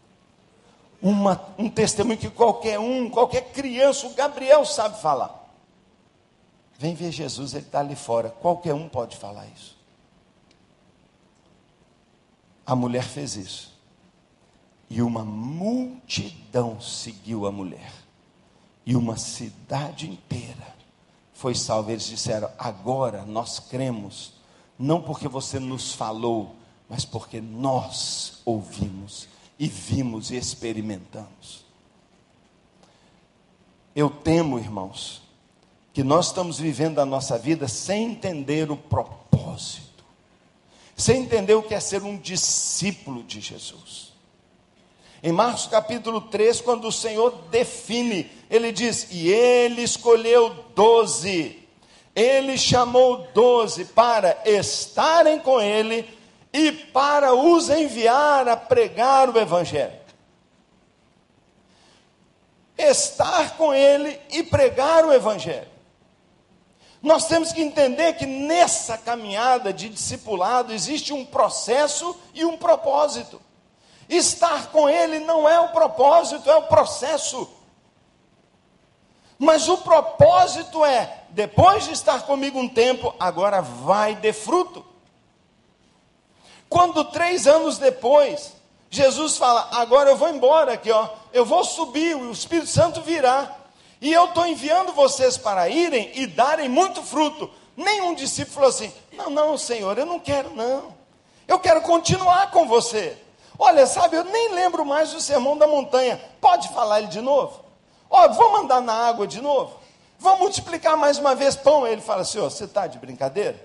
Uma, 1.02 1.54
um 1.58 1.70
testemunho 1.70 2.18
que 2.18 2.30
qualquer 2.30 2.80
um, 2.80 3.10
qualquer 3.10 3.52
criança, 3.52 4.08
o 4.08 4.14
Gabriel 4.14 4.66
sabe 4.66 5.02
falar. 5.02 5.42
Vem 6.80 6.96
ver 6.96 7.12
Jesus, 7.12 7.54
ele 7.54 7.66
está 7.66 7.82
ali 7.82 7.96
fora. 7.96 8.30
Qualquer 8.30 8.74
um 8.74 8.88
pode 8.88 9.18
falar 9.18 9.46
isso. 9.48 9.78
A 12.66 12.76
mulher 12.76 13.04
fez 13.04 13.36
isso. 13.36 13.74
E 14.90 15.02
uma 15.02 15.26
multidão 15.26 16.80
seguiu 16.80 17.46
a 17.46 17.52
mulher. 17.52 17.92
E 18.86 18.96
uma 18.96 19.18
cidade 19.18 20.10
inteira 20.10 20.74
foi 21.44 21.54
salva. 21.54 21.92
Eles 21.92 22.06
disseram: 22.06 22.50
agora 22.58 23.26
nós 23.26 23.60
cremos, 23.60 24.32
não 24.80 25.02
porque 25.02 25.28
você 25.28 25.60
nos 25.60 25.92
falou, 25.92 26.56
mas 26.88 27.04
porque 27.04 27.42
nós 27.42 28.42
ouvimos 28.46 29.28
e 29.60 29.68
vimos 29.68 30.32
e 30.32 30.38
experimentamos. 30.38 31.66
Eu 33.94 34.10
temo, 34.10 34.58
irmãos, 34.58 35.22
que 35.92 36.02
nós 36.02 36.28
estamos 36.28 36.58
vivendo 36.58 37.00
a 37.00 37.06
nossa 37.06 37.38
vida 37.38 37.68
sem 37.68 38.12
entender 38.12 38.72
o 38.72 38.78
propósito, 38.78 40.06
sem 40.96 41.24
entender 41.24 41.56
o 41.56 41.62
que 41.62 41.76
é 41.76 41.80
ser 41.82 42.04
um 42.04 42.18
discípulo 42.18 43.22
de 43.22 43.42
Jesus. 43.42 44.13
Em 45.26 45.32
Marcos 45.32 45.68
capítulo 45.68 46.20
3, 46.20 46.60
quando 46.60 46.86
o 46.86 46.92
Senhor 46.92 47.32
define, 47.50 48.30
ele 48.50 48.74
diz: 48.74 49.08
E 49.10 49.32
ele 49.32 49.82
escolheu 49.82 50.50
doze, 50.76 51.66
ele 52.14 52.58
chamou 52.58 53.26
doze 53.34 53.86
para 53.86 54.38
estarem 54.44 55.40
com 55.40 55.62
ele 55.62 56.06
e 56.52 56.74
para 56.74 57.34
os 57.34 57.70
enviar 57.70 58.50
a 58.50 58.58
pregar 58.58 59.30
o 59.30 59.40
Evangelho. 59.40 59.98
Estar 62.78 63.56
com 63.56 63.74
ele 63.74 64.20
e 64.30 64.44
pregar 64.44 65.06
o 65.06 65.14
Evangelho. 65.14 65.72
Nós 67.02 67.30
temos 67.30 67.54
que 67.54 67.62
entender 67.62 68.14
que 68.18 68.26
nessa 68.26 68.98
caminhada 68.98 69.72
de 69.72 69.88
discipulado 69.88 70.74
existe 70.74 71.14
um 71.14 71.24
processo 71.24 72.14
e 72.34 72.44
um 72.44 72.58
propósito. 72.58 73.40
Estar 74.10 74.68
com 74.68 74.90
Ele 74.90 75.20
não 75.20 75.48
é 75.48 75.60
o 75.60 75.70
propósito, 75.70 76.50
é 76.50 76.56
o 76.56 76.64
processo. 76.64 77.50
Mas 79.38 79.68
o 79.68 79.78
propósito 79.78 80.86
é, 80.86 81.24
depois 81.30 81.86
de 81.86 81.92
estar 81.92 82.24
comigo 82.24 82.60
um 82.60 82.70
tempo, 82.70 83.14
agora 83.20 83.62
vai 83.62 84.16
de 84.16 84.32
fruto. 84.32 84.86
Quando 86.70 87.04
três 87.06 87.46
anos 87.46 87.78
depois, 87.78 88.54
Jesus 88.90 89.38
fala: 89.38 89.70
agora 89.72 90.12
eu 90.12 90.16
vou 90.16 90.30
embora 90.30 90.74
aqui, 90.74 90.92
ó, 90.92 91.10
eu 91.32 91.46
vou 91.46 91.64
subir, 91.64 92.16
o 92.16 92.32
Espírito 92.32 92.68
Santo 92.68 93.02
virá, 93.02 93.56
e 94.00 94.12
eu 94.12 94.26
estou 94.26 94.46
enviando 94.46 94.94
vocês 94.94 95.38
para 95.38 95.68
irem 95.68 96.12
e 96.16 96.28
darem 96.28 96.70
muito 96.70 97.02
fruto. 97.02 97.50
Nenhum 97.76 98.14
discípulo 98.14 98.56
falou 98.56 98.70
assim: 98.70 98.94
não, 99.14 99.30
não, 99.30 99.58
Senhor, 99.58 99.98
eu 99.98 100.06
não 100.06 100.20
quero, 100.20 100.52
não. 100.56 100.96
Eu 101.48 101.60
quero 101.60 101.82
continuar 101.82 102.52
com 102.52 102.68
você. 102.68 103.18
Olha, 103.58 103.86
sabe, 103.86 104.16
eu 104.16 104.24
nem 104.24 104.54
lembro 104.54 104.86
mais 104.86 105.12
do 105.12 105.22
sermão 105.22 105.58
da 105.58 105.68
montanha. 105.68 106.20
Pode 106.42 106.70
falar 106.70 107.00
ele 107.00 107.08
de 107.08 107.22
novo? 107.22 107.64
Ó, 108.10 108.28
vamos 108.30 108.62
andar 108.62 108.82
na 108.82 108.94
água 108.94 109.28
de 109.28 109.42
novo? 109.42 109.80
Vamos 110.20 110.40
multiplicar 110.40 110.96
mais 110.96 111.18
uma 111.18 111.36
vez 111.36 111.56
pão? 111.56 111.86
Ele 111.86 112.02
fala 112.02 112.22
assim: 112.22 112.40
ó, 112.40 112.50
você 112.50 112.66
está 112.66 112.88
de 112.88 112.98
brincadeira? 112.98 113.58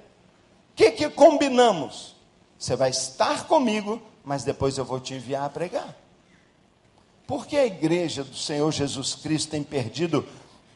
O 0.72 0.76
que, 0.76 0.90
que 0.90 1.08
combinamos? 1.10 2.16
Você 2.58 2.74
vai 2.74 2.90
estar 2.90 3.46
comigo, 3.46 4.02
mas 4.24 4.44
depois 4.44 4.76
eu 4.76 4.84
vou 4.84 5.00
te 5.00 5.14
enviar 5.14 5.44
a 5.44 5.50
pregar. 5.50 5.94
Por 7.26 7.46
que 7.46 7.56
a 7.56 7.66
igreja 7.66 8.24
do 8.24 8.34
Senhor 8.34 8.70
Jesus 8.72 9.14
Cristo 9.14 9.50
tem 9.50 9.62
perdido, 9.62 10.26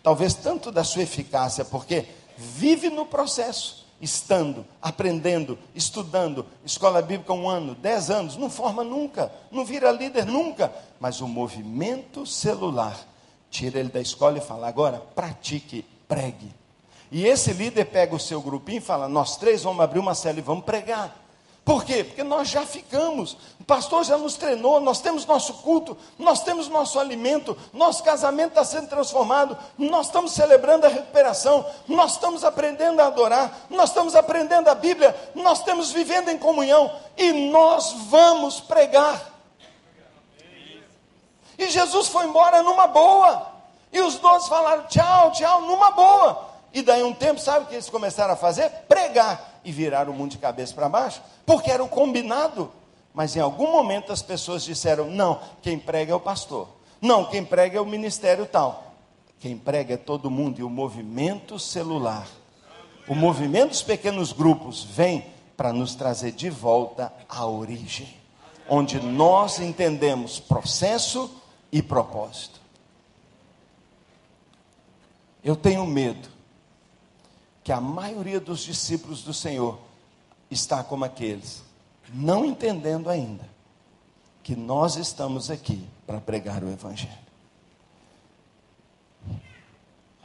talvez 0.03 0.35
tanto 0.35 0.71
da 0.71 0.85
sua 0.85 1.03
eficácia? 1.03 1.65
Porque 1.65 2.07
vive 2.37 2.91
no 2.91 3.07
processo 3.07 3.82
estando, 4.03 4.67
aprendendo, 4.83 5.57
estudando, 5.77 6.45
escola 6.65 7.01
bíblica 7.01 7.33
um 7.33 7.49
ano, 7.49 7.77
dez 7.77 8.11
anos, 8.11 8.37
não 8.37 8.51
forma 8.51 8.83
nunca, 8.83 9.33
não 9.51 9.65
vira 9.65 9.93
líder 9.93 10.27
nunca, 10.27 10.73
mas 10.99 11.21
o 11.21 11.29
movimento 11.29 12.27
celular 12.27 12.99
tira 13.49 13.79
ele 13.79 13.91
da 13.91 14.01
escola 14.01 14.39
e 14.39 14.41
fala: 14.41 14.67
agora 14.67 14.99
pratique, 15.15 15.87
pregue. 16.09 16.53
E 17.13 17.25
esse 17.27 17.53
líder 17.53 17.85
pega 17.85 18.17
o 18.17 18.21
seu 18.21 18.43
grupinho 18.43 18.79
e 18.79 18.81
fala: 18.81 19.09
nós 19.09 19.37
três 19.37 19.63
vamos 19.63 19.81
abrir 19.85 20.01
uma 20.01 20.17
célula 20.17 20.41
e 20.41 20.45
vamos 20.45 20.65
pregar. 20.65 21.22
Por 21.65 21.85
quê? 21.85 22.03
Porque 22.03 22.25
nós 22.25 22.49
já 22.49 22.67
ficamos. 22.67 23.37
O 23.61 23.65
pastor 23.65 24.03
já 24.05 24.19
nos 24.19 24.35
treinou, 24.35 24.81
nós 24.81 25.01
temos 25.01 25.25
nosso 25.25 25.55
culto, 25.55 25.97
nós 26.19 26.43
temos 26.43 26.67
nosso 26.69 26.99
alimento, 26.99 27.57
nosso 27.73 28.03
casamento 28.03 28.49
está 28.49 28.65
sendo 28.65 28.89
transformado, 28.89 29.57
nós 29.79 30.07
estamos 30.07 30.33
celebrando 30.33 30.87
a 30.87 30.89
recuperação, 30.89 31.65
nós 31.87 32.13
estamos 32.13 32.43
aprendendo 32.43 33.01
a 33.01 33.07
adorar, 33.07 33.67
nós 33.71 33.91
estamos 33.91 34.17
aprendendo 34.17 34.69
a 34.69 34.75
Bíblia, 34.75 35.15
nós 35.37 35.59
estamos 35.59 35.93
vivendo 35.93 36.31
em 36.31 36.39
comunhão 36.39 36.93
e 37.17 37.33
nós 37.51 37.93
vamos 38.09 38.61
pregar. 38.61 39.31
E 41.57 41.71
Jesus 41.71 42.09
foi 42.09 42.27
embora 42.27 42.61
numa 42.65 42.89
boa. 42.89 43.53
E 43.93 44.01
os 44.01 44.17
dois 44.19 44.49
falaram 44.49 44.85
tchau, 44.89 45.31
tchau, 45.31 45.61
numa 45.61 45.93
boa. 45.93 46.49
E 46.73 46.83
daí 46.83 47.05
um 47.05 47.13
tempo, 47.13 47.39
sabe 47.39 47.67
o 47.67 47.69
que 47.69 47.75
eles 47.75 47.91
começaram 47.91 48.35
a 48.35 48.37
fazer? 48.37 48.69
Pregar 48.89 49.52
e 49.65 49.73
virar 49.73 50.09
o 50.09 50.13
mundo 50.13 50.33
de 50.33 50.39
cabeça 50.39 50.75
para 50.75 50.89
baixo, 50.89 51.23
porque 51.45 51.71
era 51.71 51.83
o 51.83 51.89
combinado. 51.89 52.71
Mas 53.15 53.37
em 53.37 53.41
algum 53.41 53.71
momento 53.71 54.13
as 54.13 54.23
pessoas 54.23 54.63
disseram: 54.63 55.11
não, 55.11 55.41
quem 55.61 55.79
prega 55.79 56.13
é 56.13 56.15
o 56.15 56.21
pastor, 56.21 56.69
não, 57.01 57.25
quem 57.25 57.45
prega 57.45 57.79
é 57.79 57.81
o 57.81 57.87
ministério 57.87 58.47
tal. 58.47 58.93
Quem 59.39 59.59
prega 59.59 59.95
é 59.95 59.97
todo 59.97 60.31
mundo 60.31 60.61
e 60.61 60.63
o 60.63 60.71
movimento 60.71 61.59
celular, 61.59 62.29
o 63.09 63.15
movimento 63.15 63.71
dos 63.71 63.83
pequenos 63.83 64.33
grupos 64.33 64.85
vem 64.85 65.27
para 65.57 65.73
nos 65.73 65.97
trazer 65.97 66.31
de 66.31 66.49
volta 66.49 67.13
à 67.29 67.45
origem, 67.45 68.09
onde 68.69 69.01
nós 69.01 69.59
entendemos 69.59 70.39
processo 70.39 71.29
e 71.73 71.83
propósito. 71.83 72.61
Eu 75.43 75.57
tenho 75.57 75.85
medo 75.85 76.29
que 77.65 77.71
a 77.71 77.81
maioria 77.81 78.41
dos 78.41 78.61
discípulos 78.61 79.23
do 79.23 79.33
Senhor 79.33 79.79
está 80.51 80.83
como 80.83 81.05
aqueles, 81.05 81.63
não 82.13 82.45
entendendo 82.45 83.09
ainda 83.09 83.49
que 84.43 84.57
nós 84.57 84.97
estamos 84.97 85.51
aqui 85.51 85.87
para 86.07 86.21
pregar 86.21 86.63
o 86.65 86.71
Evangelho. 86.71 87.23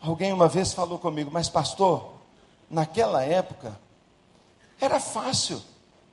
Alguém 0.01 0.33
uma 0.33 0.47
vez 0.47 0.73
falou 0.73 0.97
comigo, 0.97 1.29
mas 1.31 1.49
pastor, 1.49 2.13
naquela 2.69 3.23
época 3.23 3.77
era 4.79 4.99
fácil, 4.99 5.61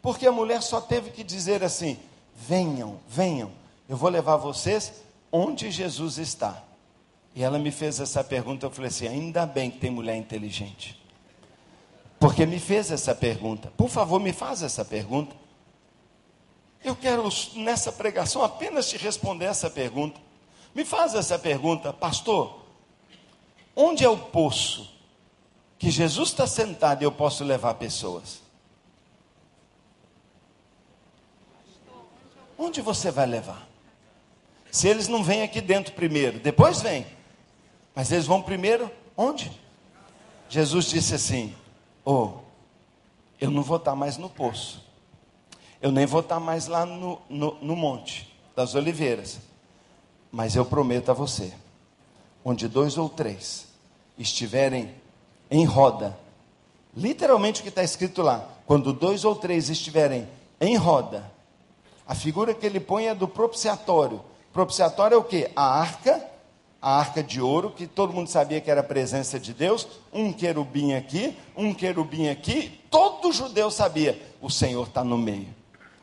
porque 0.02 0.26
a 0.26 0.32
mulher 0.32 0.62
só 0.62 0.80
teve 0.80 1.10
que 1.10 1.24
dizer 1.24 1.64
assim: 1.64 1.98
venham, 2.34 2.98
venham, 3.08 3.50
eu 3.88 3.96
vou 3.96 4.10
levar 4.10 4.36
vocês 4.36 4.92
onde 5.32 5.70
Jesus 5.70 6.18
está. 6.18 6.62
E 7.34 7.42
ela 7.42 7.58
me 7.58 7.70
fez 7.70 7.98
essa 7.98 8.22
pergunta, 8.22 8.66
eu 8.66 8.70
falei 8.70 8.88
assim: 8.88 9.08
ainda 9.08 9.46
bem 9.46 9.70
que 9.70 9.78
tem 9.78 9.90
mulher 9.90 10.16
inteligente 10.16 11.03
porque 12.24 12.46
me 12.46 12.58
fez 12.58 12.90
essa 12.90 13.14
pergunta. 13.14 13.70
Por 13.76 13.90
favor, 13.90 14.18
me 14.18 14.32
faz 14.32 14.62
essa 14.62 14.82
pergunta. 14.82 15.36
Eu 16.82 16.96
quero, 16.96 17.28
nessa 17.54 17.92
pregação, 17.92 18.42
apenas 18.42 18.88
te 18.88 18.96
responder 18.96 19.44
essa 19.44 19.68
pergunta. 19.68 20.18
Me 20.74 20.86
faz 20.86 21.14
essa 21.14 21.38
pergunta, 21.38 21.92
pastor: 21.92 22.64
onde 23.76 24.06
é 24.06 24.08
o 24.08 24.16
poço 24.16 24.90
que 25.78 25.90
Jesus 25.90 26.30
está 26.30 26.46
sentado 26.46 27.02
e 27.02 27.04
eu 27.04 27.12
posso 27.12 27.44
levar 27.44 27.74
pessoas? 27.74 28.40
Onde 32.56 32.80
você 32.80 33.10
vai 33.10 33.26
levar? 33.26 33.68
Se 34.70 34.88
eles 34.88 35.08
não 35.08 35.22
vêm 35.22 35.42
aqui 35.42 35.60
dentro 35.60 35.92
primeiro, 35.92 36.40
depois 36.40 36.80
vem. 36.80 37.06
Mas 37.94 38.10
eles 38.10 38.24
vão 38.24 38.40
primeiro 38.40 38.90
onde? 39.14 39.52
Jesus 40.48 40.86
disse 40.86 41.14
assim: 41.14 41.54
oh, 42.04 42.32
eu 43.40 43.50
não 43.50 43.62
vou 43.62 43.76
estar 43.76 43.94
mais 43.94 44.16
no 44.16 44.28
poço. 44.28 44.82
Eu 45.80 45.92
nem 45.92 46.06
vou 46.06 46.20
estar 46.20 46.40
mais 46.40 46.66
lá 46.66 46.86
no, 46.86 47.20
no, 47.28 47.54
no 47.60 47.76
monte 47.76 48.34
das 48.56 48.74
oliveiras. 48.74 49.38
Mas 50.30 50.56
eu 50.56 50.64
prometo 50.64 51.10
a 51.10 51.14
você: 51.14 51.52
onde 52.44 52.68
dois 52.68 52.96
ou 52.96 53.08
três 53.08 53.66
estiverem 54.18 54.94
em 55.50 55.64
roda, 55.64 56.18
literalmente 56.96 57.60
o 57.60 57.62
que 57.62 57.68
está 57.68 57.82
escrito 57.82 58.22
lá, 58.22 58.48
quando 58.66 58.92
dois 58.92 59.24
ou 59.24 59.36
três 59.36 59.68
estiverem 59.68 60.26
em 60.60 60.76
roda, 60.76 61.30
a 62.06 62.14
figura 62.14 62.54
que 62.54 62.64
ele 62.64 62.80
põe 62.80 63.06
é 63.06 63.14
do 63.14 63.26
propiciatório. 63.26 64.22
Propiciatório 64.52 65.14
é 65.14 65.18
o 65.18 65.24
que? 65.24 65.50
A 65.54 65.80
arca 65.80 66.33
a 66.84 66.98
arca 66.98 67.22
de 67.22 67.40
ouro, 67.40 67.70
que 67.70 67.86
todo 67.86 68.12
mundo 68.12 68.28
sabia 68.28 68.60
que 68.60 68.70
era 68.70 68.82
a 68.82 68.84
presença 68.84 69.40
de 69.40 69.54
Deus, 69.54 69.88
um 70.12 70.30
querubim 70.30 70.92
aqui, 70.92 71.34
um 71.56 71.72
querubim 71.72 72.28
aqui, 72.28 72.78
todo 72.90 73.32
judeu 73.32 73.70
sabia, 73.70 74.20
o 74.38 74.50
Senhor 74.50 74.86
está 74.86 75.02
no 75.02 75.16
meio. 75.16 75.48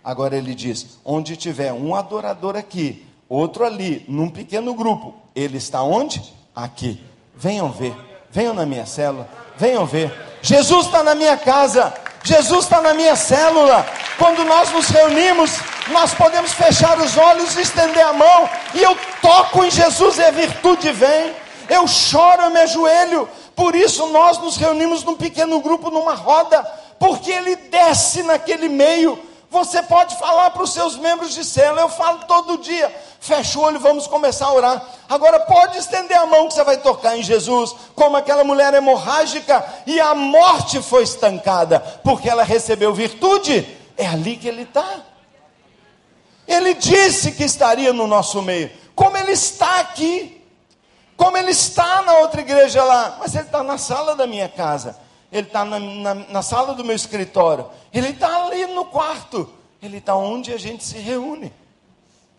Agora 0.04 0.36
ele 0.36 0.56
diz: 0.56 0.98
onde 1.06 1.38
tiver 1.38 1.72
um 1.72 1.94
adorador 1.94 2.56
aqui, 2.56 3.06
outro 3.30 3.64
ali, 3.64 4.04
num 4.08 4.28
pequeno 4.28 4.74
grupo, 4.74 5.14
ele 5.36 5.58
está 5.58 5.84
onde? 5.84 6.20
Aqui. 6.56 7.00
Venham 7.36 7.72
ver, 7.72 7.96
venham 8.32 8.56
na 8.56 8.66
minha 8.66 8.88
célula, 8.88 9.30
venham 9.60 9.86
ver. 9.86 10.12
Jesus 10.42 10.88
está 10.88 11.04
na 11.04 11.14
minha 11.14 11.38
casa, 11.38 11.94
Jesus 12.24 12.66
está 12.66 12.82
na 12.82 12.94
minha 12.94 13.16
célula. 13.16 13.86
Quando 14.18 14.46
nós 14.46 14.72
nos 14.72 14.88
reunimos, 14.90 15.52
nós 15.88 16.14
podemos 16.14 16.54
fechar 16.54 17.00
os 17.00 17.18
olhos 17.18 17.58
e 17.58 17.62
estender 17.62 18.06
a 18.06 18.14
mão, 18.14 18.50
e 18.74 18.84
eu 18.84 18.96
toco 19.22 19.64
em 19.64 19.72
Jesus 19.72 20.18
e 20.18 20.24
a 20.24 20.32
virtude 20.32 20.92
vem. 20.92 21.34
Eu 21.70 21.88
choro, 21.88 22.44
eu 22.44 22.50
me 22.50 22.60
ajoelho. 22.60 23.28
Por 23.56 23.76
isso 23.76 24.08
nós 24.08 24.38
nos 24.40 24.58
reunimos 24.58 25.04
num 25.04 25.16
pequeno 25.16 25.60
grupo, 25.60 25.90
numa 25.90 26.14
roda, 26.14 26.62
porque 27.00 27.32
ele 27.32 27.56
desce 27.56 28.24
naquele 28.24 28.70
meio. 28.70 29.31
Você 29.52 29.84
pode 29.84 30.16
falar 30.16 30.50
para 30.52 30.64
os 30.64 30.72
seus 30.72 30.96
membros 30.96 31.34
de 31.34 31.44
célula, 31.44 31.82
eu 31.82 31.90
falo 31.90 32.20
todo 32.20 32.58
dia. 32.60 32.90
Fecha 33.20 33.60
o 33.60 33.64
olho, 33.64 33.82
vamos 33.82 34.08
começar 34.08 34.46
a 34.46 34.54
orar. 34.54 34.82
Agora 35.10 35.42
pode 35.42 35.78
estender 35.78 36.18
a 36.18 36.26
mão 36.26 36.48
que 36.48 36.54
você 36.54 36.64
vai 36.64 36.78
tocar 36.78 37.18
em 37.18 37.22
Jesus, 37.22 37.76
como 37.94 38.16
aquela 38.16 38.46
mulher 38.46 38.74
hemorrágica, 38.74 39.62
e 39.86 40.00
a 40.00 40.16
morte 40.16 40.82
foi 40.82 41.04
estancada, 41.04 41.82
porque 42.02 42.30
ela 42.30 42.44
recebeu 42.44 42.94
virtude. 42.94 43.68
É 43.98 44.08
ali 44.08 44.38
que 44.38 44.48
ele 44.48 44.62
está. 44.62 45.02
Ele 46.48 46.74
disse 46.74 47.34
que 47.34 47.44
estaria 47.44 47.92
no 47.92 48.08
nosso 48.08 48.42
meio, 48.42 48.72
como 48.96 49.18
ele 49.18 49.34
está 49.34 49.82
aqui, 49.82 50.42
como 51.18 51.36
ele 51.36 51.52
está 51.52 52.02
na 52.04 52.14
outra 52.20 52.40
igreja 52.40 52.86
lá, 52.86 53.18
mas 53.20 53.36
ele 53.36 53.44
está 53.44 53.62
na 53.62 53.78
sala 53.78 54.16
da 54.16 54.26
minha 54.26 54.48
casa, 54.48 54.98
ele 55.32 55.48
está 55.48 55.64
na, 55.64 55.80
na, 55.80 56.14
na 56.14 56.42
sala 56.42 56.74
do 56.74 56.84
meu 56.84 56.96
escritório, 56.96 57.68
ele 57.94 58.10
está 58.10 58.46
ali 58.46 58.66
no 58.68 58.86
quarto, 58.86 59.50
ele 59.82 59.98
está 59.98 60.16
onde 60.16 60.52
a 60.52 60.58
gente 60.58 60.84
se 60.84 60.98
reúne. 60.98 61.54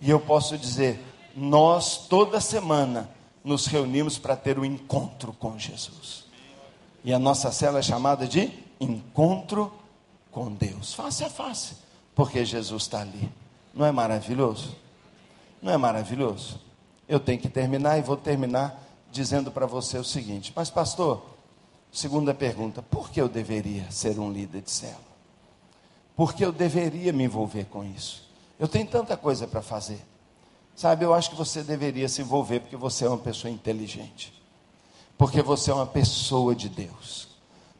E 0.01 0.11
eu 0.11 0.21
posso 0.21 0.59
dizer, 0.59 1.03
nós 1.35 2.07
toda 2.09 2.41
semana 2.41 3.09
nos 3.43 3.67
reunimos 3.67 4.19
para 4.19 4.37
ter 4.37 4.59
o 4.59 4.63
um 4.63 4.65
encontro 4.65 5.33
com 5.33 5.59
Jesus. 5.59 6.25
E 7.05 7.13
a 7.13 7.19
nossa 7.19 7.51
cela 7.51 7.79
é 7.79 7.83
chamada 7.83 8.27
de 8.27 8.53
encontro 8.79 9.73
com 10.31 10.53
Deus, 10.53 10.95
face 10.95 11.25
a 11.25 11.31
face, 11.31 11.77
porque 12.15 12.45
Jesus 12.45 12.83
está 12.83 13.01
ali. 13.01 13.31
Não 13.75 13.87
é 13.87 13.93
maravilhoso? 13.93 14.77
Não 15.61 15.73
é 15.73 15.77
maravilhoso? 15.77 16.61
Eu 17.09 17.19
tenho 17.19 17.41
que 17.41 17.49
terminar 17.49 17.99
e 17.99 18.03
vou 18.03 18.17
terminar 18.17 18.83
dizendo 19.11 19.51
para 19.51 19.67
você 19.67 19.99
o 19.99 20.05
seguinte: 20.05 20.53
Mas, 20.55 20.71
pastor, 20.71 21.32
segunda 21.93 22.35
pergunta, 22.35 22.83
por 22.83 23.11
que 23.11 23.21
eu 23.21 23.29
deveria 23.29 23.89
ser 23.91 24.19
um 24.19 24.33
líder 24.33 24.63
de 24.63 24.71
célula? 24.71 25.13
Por 26.17 26.35
que 26.35 26.45
eu 26.45 26.51
deveria 26.51 27.13
me 27.13 27.25
envolver 27.25 27.67
com 27.67 27.85
isso? 27.85 28.29
Eu 28.59 28.67
tenho 28.67 28.87
tanta 28.87 29.17
coisa 29.17 29.47
para 29.47 29.63
fazer. 29.63 30.01
Sabe, 30.75 31.05
eu 31.05 31.13
acho 31.13 31.31
que 31.31 31.37
você 31.37 31.63
deveria 31.63 32.09
se 32.09 32.23
envolver 32.23 32.61
porque 32.61 32.77
você 32.77 33.05
é 33.05 33.09
uma 33.09 33.19
pessoa 33.19 33.51
inteligente. 33.51 34.33
Porque 35.19 35.43
você 35.43 35.71
é 35.71 35.75
uma 35.75 35.87
pessoa 35.87 36.55
de 36.55 36.69
Deus. 36.69 37.29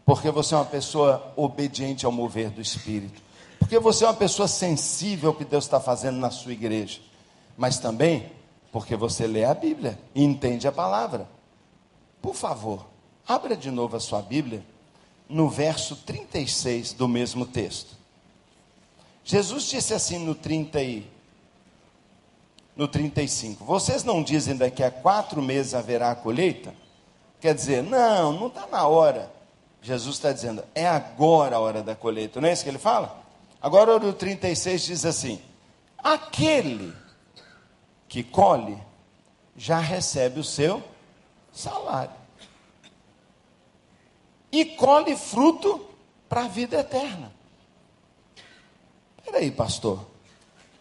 Porque 0.05 0.31
você 0.31 0.55
é 0.55 0.59
uma 0.59 0.65
pessoa 0.65 1.33
obediente 1.37 2.07
ao 2.07 2.13
mover 2.13 2.51
do 2.51 2.61
Espírito 2.61 3.23
porque 3.73 3.79
você 3.79 4.05
é 4.05 4.09
uma 4.09 4.15
pessoa 4.15 4.47
sensível 4.47 5.31
ao 5.31 5.35
que 5.35 5.47
Deus 5.47 5.65
está 5.65 5.81
fazendo 5.81 6.19
na 6.19 6.31
sua 6.31 6.53
igreja, 6.53 7.01
mas 7.57 7.79
também 7.79 8.31
porque 8.71 8.95
você 8.97 9.27
lê 9.27 9.45
a 9.45 9.55
Bíblia 9.55 9.99
e 10.15 10.23
entende 10.23 10.69
a 10.69 10.73
palavra. 10.73 11.27
Por 12.21 12.35
favor, 12.35 12.85
abra 13.27 13.57
de 13.57 13.71
novo 13.71 13.97
a 13.97 14.01
sua 14.01 14.23
Bíblia 14.23 14.65
no 15.29 15.49
verso 15.49 15.97
36 15.97 16.93
do 16.93 17.09
mesmo 17.09 17.47
texto. 17.47 17.97
Jesus 19.25 19.65
disse 19.65 19.95
assim 19.95 20.19
no 20.19 20.35
30 20.35 20.83
e, 20.83 21.07
no 22.77 22.89
35: 22.89 23.65
Vocês 23.65 24.05
não 24.05 24.23
dizem 24.23 24.57
daqui 24.57 24.83
a 24.83 24.91
quatro 24.91 25.41
meses 25.41 25.75
haverá 25.75 26.11
a 26.11 26.17
colheita? 26.17 26.75
Quer 27.41 27.55
dizer, 27.55 27.83
não, 27.83 28.33
não 28.33 28.47
está 28.47 28.67
na 28.67 28.87
hora. 28.87 29.31
Jesus 29.81 30.17
está 30.17 30.33
dizendo, 30.33 30.63
é 30.75 30.87
agora 30.87 31.57
a 31.57 31.61
hora 31.61 31.83
da 31.83 31.97
colheita, 31.97 32.41
não 32.41 32.49
é 32.49 32.53
isso 32.53 32.63
que 32.63 32.71
ele 32.71 32.79
fala? 32.79 33.21
Agora 33.61 33.97
o 33.97 34.13
36 34.13 34.83
diz 34.83 35.05
assim: 35.05 35.41
aquele 35.99 36.93
que 38.09 38.23
colhe 38.23 38.79
já 39.57 39.79
recebe 39.79 40.41
o 40.41 40.45
seu 40.45 40.83
salário. 41.53 42.22
E 44.53 44.65
colhe 44.65 45.17
fruto 45.17 45.85
para 46.29 46.45
a 46.45 46.49
vida 46.49 46.79
eterna. 46.79 47.33
Peraí, 49.25 49.51
pastor, 49.51 50.05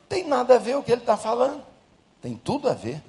tem 0.09 0.28
nada 0.28 0.55
a 0.55 0.59
ver 0.59 0.76
o 0.76 0.84
que 0.84 0.91
ele 0.91 1.01
está 1.01 1.15
falando. 1.15 1.63
Tem 2.22 2.36
tudo 2.36 2.69
a 2.69 2.74
ver. 2.74 3.01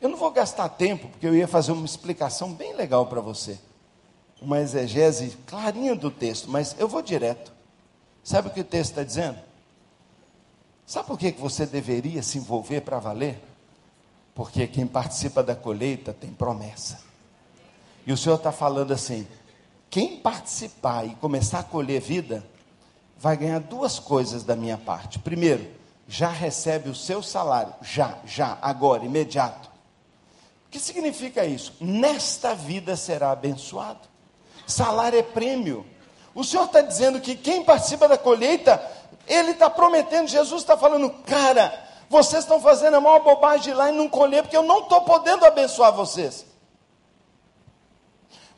Eu 0.00 0.08
não 0.08 0.16
vou 0.16 0.30
gastar 0.30 0.68
tempo, 0.68 1.08
porque 1.08 1.26
eu 1.26 1.34
ia 1.34 1.48
fazer 1.48 1.72
uma 1.72 1.84
explicação 1.84 2.52
bem 2.52 2.74
legal 2.74 3.06
para 3.06 3.20
você. 3.20 3.58
Uma 4.40 4.60
exegese 4.60 5.36
clarinha 5.46 5.94
do 5.94 6.10
texto, 6.10 6.48
mas 6.48 6.74
eu 6.78 6.88
vou 6.88 7.02
direto. 7.02 7.52
Sabe 8.22 8.48
o 8.48 8.50
que 8.50 8.60
o 8.60 8.64
texto 8.64 8.92
está 8.92 9.02
dizendo? 9.02 9.38
Sabe 10.86 11.06
por 11.06 11.18
que 11.18 11.30
você 11.32 11.66
deveria 11.66 12.22
se 12.22 12.38
envolver 12.38 12.80
para 12.80 12.98
valer? 12.98 13.38
Porque 14.34 14.66
quem 14.66 14.86
participa 14.86 15.42
da 15.42 15.54
colheita 15.54 16.12
tem 16.12 16.32
promessa. 16.32 17.00
E 18.06 18.12
o 18.12 18.16
Senhor 18.16 18.36
está 18.36 18.50
falando 18.50 18.92
assim: 18.92 19.26
quem 19.90 20.16
participar 20.16 21.04
e 21.04 21.16
começar 21.16 21.58
a 21.58 21.64
colher 21.64 22.00
vida, 22.00 22.46
vai 23.18 23.36
ganhar 23.36 23.58
duas 23.58 23.98
coisas 23.98 24.44
da 24.44 24.54
minha 24.54 24.78
parte. 24.78 25.18
Primeiro, 25.18 25.68
já 26.06 26.28
recebe 26.28 26.88
o 26.88 26.94
seu 26.94 27.22
salário, 27.22 27.74
já, 27.82 28.16
já, 28.24 28.56
agora, 28.62 29.04
imediato. 29.04 29.68
O 30.66 30.70
que 30.70 30.78
significa 30.78 31.44
isso? 31.44 31.74
Nesta 31.80 32.54
vida 32.54 32.96
será 32.96 33.32
abençoado. 33.32 34.08
Salário 34.66 35.18
é 35.18 35.22
prêmio. 35.22 35.84
O 36.34 36.44
Senhor 36.44 36.66
está 36.66 36.80
dizendo 36.80 37.20
que 37.20 37.34
quem 37.34 37.64
participa 37.64 38.06
da 38.06 38.16
colheita, 38.16 38.80
Ele 39.26 39.50
está 39.50 39.68
prometendo, 39.68 40.28
Jesus 40.28 40.62
está 40.62 40.76
falando, 40.76 41.10
cara, 41.26 41.72
vocês 42.08 42.44
estão 42.44 42.60
fazendo 42.60 42.94
a 42.94 43.00
maior 43.00 43.20
bobagem 43.20 43.74
lá 43.74 43.90
e 43.90 43.92
não 43.92 44.08
colher, 44.08 44.42
porque 44.44 44.56
eu 44.56 44.62
não 44.62 44.80
estou 44.80 45.00
podendo 45.02 45.44
abençoar 45.44 45.92
vocês. 45.92 46.46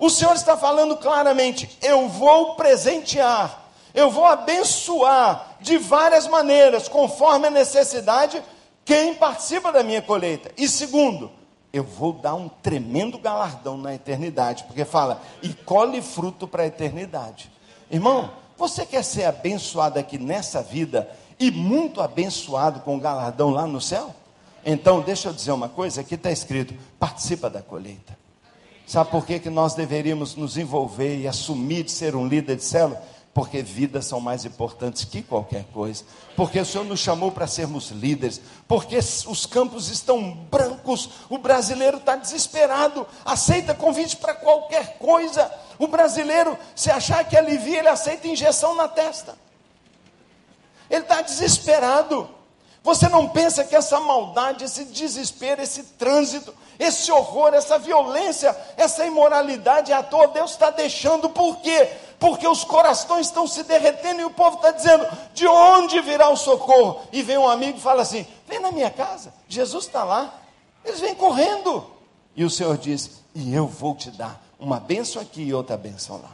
O 0.03 0.11
Senhor 0.11 0.34
está 0.34 0.57
falando 0.57 0.96
claramente: 0.96 1.78
eu 1.80 2.09
vou 2.09 2.57
presentear, 2.57 3.68
eu 3.94 4.11
vou 4.11 4.26
abençoar 4.26 5.55
de 5.61 5.78
várias 5.78 6.26
maneiras, 6.26 6.88
conforme 6.88 7.46
a 7.46 7.50
necessidade, 7.50 8.42
quem 8.84 9.14
participa 9.14 9.70
da 9.70 9.84
minha 9.84 10.03
colheita. 10.03 10.50
E 10.57 10.66
segundo, 10.66 11.30
eu 11.72 11.84
vou 11.84 12.14
dar 12.14 12.34
um 12.34 12.48
tremendo 12.48 13.16
galardão 13.16 13.76
na 13.76 13.94
eternidade, 13.94 14.64
porque 14.64 14.84
fala, 14.84 15.22
e 15.40 15.55
colhe 15.55 16.03
fruto 16.03 16.48
para 16.48 16.64
a 16.64 16.66
eternidade. 16.66 17.48
Irmão, 17.88 18.32
você 18.59 18.84
quer 18.84 19.05
ser 19.05 19.26
abençoado 19.26 20.00
aqui 20.00 20.18
nessa 20.18 20.61
vida 20.61 21.09
e 21.38 21.48
muito 21.53 22.00
abençoado 22.00 22.80
com 22.80 22.96
o 22.96 23.00
galardão 23.00 23.50
lá 23.50 23.68
no 23.68 23.80
céu? 23.80 24.12
Então, 24.66 25.00
deixa 25.00 25.28
eu 25.28 25.32
dizer 25.32 25.53
uma 25.53 25.68
coisa: 25.68 26.00
aqui 26.00 26.16
está 26.16 26.32
escrito, 26.32 26.74
participa 26.98 27.48
da 27.48 27.62
colheita. 27.62 28.20
Sabe 28.87 29.11
por 29.11 29.24
que, 29.24 29.39
que 29.39 29.51
nós 29.51 29.74
deveríamos 29.74 30.35
nos 30.35 30.57
envolver 30.57 31.18
e 31.18 31.28
assumir 31.28 31.85
de 31.85 31.93
ser 31.93 32.14
um 32.14 32.26
líder 32.26 32.57
de 32.57 32.64
célula? 32.64 33.03
Porque 33.35 33.62
vidas 33.62 34.05
são 34.05 34.20
mais 34.20 34.45
importantes 34.45 35.05
que 35.05 35.22
qualquer 35.22 35.64
coisa. 35.72 36.05
Porque 36.37 36.61
o 36.61 36.66
Senhor 36.66 36.85
nos 36.85 37.01
chamou 37.01 37.33
para 37.33 37.47
sermos 37.47 37.91
líderes. 37.91 38.43
Porque 38.68 38.99
os 38.99 39.47
campos 39.47 39.89
estão 39.89 40.33
brancos. 40.51 41.09
O 41.30 41.39
brasileiro 41.39 41.97
está 41.97 42.14
desesperado. 42.14 43.07
Aceita 43.24 43.74
convite 43.74 44.16
para 44.16 44.35
qualquer 44.35 44.99
coisa. 44.99 45.51
O 45.78 45.87
brasileiro, 45.87 46.59
se 46.76 46.91
achar 46.91 47.24
que 47.26 47.37
alivia, 47.37 47.78
ele 47.78 47.89
aceita 47.89 48.28
injeção 48.28 48.74
na 48.74 48.87
testa. 48.87 49.35
Ele 50.91 51.03
está 51.03 51.22
desesperado. 51.22 52.28
Você 52.83 53.09
não 53.09 53.28
pensa 53.28 53.62
que 53.62 53.76
essa 53.76 54.01
maldade, 54.01 54.64
esse 54.64 54.85
desespero, 54.85 55.62
esse 55.62 55.85
trânsito, 55.85 56.53
esse 56.78 57.12
horror, 57.12 57.55
essa 57.55 57.78
violência, 57.78 58.57
essa 58.76 59.07
imoralidade 59.07 59.93
à 59.93 60.03
toa, 60.03 60.28
Deus 60.28 60.51
está 60.51 60.68
deixando, 60.70 61.30
por 61.30 61.59
quê? 61.59 61.89
Porque 62.18 62.47
os 62.47 62.64
corações 62.64 63.26
estão 63.26 63.47
se 63.47 63.62
derretendo 63.62 64.20
e 64.20 64.24
o 64.24 64.30
povo 64.30 64.57
está 64.57 64.72
dizendo: 64.72 65.07
de 65.33 65.47
onde 65.47 66.01
virá 66.01 66.28
o 66.28 66.37
socorro? 66.37 67.01
E 67.12 67.22
vem 67.22 67.39
um 67.39 67.49
amigo 67.49 67.78
e 67.78 67.80
fala 67.80 68.03
assim: 68.03 68.26
vem 68.49 68.61
na 68.61 68.72
minha 68.72 68.91
casa, 68.91 69.33
Jesus 69.49 69.87
está 69.87 70.03
lá. 70.03 70.35
Eles 70.85 71.01
vêm 71.01 71.14
correndo. 71.14 71.85
E 72.35 72.45
o 72.45 72.51
Senhor 72.51 72.76
diz: 72.76 73.22
e 73.35 73.55
eu 73.55 73.66
vou 73.66 73.95
te 73.95 74.11
dar 74.11 74.41
uma 74.59 74.78
benção 74.78 75.20
aqui 75.22 75.43
e 75.43 75.55
outra 75.55 75.76
benção 75.76 76.20
lá. 76.22 76.30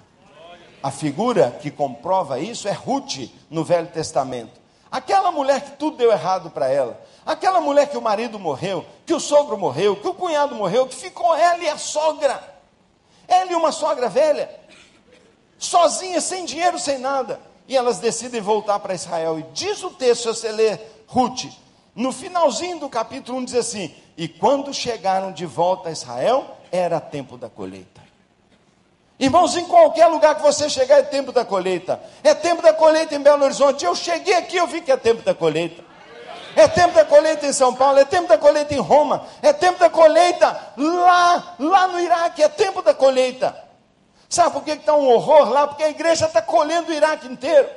A 0.83 0.91
figura 0.91 1.59
que 1.61 1.71
comprova 1.71 2.39
isso 2.39 2.69
é 2.69 2.73
Ruth 2.73 3.31
no 3.51 3.65
Velho 3.65 3.89
Testamento. 3.89 4.59
Aquela 4.91 5.31
mulher 5.31 5.61
que 5.63 5.71
tudo 5.73 5.97
deu 5.97 6.11
errado 6.11 6.51
para 6.51 6.69
ela. 6.69 7.01
Aquela 7.25 7.61
mulher 7.61 7.91
que 7.91 7.97
o 7.97 8.03
marido 8.03 8.39
morreu, 8.39 8.85
que 9.05 9.13
o 9.13 9.21
sogro 9.21 9.59
morreu, 9.59 9.97
que 9.97 10.09
o 10.09 10.15
cunhado 10.15 10.55
morreu, 10.55 10.87
que 10.87 10.95
ficou 10.95 11.37
ela 11.37 11.63
e 11.63 11.69
a 11.69 11.77
sogra. 11.77 12.43
Ela 13.27 13.53
e 13.53 13.55
uma 13.55 13.71
sogra 13.71 14.09
velha. 14.09 14.49
Sozinha, 15.59 16.21
sem 16.21 16.45
dinheiro, 16.45 16.79
sem 16.79 16.99
nada. 16.99 17.41
E 17.67 17.77
elas 17.77 17.99
decidem 17.99 18.41
voltar 18.41 18.79
para 18.79 18.95
Israel. 18.95 19.39
E 19.39 19.43
diz 19.53 19.83
o 19.83 19.91
texto, 19.91 20.23
se 20.23 20.41
você 20.41 20.53
ler 20.53 21.05
Ruth, 21.07 21.45
no 21.95 22.13
finalzinho 22.13 22.79
do 22.79 22.89
capítulo 22.89 23.39
1 23.39 23.45
diz 23.45 23.55
assim: 23.57 23.95
E 24.17 24.27
quando 24.27 24.73
chegaram 24.73 25.33
de 25.33 25.45
volta 25.45 25.89
a 25.89 25.93
Israel, 25.93 26.57
era 26.71 27.01
tempo 27.01 27.37
da 27.37 27.51
colheita. 27.51 27.98
Irmãos, 29.19 29.57
em 29.57 29.65
qualquer 29.65 30.07
lugar 30.07 30.37
que 30.37 30.43
você 30.43 30.71
chegar 30.71 30.99
é 30.99 31.03
tempo 31.03 31.33
da 31.33 31.45
colheita. 31.45 32.01
É 32.23 32.35
tempo 32.35 32.63
da 32.63 32.73
colheita 32.73 33.17
em 33.17 33.21
Belo 33.21 33.45
Horizonte. 33.45 33.85
Eu 33.85 33.95
cheguei 33.95 34.35
aqui, 34.35 34.57
eu 34.57 34.67
vi 34.67 34.81
que 34.81 34.93
é 34.93 34.97
tempo 34.97 35.23
da 35.23 35.35
colheita. 35.35 35.83
É 36.55 36.69
tempo 36.69 36.95
da 36.95 37.05
colheita 37.05 37.47
em 37.47 37.53
São 37.53 37.75
Paulo, 37.75 37.99
é 37.99 38.05
tempo 38.05 38.29
da 38.29 38.39
colheita 38.39 38.75
em 38.75 38.81
Roma, 38.81 39.27
é 39.43 39.53
tempo 39.53 39.79
da 39.79 39.89
colheita 39.89 40.73
lá, 40.77 41.55
lá 41.59 41.87
no 41.87 42.01
Iraque, 42.01 42.43
é 42.43 42.49
tempo 42.49 42.83
da 42.83 42.93
colheita. 42.93 43.57
Sabe 44.29 44.53
por 44.53 44.65
que 44.65 44.73
está 44.73 44.95
um 44.95 45.09
horror 45.09 45.51
lá? 45.51 45.67
Porque 45.69 45.83
a 45.83 45.91
igreja 45.91 46.27
está 46.27 46.43
colhendo 46.43 46.91
o 46.91 46.95
Iraque 46.95 47.27
inteiro. 47.27 47.69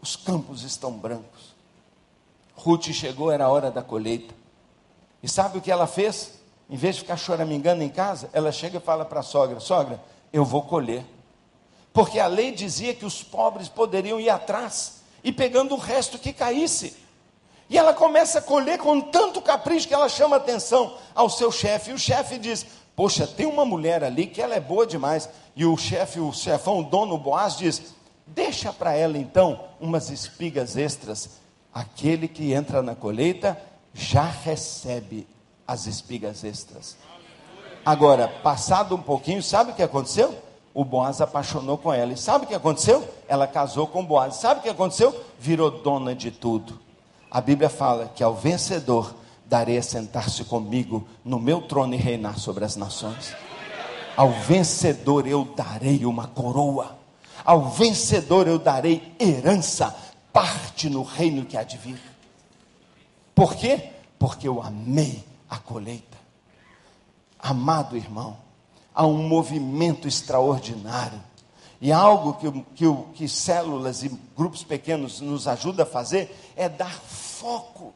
Os 0.00 0.16
campos 0.16 0.62
estão 0.62 0.92
brancos. 0.92 1.54
Ruth 2.54 2.92
chegou, 2.92 3.30
era 3.32 3.46
a 3.46 3.48
hora 3.48 3.70
da 3.70 3.82
colheita. 3.82 4.34
E 5.22 5.28
sabe 5.28 5.58
o 5.58 5.60
que 5.60 5.70
ela 5.70 5.86
fez? 5.86 6.43
Em 6.68 6.76
vez 6.76 6.96
de 6.96 7.02
ficar 7.02 7.16
choramingando 7.16 7.82
em 7.82 7.88
casa, 7.88 8.30
ela 8.32 8.50
chega 8.50 8.78
e 8.78 8.80
fala 8.80 9.04
para 9.04 9.20
a 9.20 9.22
sogra: 9.22 9.60
Sogra, 9.60 10.00
eu 10.32 10.44
vou 10.44 10.62
colher. 10.62 11.04
Porque 11.92 12.18
a 12.18 12.26
lei 12.26 12.50
dizia 12.50 12.94
que 12.94 13.04
os 13.04 13.22
pobres 13.22 13.68
poderiam 13.68 14.18
ir 14.18 14.30
atrás 14.30 15.02
e 15.22 15.30
pegando 15.30 15.74
o 15.74 15.78
resto 15.78 16.18
que 16.18 16.32
caísse. 16.32 16.96
E 17.68 17.78
ela 17.78 17.94
começa 17.94 18.40
a 18.40 18.42
colher 18.42 18.78
com 18.78 19.00
tanto 19.00 19.40
capricho 19.40 19.88
que 19.88 19.94
ela 19.94 20.08
chama 20.08 20.36
atenção 20.36 20.96
ao 21.14 21.30
seu 21.30 21.52
chefe. 21.52 21.90
E 21.90 21.94
o 21.94 21.98
chefe 21.98 22.38
diz: 22.38 22.66
Poxa, 22.96 23.26
tem 23.26 23.46
uma 23.46 23.64
mulher 23.64 24.02
ali 24.02 24.26
que 24.26 24.40
ela 24.40 24.54
é 24.54 24.60
boa 24.60 24.86
demais. 24.86 25.28
E 25.54 25.64
o 25.64 25.76
chefe, 25.76 26.18
o 26.18 26.32
chefão, 26.32 26.80
o 26.80 26.84
dono 26.84 27.16
Boaz 27.16 27.56
diz: 27.56 27.94
Deixa 28.26 28.72
para 28.72 28.94
ela 28.94 29.16
então 29.16 29.60
umas 29.80 30.10
espigas 30.10 30.76
extras. 30.76 31.30
Aquele 31.72 32.28
que 32.28 32.52
entra 32.52 32.82
na 32.82 32.94
colheita 32.94 33.60
já 33.92 34.24
recebe 34.24 35.26
as 35.66 35.86
espigas 35.86 36.44
extras. 36.44 36.96
Agora, 37.84 38.28
passado 38.28 38.94
um 38.94 39.02
pouquinho, 39.02 39.42
sabe 39.42 39.72
o 39.72 39.74
que 39.74 39.82
aconteceu? 39.82 40.34
O 40.72 40.84
Boaz 40.84 41.20
apaixonou 41.20 41.78
com 41.78 41.92
ela. 41.92 42.12
E 42.12 42.16
sabe 42.16 42.44
o 42.44 42.48
que 42.48 42.54
aconteceu? 42.54 43.06
Ela 43.28 43.46
casou 43.46 43.86
com 43.86 44.04
Boaz. 44.04 44.36
Sabe 44.36 44.60
o 44.60 44.62
que 44.62 44.68
aconteceu? 44.68 45.14
Virou 45.38 45.70
dona 45.70 46.14
de 46.14 46.30
tudo. 46.30 46.80
A 47.30 47.40
Bíblia 47.40 47.68
fala 47.68 48.10
que 48.14 48.22
ao 48.22 48.34
vencedor 48.34 49.14
darei 49.44 49.78
a 49.78 49.82
sentar-se 49.82 50.44
comigo 50.44 51.06
no 51.24 51.38
meu 51.38 51.62
trono 51.62 51.94
e 51.94 51.98
reinar 51.98 52.38
sobre 52.38 52.64
as 52.64 52.74
nações. 52.74 53.34
Ao 54.16 54.30
vencedor 54.30 55.26
eu 55.26 55.44
darei 55.44 56.06
uma 56.06 56.26
coroa. 56.26 56.96
Ao 57.44 57.68
vencedor 57.68 58.48
eu 58.48 58.58
darei 58.58 59.14
herança, 59.20 59.94
parte 60.32 60.88
no 60.88 61.02
reino 61.02 61.44
que 61.44 61.56
há 61.56 61.62
de 61.62 61.76
vir. 61.76 62.00
Por 63.34 63.54
quê? 63.54 63.90
Porque 64.18 64.48
eu 64.48 64.62
amei 64.62 65.24
a 65.54 65.58
colheita. 65.58 66.18
Amado 67.38 67.96
irmão, 67.96 68.36
há 68.94 69.06
um 69.06 69.28
movimento 69.28 70.08
extraordinário. 70.08 71.22
E 71.80 71.92
algo 71.92 72.34
que, 72.34 72.50
que, 72.74 72.96
que 73.14 73.28
células 73.28 74.02
e 74.02 74.08
grupos 74.36 74.64
pequenos 74.64 75.20
nos 75.20 75.46
ajuda 75.46 75.82
a 75.82 75.86
fazer 75.86 76.34
é 76.56 76.68
dar 76.68 76.92
foco. 76.92 77.92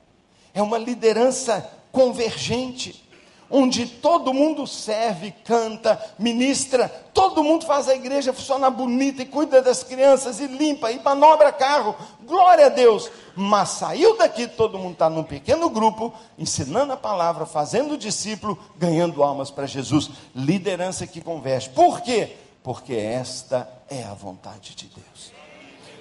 É 0.53 0.63
uma 0.63 0.79
liderança 0.79 1.69
convergente 1.91 3.08
onde 3.51 3.87
todo 3.87 4.35
mundo 4.35 4.67
serve, 4.67 5.31
canta, 5.45 5.99
ministra, 6.19 6.89
todo 7.15 7.43
mundo 7.43 7.65
faz 7.65 7.89
a 7.89 7.95
igreja 7.95 8.33
funcionar 8.33 8.71
bonita 8.71 9.23
e 9.23 9.27
cuida 9.27 9.63
das 9.63 9.83
crianças 9.83 10.41
e 10.41 10.47
limpa 10.47 10.93
e 10.93 11.03
manobra 11.03 11.51
carro. 11.53 11.97
Glória 12.23 12.67
a 12.67 12.69
Deus! 12.69 13.11
Mas 13.35 13.71
saiu 13.71 14.17
daqui, 14.19 14.47
todo 14.47 14.79
mundo 14.79 14.93
está 14.93 15.09
num 15.09 15.23
pequeno 15.23 15.71
grupo, 15.71 16.13
ensinando 16.37 16.93
a 16.93 16.97
palavra, 16.97 17.47
fazendo 17.47 17.97
discípulo, 17.97 18.59
ganhando 18.77 19.23
almas 19.23 19.51
para 19.51 19.67
Jesus. 19.67 20.11
Liderança 20.35 21.07
que 21.07 21.21
converte. 21.21 21.71
Por 21.71 22.01
quê? 22.01 22.37
Porque 22.63 22.95
esta 22.95 23.69
é 23.89 24.03
a 24.03 24.13
vontade 24.13 24.75
de 24.75 24.87
Deus. 24.87 25.33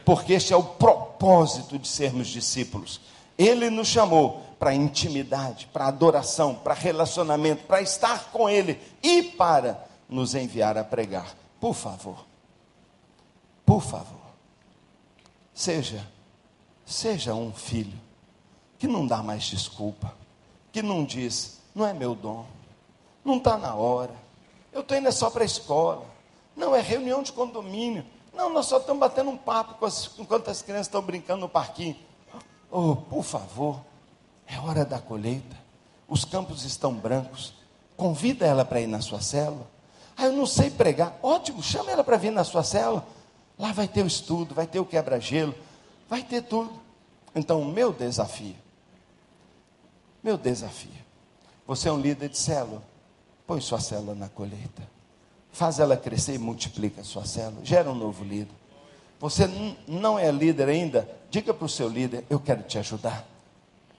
Porque 0.04 0.34
este 0.34 0.54
é 0.54 0.58
o 0.58 0.64
propósito 0.64 1.78
de 1.78 1.88
sermos 1.88 2.28
discípulos. 2.28 3.00
Ele 3.38 3.70
nos 3.70 3.88
chamou 3.88 4.42
para 4.60 4.74
intimidade, 4.74 5.68
para 5.72 5.88
adoração, 5.88 6.56
para 6.56 6.74
relacionamento, 6.74 7.66
para 7.66 7.82
estar 7.82 8.32
com 8.32 8.50
Ele 8.50 8.80
e 9.04 9.24
para 9.24 9.88
nos 10.10 10.36
enviar 10.36 10.78
a 10.78 10.84
pregar. 10.84 11.36
Por 11.60 11.74
favor. 11.74 12.26
por 13.66 13.82
favor, 13.82 14.28
seja, 15.54 16.08
seja 16.86 17.34
um 17.34 17.52
filho 17.52 18.00
que 18.80 18.88
não 18.88 19.06
dá 19.06 19.22
mais 19.22 19.44
desculpa, 19.44 20.14
que 20.72 20.82
não 20.82 21.04
diz, 21.04 21.60
não 21.76 21.86
é 21.86 21.94
meu 21.94 22.16
dom, 22.16 22.46
não 23.26 23.38
está 23.38 23.58
na 23.58 23.76
hora, 23.76 24.14
eu 24.72 24.82
estou 24.82 24.98
indo 24.98 25.08
é 25.08 25.12
só 25.12 25.30
para 25.30 25.44
a 25.44 25.46
escola, 25.46 26.06
não 26.56 26.76
é 26.76 26.80
reunião 26.80 27.22
de 27.22 27.34
condomínio, 27.34 28.06
não, 28.34 28.54
nós 28.54 28.68
só 28.68 28.78
estamos 28.78 29.00
batendo 29.00 29.32
um 29.32 29.38
papo 29.38 29.86
enquanto 30.20 30.50
as 30.50 30.62
crianças 30.62 30.88
estão 30.88 31.02
brincando 31.02 31.42
no 31.42 31.50
parquinho. 31.50 31.98
Oh, 32.70 32.96
por 32.96 33.24
favor, 33.24 33.82
é 34.48 34.58
hora 34.60 34.86
da 34.86 35.00
colheita, 35.00 35.56
os 36.08 36.24
campos 36.26 36.64
estão 36.64 36.94
brancos, 36.94 37.54
convida 37.96 38.46
ela 38.46 38.64
para 38.64 38.82
ir 38.82 38.88
na 38.88 39.02
sua 39.02 39.22
célula. 39.22 39.68
Ah, 40.16 40.26
eu 40.26 40.34
não 40.34 40.46
sei 40.46 40.70
pregar, 40.70 41.18
ótimo, 41.22 41.62
chama 41.62 41.92
ela 41.92 42.04
para 42.04 42.18
vir 42.18 42.32
na 42.32 42.44
sua 42.44 42.64
célula. 42.64 43.06
Lá 43.60 43.72
vai 43.72 43.88
ter 43.88 44.04
o 44.04 44.08
estudo, 44.08 44.56
vai 44.56 44.66
ter 44.66 44.80
o 44.80 44.86
quebra-gelo, 44.86 45.54
vai 46.10 46.24
ter 46.24 46.42
tudo. 46.44 46.72
Então, 47.36 47.62
o 47.62 47.66
meu 47.66 47.92
desafio 47.92 48.56
meu 50.28 50.38
desafio. 50.38 50.92
Você 51.66 51.88
é 51.88 51.92
um 51.92 52.02
líder 52.02 52.28
de 52.28 52.38
célula. 52.38 52.84
Põe 53.46 53.62
sua 53.62 53.80
célula 53.80 54.14
na 54.14 54.28
colheita. 54.28 54.84
Faz 55.54 55.80
ela 55.80 55.96
crescer 55.96 56.36
e 56.36 56.38
multiplica 56.38 57.00
a 57.00 57.04
sua 57.06 57.26
célula. 57.26 57.64
Gera 57.64 57.90
um 57.90 57.96
novo 57.96 58.26
líder. 58.26 58.54
Você 59.22 59.50
não 59.88 60.20
é 60.20 60.30
líder 60.30 60.68
ainda? 60.68 61.10
Diga 61.32 61.54
para 61.54 61.66
o 61.66 61.70
seu 61.70 61.88
líder: 61.88 62.26
Eu 62.30 62.42
quero 62.42 62.62
te 62.64 62.78
ajudar. 62.78 63.26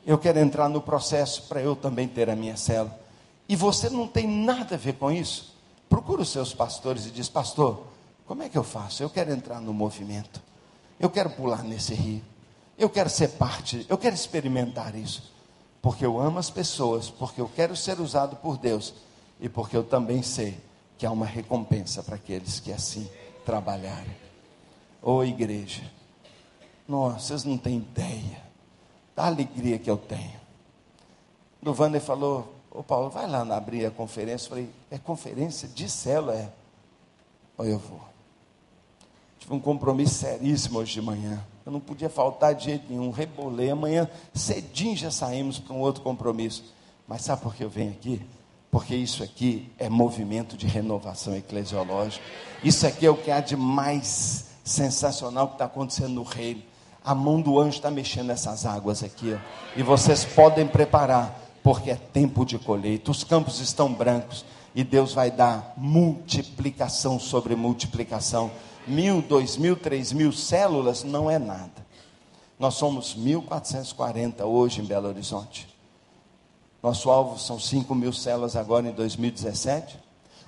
Eu 0.09 0.17
quero 0.17 0.39
entrar 0.39 0.71
no 0.71 0.81
processo 0.81 1.43
para 1.43 1.61
eu 1.61 1.77
também 1.77 2.09
ter 2.09 2.31
a 2.31 2.35
minha 2.35 2.57
célula. 2.57 2.99
E 3.47 3.55
você 3.55 3.91
não 3.91 4.09
tem 4.09 4.27
nada 4.27 4.75
a 4.75 4.79
ver 4.79 4.95
com 4.95 5.13
isso? 5.13 5.55
Procura 5.87 6.23
os 6.23 6.31
seus 6.31 6.55
pastores 6.55 7.05
e 7.05 7.11
diz: 7.11 7.29
Pastor, 7.29 7.85
como 8.27 8.43
é 8.43 8.49
que 8.49 8.57
eu 8.57 8.65
faço? 8.65 9.03
Eu 9.03 9.11
quero 9.11 9.31
entrar 9.31 9.61
no 9.61 9.75
movimento. 9.75 10.41
Eu 10.99 11.11
quero 11.11 11.29
pular 11.29 11.63
nesse 11.63 11.93
rio. 11.93 12.23
Eu 12.79 12.89
quero 12.89 13.11
ser 13.11 13.33
parte. 13.33 13.85
Eu 13.87 13.99
quero 13.99 14.15
experimentar 14.15 14.97
isso 14.97 15.31
porque 15.83 16.07
eu 16.07 16.19
amo 16.19 16.39
as 16.39 16.49
pessoas, 16.49 17.11
porque 17.11 17.43
eu 17.43 17.51
quero 17.55 17.77
ser 17.77 18.01
usado 18.01 18.37
por 18.37 18.57
Deus 18.57 18.95
e 19.39 19.47
porque 19.47 19.77
eu 19.77 19.85
também 19.85 20.23
sei 20.23 20.59
que 20.97 21.05
há 21.05 21.11
uma 21.11 21.27
recompensa 21.27 22.03
para 22.03 22.15
aqueles 22.15 22.61
que 22.61 22.73
assim 22.73 23.07
trabalharem. 23.45 24.17
Ô 25.03 25.17
oh, 25.17 25.25
igreja, 25.25 25.83
nossa, 26.89 27.19
vocês 27.19 27.45
não 27.45 27.59
têm 27.59 27.77
ideia 27.77 28.48
da 29.19 29.27
alegria 29.27 29.81
que 29.81 29.91
eu 29.91 29.97
tenho. 29.97 30.39
O 31.67 31.73
Wander 31.73 32.01
falou, 32.01 32.55
ô 32.71 32.85
Paulo, 32.85 33.11
vai 33.11 33.29
lá 33.29 33.41
abrir 33.57 33.85
a 33.85 33.91
conferência. 33.91 34.47
Eu 34.47 34.51
falei, 34.51 34.71
é 34.93 34.97
conferência 34.97 35.67
de 35.67 35.89
célula, 35.89 36.37
é. 36.37 36.53
Olha, 37.59 37.71
eu 37.71 37.81
vou. 37.81 38.01
Tive 39.41 39.55
um 39.55 39.59
compromisso 39.59 40.15
seríssimo 40.15 40.79
hoje 40.79 40.93
de 40.93 41.03
manhã. 41.03 41.45
Eu 41.67 41.73
não 41.73 41.81
podia 41.81 42.09
faltar 42.09 42.55
de 42.55 42.67
jeito 42.67 42.85
nenhum. 42.89 43.11
Rebolei. 43.11 43.71
Amanhã 43.71 44.09
cedinho 44.33 44.97
já 44.97 45.11
saímos 45.11 45.59
para 45.59 45.75
um 45.75 45.81
outro 45.81 46.01
compromisso. 46.01 46.73
Mas 47.09 47.23
sabe 47.23 47.43
por 47.43 47.57
que 47.57 47.65
eu 47.65 47.69
venho 47.69 47.91
aqui? 47.91 48.25
Porque 48.71 48.95
isso 48.95 49.25
aqui 49.25 49.69
é 49.79 49.89
movimento 49.89 50.57
de 50.57 50.69
renovação 50.69 51.35
eclesiológica. 51.35 52.25
Isso 52.63 52.87
aqui 52.87 53.05
é 53.05 53.11
o 53.11 53.17
que 53.17 53.33
há 53.33 53.41
de 53.41 53.57
mais 53.57 54.47
sensacional 54.63 55.49
que 55.49 55.55
está 55.55 55.65
acontecendo 55.65 56.15
no 56.15 56.23
reino. 56.23 56.63
A 57.05 57.15
mão 57.15 57.41
do 57.41 57.59
anjo 57.59 57.77
está 57.77 57.91
mexendo 57.91 58.27
nessas 58.27 58.67
águas 58.67 59.03
aqui. 59.03 59.35
Ó. 59.35 59.39
E 59.77 59.83
vocês 59.83 60.25
podem 60.25 60.67
preparar, 60.67 61.39
porque 61.63 61.91
é 61.91 61.97
tempo 61.97 62.45
de 62.45 62.59
colheita. 62.59 63.11
Os 63.11 63.25
campos 63.25 63.61
estão 63.61 63.93
brancos. 63.93 64.45
E 64.75 64.85
Deus 64.85 65.13
vai 65.13 65.31
dar 65.31 65.73
multiplicação 65.77 67.19
sobre 67.19 67.57
multiplicação 67.57 68.51
mil, 68.87 69.21
dois 69.21 69.57
mil, 69.57 69.77
três 69.77 70.13
mil 70.13 70.33
células 70.33 71.05
não 71.05 71.31
é 71.31 71.39
nada. 71.39 71.87
Nós 72.59 72.75
somos 72.75 73.17
1.440 73.17 74.45
hoje 74.45 74.81
em 74.81 74.85
Belo 74.85 75.09
Horizonte. 75.09 75.69
Nosso 76.83 77.11
alvo 77.11 77.39
são 77.39 77.59
5 77.59 77.95
mil 77.95 78.13
células 78.13 78.57
agora 78.57 78.89
em 78.89 78.93
2017. 78.93 79.99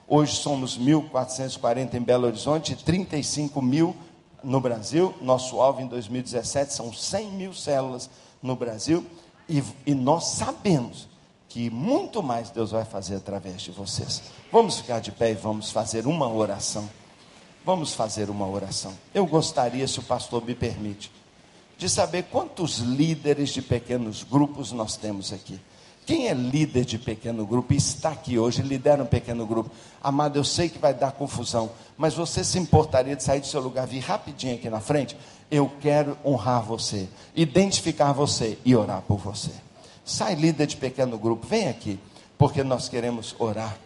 Hoje 0.09 0.37
somos 0.37 0.79
1.440 0.79 1.95
em 1.95 2.01
Belo 2.01 2.27
Horizonte 2.27 2.73
e 2.73 2.77
35 2.77 3.63
mil 3.63 3.97
no 4.43 4.61
Brasil. 4.61 5.15
Nosso 5.21 5.61
alvo 5.61 5.81
em 5.81 5.87
2017 5.87 6.73
são 6.73 6.93
100 6.93 7.31
mil 7.33 7.55
células 7.55 8.11
no 8.43 8.57
Brasil. 8.57 9.05
E, 9.49 9.63
e 9.87 9.95
nós 9.95 10.25
sabemos 10.25 11.09
que 11.49 11.69
muito 11.69 12.23
mais 12.23 12.51
Deus 12.51 12.71
vai 12.71 12.85
fazer 12.85 13.17
através 13.17 13.63
de 13.63 13.73
vocês. 13.73 14.23
Vamos 14.53 14.79
ficar 14.79 15.01
de 15.01 15.11
pé 15.11 15.33
e 15.33 15.35
vamos 15.35 15.71
fazer 15.73 16.07
uma 16.07 16.33
oração. 16.33 16.89
Vamos 17.65 17.93
fazer 17.93 18.31
uma 18.31 18.49
oração. 18.49 18.93
Eu 19.13 19.27
gostaria, 19.27 19.87
se 19.87 19.99
o 19.99 20.03
pastor 20.03 20.45
me 20.45 20.55
permite, 20.55 21.11
de 21.77 21.89
saber 21.89 22.25
quantos 22.25 22.79
líderes 22.79 23.51
de 23.51 23.63
pequenos 23.63 24.23
grupos 24.23 24.71
nós 24.71 24.97
temos 24.97 25.33
aqui. 25.33 25.59
Quem 26.11 26.27
é 26.27 26.35
líder 26.35 26.85
de 26.85 26.99
pequeno 26.99 27.47
grupo 27.47 27.73
e 27.73 27.77
está 27.77 28.09
aqui 28.09 28.37
hoje, 28.37 28.63
lidera 28.63 29.01
um 29.01 29.07
pequeno 29.07 29.47
grupo? 29.47 29.71
Amado, 30.03 30.37
eu 30.37 30.43
sei 30.43 30.69
que 30.69 30.77
vai 30.77 30.93
dar 30.93 31.13
confusão, 31.13 31.71
mas 31.97 32.15
você 32.15 32.43
se 32.43 32.59
importaria 32.59 33.15
de 33.15 33.23
sair 33.23 33.39
do 33.39 33.47
seu 33.47 33.61
lugar, 33.61 33.87
vir 33.87 34.01
rapidinho 34.01 34.57
aqui 34.57 34.69
na 34.69 34.81
frente? 34.81 35.17
Eu 35.49 35.71
quero 35.81 36.19
honrar 36.25 36.65
você, 36.65 37.09
identificar 37.33 38.11
você 38.11 38.59
e 38.65 38.75
orar 38.75 39.03
por 39.03 39.19
você. 39.19 39.53
Sai 40.05 40.35
líder 40.35 40.67
de 40.67 40.77
pequeno 40.79 41.17
grupo, 41.17 41.47
vem 41.47 41.69
aqui, 41.69 41.97
porque 42.37 42.65
nós 42.65 42.89
queremos 42.89 43.37
orar 43.39 43.79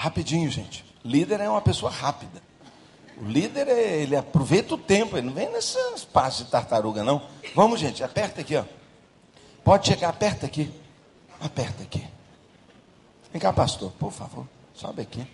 Rapidinho, 0.00 0.50
gente. 0.50 0.82
Líder 1.04 1.40
é 1.40 1.48
uma 1.50 1.60
pessoa 1.60 1.92
rápida. 1.92 2.40
O 3.20 3.24
líder, 3.26 3.68
é, 3.68 4.00
ele 4.00 4.16
aproveita 4.16 4.74
o 4.74 4.78
tempo, 4.78 5.14
ele 5.14 5.26
não 5.26 5.34
vem 5.34 5.52
nesse 5.52 5.76
espaço 5.94 6.42
de 6.42 6.50
tartaruga, 6.50 7.04
não. 7.04 7.20
Vamos, 7.54 7.78
gente, 7.78 8.02
aperta 8.02 8.40
aqui, 8.40 8.56
ó. 8.56 8.64
Pode 9.62 9.86
chegar, 9.88 10.08
aperta 10.08 10.46
aqui. 10.46 10.72
Aperta 11.38 11.82
aqui. 11.82 12.02
Vem 13.30 13.38
cá, 13.38 13.52
pastor, 13.52 13.92
por 13.98 14.10
favor, 14.10 14.48
sobe 14.72 15.02
aqui. 15.02 15.26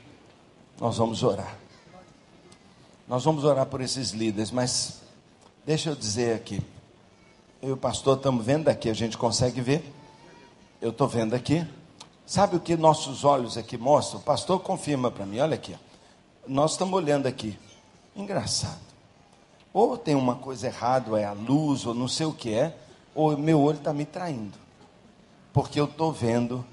Nós 0.81 0.97
vamos 0.97 1.23
orar. 1.23 1.57
Nós 3.07 3.23
vamos 3.23 3.45
orar 3.45 3.67
por 3.67 3.81
esses 3.81 4.11
líderes, 4.11 4.51
mas 4.51 5.01
deixa 5.65 5.91
eu 5.91 5.95
dizer 5.95 6.35
aqui. 6.35 6.61
Eu 7.63 7.69
e 7.69 7.73
o 7.73 7.77
pastor 7.77 8.17
estamos 8.17 8.45
vendo 8.45 8.67
aqui, 8.67 8.91
a 8.91 8.95
gente 8.95 9.17
consegue 9.17 9.61
ver. 9.61 9.95
Eu 10.81 10.91
estou 10.91 11.07
vendo 11.07 11.35
aqui. 11.35 11.65
Sabe 12.27 12.57
o 12.57 12.61
que 12.61 12.77
nossos 12.77 13.25
olhos 13.25 13.57
aqui 13.57 13.79
mostram? 13.79 14.19
O 14.19 14.23
pastor 14.25 14.59
confirma 14.59 15.13
para 15.13 15.25
mim, 15.25 15.39
olha 15.39 15.55
aqui. 15.55 15.77
Nós 16.47 16.73
estamos 16.73 16.93
olhando 16.95 17.27
aqui. 17.27 17.57
Engraçado. 18.17 18.81
Ou 19.73 19.97
tem 19.97 20.17
uma 20.17 20.35
coisa 20.35 20.67
errada, 20.67 21.11
ou 21.11 21.17
é 21.17 21.25
a 21.25 21.33
luz, 21.33 21.87
ou 21.87 21.95
não 21.95 22.09
sei 22.09 22.27
o 22.27 22.33
que 22.33 22.53
é, 22.53 22.77
ou 23.15 23.37
meu 23.39 23.61
olho 23.61 23.79
está 23.79 23.93
me 23.93 24.05
traindo. 24.05 24.59
Porque 25.53 25.79
eu 25.79 25.85
estou 25.85 26.13
vendo 26.13 26.67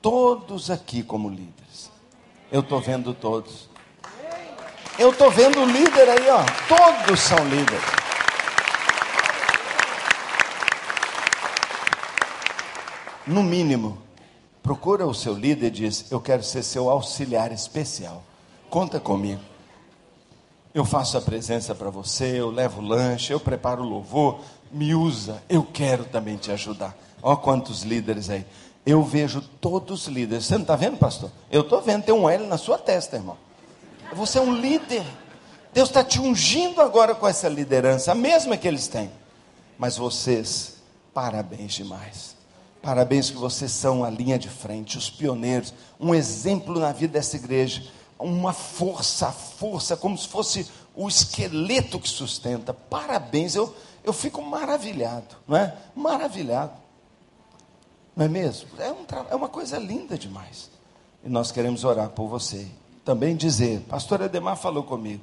todos 0.00 0.70
aqui 0.70 1.02
como 1.02 1.28
líderes. 1.28 1.90
Eu 2.52 2.60
estou 2.60 2.80
vendo 2.80 3.12
todos. 3.12 3.68
Eu 4.96 5.10
estou 5.10 5.30
vendo 5.30 5.60
o 5.60 5.64
líder 5.64 6.08
aí, 6.08 6.30
ó. 6.30 6.44
Todos 6.68 7.18
são 7.18 7.38
líderes. 7.48 7.82
No 13.26 13.42
mínimo, 13.42 13.98
procura 14.62 15.06
o 15.06 15.14
seu 15.14 15.34
líder 15.34 15.66
e 15.66 15.70
diz: 15.70 16.06
Eu 16.10 16.20
quero 16.20 16.42
ser 16.42 16.62
seu 16.62 16.88
auxiliar 16.90 17.52
especial. 17.52 18.22
Conta 18.68 19.00
comigo. 19.00 19.40
Eu 20.72 20.84
faço 20.84 21.18
a 21.18 21.20
presença 21.20 21.74
para 21.74 21.90
você, 21.90 22.40
eu 22.40 22.48
levo 22.48 22.80
o 22.80 22.84
lanche, 22.84 23.32
eu 23.32 23.40
preparo 23.40 23.82
o 23.82 23.88
louvor, 23.88 24.40
me 24.70 24.94
usa, 24.94 25.42
eu 25.48 25.64
quero 25.64 26.04
também 26.04 26.36
te 26.36 26.52
ajudar. 26.52 26.96
Olha 27.20 27.36
quantos 27.36 27.82
líderes 27.82 28.30
aí. 28.30 28.46
Eu 28.86 29.02
vejo 29.02 29.40
todos 29.60 30.02
os 30.02 30.08
líderes. 30.08 30.46
Você 30.46 30.54
não 30.54 30.62
está 30.62 30.76
vendo, 30.76 30.96
pastor? 30.96 31.30
Eu 31.50 31.62
estou 31.62 31.82
vendo, 31.82 32.04
tem 32.04 32.14
um 32.14 32.30
L 32.30 32.46
na 32.46 32.56
sua 32.56 32.78
testa, 32.78 33.16
irmão. 33.16 33.36
Você 34.12 34.38
é 34.38 34.40
um 34.40 34.54
líder. 34.54 35.04
Deus 35.72 35.88
está 35.88 36.02
te 36.02 36.20
ungindo 36.20 36.80
agora 36.80 37.14
com 37.14 37.26
essa 37.26 37.48
liderança, 37.48 38.12
a 38.12 38.14
mesma 38.14 38.56
que 38.56 38.66
eles 38.66 38.88
têm. 38.88 39.10
Mas 39.76 39.96
vocês, 39.96 40.76
parabéns 41.12 41.74
demais. 41.74 42.36
Parabéns 42.82 43.30
que 43.30 43.36
vocês 43.36 43.70
são 43.72 44.04
a 44.04 44.10
linha 44.10 44.38
de 44.38 44.48
frente, 44.48 44.96
os 44.96 45.10
pioneiros, 45.10 45.74
um 45.98 46.14
exemplo 46.14 46.78
na 46.78 46.92
vida 46.92 47.14
dessa 47.14 47.36
igreja, 47.36 47.82
uma 48.18 48.52
força, 48.52 49.30
força, 49.30 49.96
como 49.96 50.16
se 50.16 50.28
fosse 50.28 50.66
o 50.94 51.08
esqueleto 51.08 52.00
que 52.00 52.08
sustenta. 52.08 52.72
Parabéns, 52.72 53.54
eu, 53.54 53.74
eu 54.02 54.12
fico 54.12 54.40
maravilhado, 54.42 55.36
não 55.46 55.56
é? 55.56 55.76
Maravilhado. 55.94 56.72
Não 58.16 58.24
é 58.24 58.28
mesmo? 58.28 58.68
É, 58.78 58.90
um, 58.90 59.06
é 59.30 59.34
uma 59.34 59.48
coisa 59.48 59.78
linda 59.78 60.18
demais. 60.18 60.70
E 61.24 61.28
nós 61.28 61.52
queremos 61.52 61.84
orar 61.84 62.10
por 62.10 62.28
você. 62.28 62.66
também 63.04 63.36
dizer: 63.36 63.80
Pastor 63.88 64.22
Edemar 64.22 64.56
falou 64.56 64.82
comigo. 64.82 65.22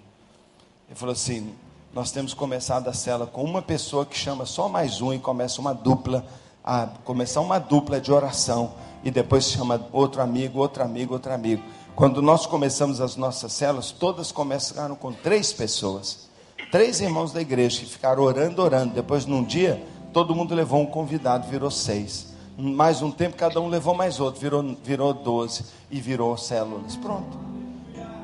Ele 0.88 0.96
falou 0.96 1.14
assim: 1.14 1.54
Nós 1.94 2.12
temos 2.12 2.34
começado 2.34 2.88
a 2.88 2.94
cela 2.94 3.28
com 3.28 3.44
uma 3.44 3.62
pessoa 3.62 4.06
que 4.06 4.18
chama 4.18 4.46
só 4.46 4.70
mais 4.70 5.02
um 5.02 5.14
e 5.14 5.20
começa 5.20 5.60
uma 5.60 5.74
dupla, 5.74 6.26
a 6.68 6.86
começar 7.06 7.40
uma 7.40 7.60
dupla 7.60 8.02
de 8.02 8.12
oração. 8.12 8.74
E 9.02 9.10
depois 9.10 9.46
chama 9.46 9.88
outro 9.94 10.22
amigo, 10.22 10.60
outro 10.60 10.84
amigo, 10.84 11.14
outro 11.14 11.32
amigo. 11.32 11.64
Quando 11.96 12.22
nós 12.22 12.46
começamos 12.46 13.00
as 13.00 13.16
nossas 13.16 13.54
celas, 13.54 13.90
todas 13.92 14.34
começaram 14.34 14.94
com 14.94 15.14
três 15.14 15.54
pessoas. 15.54 16.28
Três 16.70 17.00
irmãos 17.00 17.32
da 17.32 17.40
igreja 17.40 17.80
que 17.80 17.86
ficaram 17.86 18.22
orando, 18.22 18.62
orando. 18.62 18.94
Depois, 18.94 19.26
num 19.26 19.46
dia, 19.46 19.82
todo 20.12 20.36
mundo 20.36 20.54
levou 20.54 20.82
um 20.82 20.86
convidado, 20.86 21.48
virou 21.48 21.72
seis. 21.72 22.34
Mais 22.58 23.02
um 23.02 23.12
tempo, 23.12 23.38
cada 23.38 23.62
um 23.62 23.70
levou 23.70 23.96
mais 23.96 24.20
outro, 24.20 24.42
virou, 24.42 24.76
virou 24.84 25.14
doze 25.14 25.64
e 25.90 26.02
virou 26.02 26.36
células. 26.36 26.98
Pronto. 26.98 27.40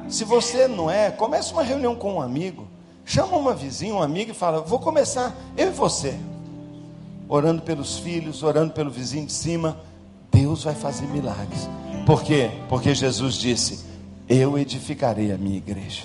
Se 0.10 0.26
você 0.26 0.68
não 0.68 0.92
é, 0.92 1.10
comece 1.12 1.54
uma 1.54 1.64
reunião 1.64 1.96
com 1.96 2.16
um 2.16 2.22
amigo. 2.22 2.68
Chama 3.06 3.38
uma 3.38 3.54
vizinha, 3.54 3.96
um 3.96 4.02
amigo 4.02 4.32
e 4.32 4.34
fala: 4.34 4.60
Vou 4.60 4.80
começar, 4.80 5.34
eu 5.56 5.70
e 5.70 5.72
você. 5.72 6.20
Orando 7.28 7.62
pelos 7.62 7.98
filhos, 7.98 8.44
orando 8.44 8.74
pelo 8.74 8.92
vizinho 8.92 9.26
de 9.26 9.34
cima. 9.34 9.78
Deus 10.32 10.64
vai 10.64 10.76
fazer 10.76 11.06
milagres. 11.08 11.70
Por 12.06 12.24
quê? 12.24 12.52
Porque 12.68 12.94
Jesus 12.94 13.36
disse: 13.36 13.86
Eu 14.28 14.58
edificarei 14.58 15.32
a 15.32 15.38
minha 15.38 15.58
igreja. 15.58 16.04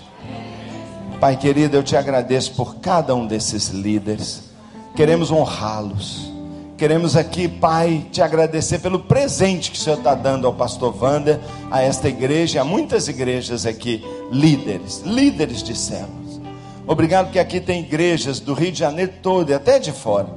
Pai 1.20 1.36
querido, 1.36 1.76
eu 1.76 1.82
te 1.82 1.96
agradeço 1.96 2.54
por 2.54 2.76
cada 2.76 3.14
um 3.14 3.26
desses 3.26 3.68
líderes. 3.70 4.50
Queremos 4.94 5.30
honrá-los. 5.30 6.32
Queremos 6.76 7.16
aqui, 7.16 7.48
Pai, 7.48 8.06
te 8.12 8.22
agradecer 8.22 8.78
pelo 8.78 9.00
presente 9.00 9.72
que 9.72 9.76
o 9.76 9.80
Senhor 9.80 9.98
está 9.98 10.14
dando 10.14 10.46
ao 10.46 10.54
pastor 10.54 10.94
Wander, 10.96 11.40
a 11.72 11.82
esta 11.82 12.08
igreja, 12.08 12.60
a 12.60 12.64
muitas 12.64 13.08
igrejas 13.08 13.66
aqui, 13.66 14.04
líderes, 14.30 15.02
líderes 15.04 15.60
de 15.60 15.76
células. 15.76 16.40
Obrigado 16.86 17.32
que 17.32 17.38
aqui 17.40 17.60
tem 17.60 17.80
igrejas 17.80 18.38
do 18.38 18.54
Rio 18.54 18.70
de 18.70 18.78
Janeiro 18.78 19.12
todo 19.20 19.50
e 19.50 19.54
até 19.54 19.80
de 19.80 19.90
fora. 19.90 20.28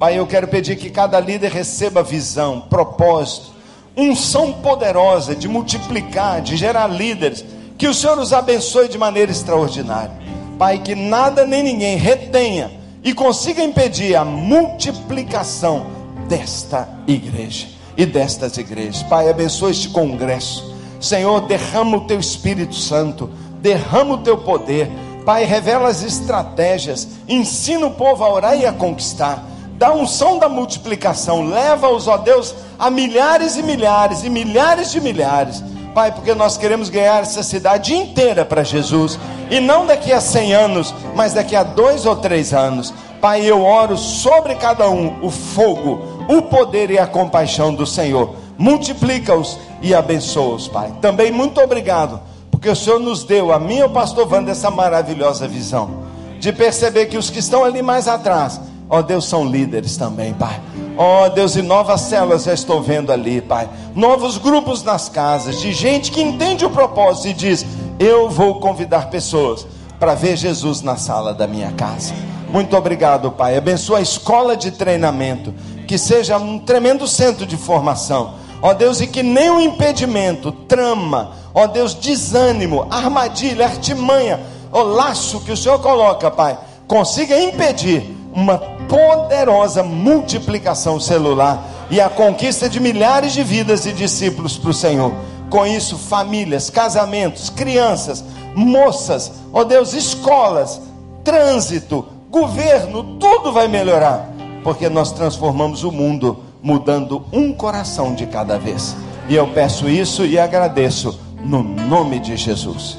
Pai, 0.00 0.18
eu 0.18 0.26
quero 0.26 0.48
pedir 0.48 0.76
que 0.76 0.88
cada 0.88 1.20
líder 1.20 1.52
receba 1.52 2.02
visão, 2.02 2.58
propósito, 2.58 3.50
unção 3.94 4.50
poderosa 4.50 5.36
de 5.36 5.46
multiplicar, 5.46 6.40
de 6.40 6.56
gerar 6.56 6.86
líderes. 6.86 7.44
Que 7.76 7.86
o 7.86 7.92
Senhor 7.92 8.18
os 8.18 8.32
abençoe 8.32 8.88
de 8.88 8.96
maneira 8.96 9.30
extraordinária. 9.30 10.12
Pai, 10.58 10.78
que 10.78 10.94
nada 10.94 11.44
nem 11.44 11.62
ninguém 11.62 11.98
retenha 11.98 12.70
e 13.04 13.12
consiga 13.12 13.62
impedir 13.62 14.16
a 14.16 14.24
multiplicação 14.24 15.84
desta 16.26 16.88
igreja 17.06 17.66
e 17.94 18.06
destas 18.06 18.56
igrejas. 18.56 19.02
Pai, 19.02 19.28
abençoe 19.28 19.72
este 19.72 19.90
congresso. 19.90 20.74
Senhor, 20.98 21.42
derrama 21.42 21.98
o 21.98 22.06
teu 22.06 22.18
Espírito 22.18 22.74
Santo, 22.74 23.28
derrama 23.60 24.14
o 24.14 24.18
teu 24.22 24.38
poder. 24.38 24.90
Pai, 25.26 25.44
revela 25.44 25.90
as 25.90 26.02
estratégias, 26.02 27.06
ensina 27.28 27.86
o 27.86 27.90
povo 27.90 28.24
a 28.24 28.32
orar 28.32 28.58
e 28.58 28.64
a 28.64 28.72
conquistar. 28.72 29.49
Dá 29.80 29.94
unção 29.94 30.38
da 30.38 30.46
multiplicação, 30.46 31.48
leva-os, 31.48 32.06
ó 32.06 32.18
Deus, 32.18 32.54
a 32.78 32.90
milhares 32.90 33.56
e 33.56 33.62
milhares 33.62 34.22
e 34.22 34.28
milhares 34.28 34.92
de 34.92 35.00
milhares. 35.00 35.64
Pai, 35.94 36.12
porque 36.12 36.34
nós 36.34 36.58
queremos 36.58 36.90
ganhar 36.90 37.22
essa 37.22 37.42
cidade 37.42 37.94
inteira 37.94 38.44
para 38.44 38.62
Jesus 38.62 39.18
e 39.50 39.58
não 39.58 39.86
daqui 39.86 40.12
a 40.12 40.20
100 40.20 40.52
anos, 40.52 40.94
mas 41.16 41.32
daqui 41.32 41.56
a 41.56 41.62
dois 41.62 42.04
ou 42.04 42.14
três 42.14 42.52
anos. 42.52 42.92
Pai, 43.22 43.40
eu 43.46 43.64
oro 43.64 43.96
sobre 43.96 44.54
cada 44.56 44.86
um 44.90 45.24
o 45.24 45.30
fogo, 45.30 46.26
o 46.28 46.42
poder 46.42 46.90
e 46.90 46.98
a 46.98 47.06
compaixão 47.06 47.72
do 47.72 47.86
Senhor. 47.86 48.34
Multiplica-os 48.58 49.58
e 49.80 49.94
abençoa-os, 49.94 50.68
Pai. 50.68 50.92
Também 51.00 51.32
muito 51.32 51.58
obrigado, 51.58 52.20
porque 52.50 52.68
o 52.68 52.76
Senhor 52.76 53.00
nos 53.00 53.24
deu, 53.24 53.50
a 53.50 53.58
mim 53.58 53.78
e 53.78 53.80
ao 53.80 53.88
pastor 53.88 54.30
Wanda, 54.30 54.50
essa 54.50 54.70
maravilhosa 54.70 55.48
visão 55.48 56.10
de 56.40 56.52
perceber 56.52 57.06
que 57.06 57.18
os 57.18 57.28
que 57.28 57.38
estão 57.38 57.62
ali 57.62 57.82
mais 57.82 58.08
atrás, 58.08 58.58
ó 58.90 59.00
Deus, 59.00 59.26
são 59.26 59.44
líderes 59.44 59.96
também, 59.96 60.34
Pai. 60.34 60.60
Ó 60.98 61.28
Deus, 61.28 61.56
e 61.56 61.62
novas 61.62 62.02
células 62.02 62.44
já 62.44 62.52
estou 62.52 62.82
vendo 62.82 63.12
ali, 63.12 63.40
Pai. 63.40 63.70
Novos 63.94 64.36
grupos 64.36 64.82
nas 64.82 65.08
casas, 65.08 65.60
de 65.60 65.72
gente 65.72 66.10
que 66.10 66.20
entende 66.20 66.66
o 66.66 66.70
propósito 66.70 67.28
e 67.28 67.32
diz: 67.32 67.64
eu 68.00 68.28
vou 68.28 68.58
convidar 68.60 69.10
pessoas 69.10 69.66
para 69.98 70.14
ver 70.14 70.36
Jesus 70.36 70.82
na 70.82 70.96
sala 70.96 71.32
da 71.32 71.46
minha 71.46 71.70
casa. 71.72 72.14
Muito 72.48 72.76
obrigado, 72.76 73.30
Pai. 73.30 73.56
Abençoa 73.56 73.98
a 73.98 74.02
escola 74.02 74.56
de 74.56 74.70
treinamento, 74.70 75.54
que 75.86 75.96
seja 75.96 76.36
um 76.36 76.58
tremendo 76.58 77.06
centro 77.06 77.46
de 77.46 77.56
formação. 77.56 78.34
Ó 78.62 78.74
Deus, 78.74 79.00
e 79.00 79.06
que 79.06 79.22
nenhum 79.22 79.60
impedimento, 79.60 80.50
trama, 80.50 81.32
ó 81.54 81.66
Deus, 81.66 81.94
desânimo, 81.94 82.86
armadilha, 82.90 83.66
artimanha, 83.66 84.40
ó 84.72 84.82
laço 84.82 85.40
que 85.40 85.52
o 85.52 85.56
Senhor 85.56 85.78
coloca, 85.78 86.30
Pai, 86.30 86.58
consiga 86.86 87.38
impedir 87.40 88.19
uma 88.32 88.58
poderosa 88.88 89.82
multiplicação 89.82 91.00
celular 91.00 91.64
e 91.90 92.00
a 92.00 92.08
conquista 92.08 92.68
de 92.68 92.78
milhares 92.78 93.32
de 93.32 93.42
vidas 93.42 93.86
e 93.86 93.92
discípulos 93.92 94.56
para 94.56 94.70
o 94.70 94.74
Senhor. 94.74 95.12
Com 95.48 95.66
isso, 95.66 95.98
famílias, 95.98 96.70
casamentos, 96.70 97.50
crianças, 97.50 98.24
moças, 98.54 99.32
ó 99.52 99.60
oh 99.60 99.64
Deus, 99.64 99.92
escolas, 99.92 100.80
trânsito, 101.24 102.06
governo, 102.30 103.18
tudo 103.18 103.52
vai 103.52 103.66
melhorar, 103.66 104.30
porque 104.62 104.88
nós 104.88 105.10
transformamos 105.10 105.82
o 105.82 105.90
mundo 105.90 106.38
mudando 106.62 107.24
um 107.32 107.52
coração 107.52 108.14
de 108.14 108.26
cada 108.26 108.58
vez. 108.58 108.94
E 109.28 109.34
eu 109.34 109.48
peço 109.48 109.88
isso 109.88 110.24
e 110.24 110.38
agradeço 110.38 111.18
no 111.42 111.62
nome 111.62 112.20
de 112.20 112.36
Jesus. 112.36 112.98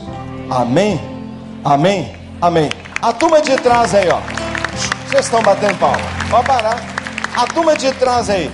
Amém? 0.49 0.99
Amém? 1.63 2.11
Amém. 2.41 2.69
A 3.01 3.13
turma 3.13 3.41
de 3.41 3.55
trás 3.55 3.95
aí, 3.95 4.09
ó. 4.09 4.40
Vocês 5.11 5.25
estão 5.25 5.43
batendo 5.43 5.77
palma. 5.77 5.99
Pode 6.29 6.47
parar. 6.47 6.81
A 7.35 7.45
turma 7.45 7.75
de 7.75 7.91
trás 7.95 8.29
aí. 8.29 8.49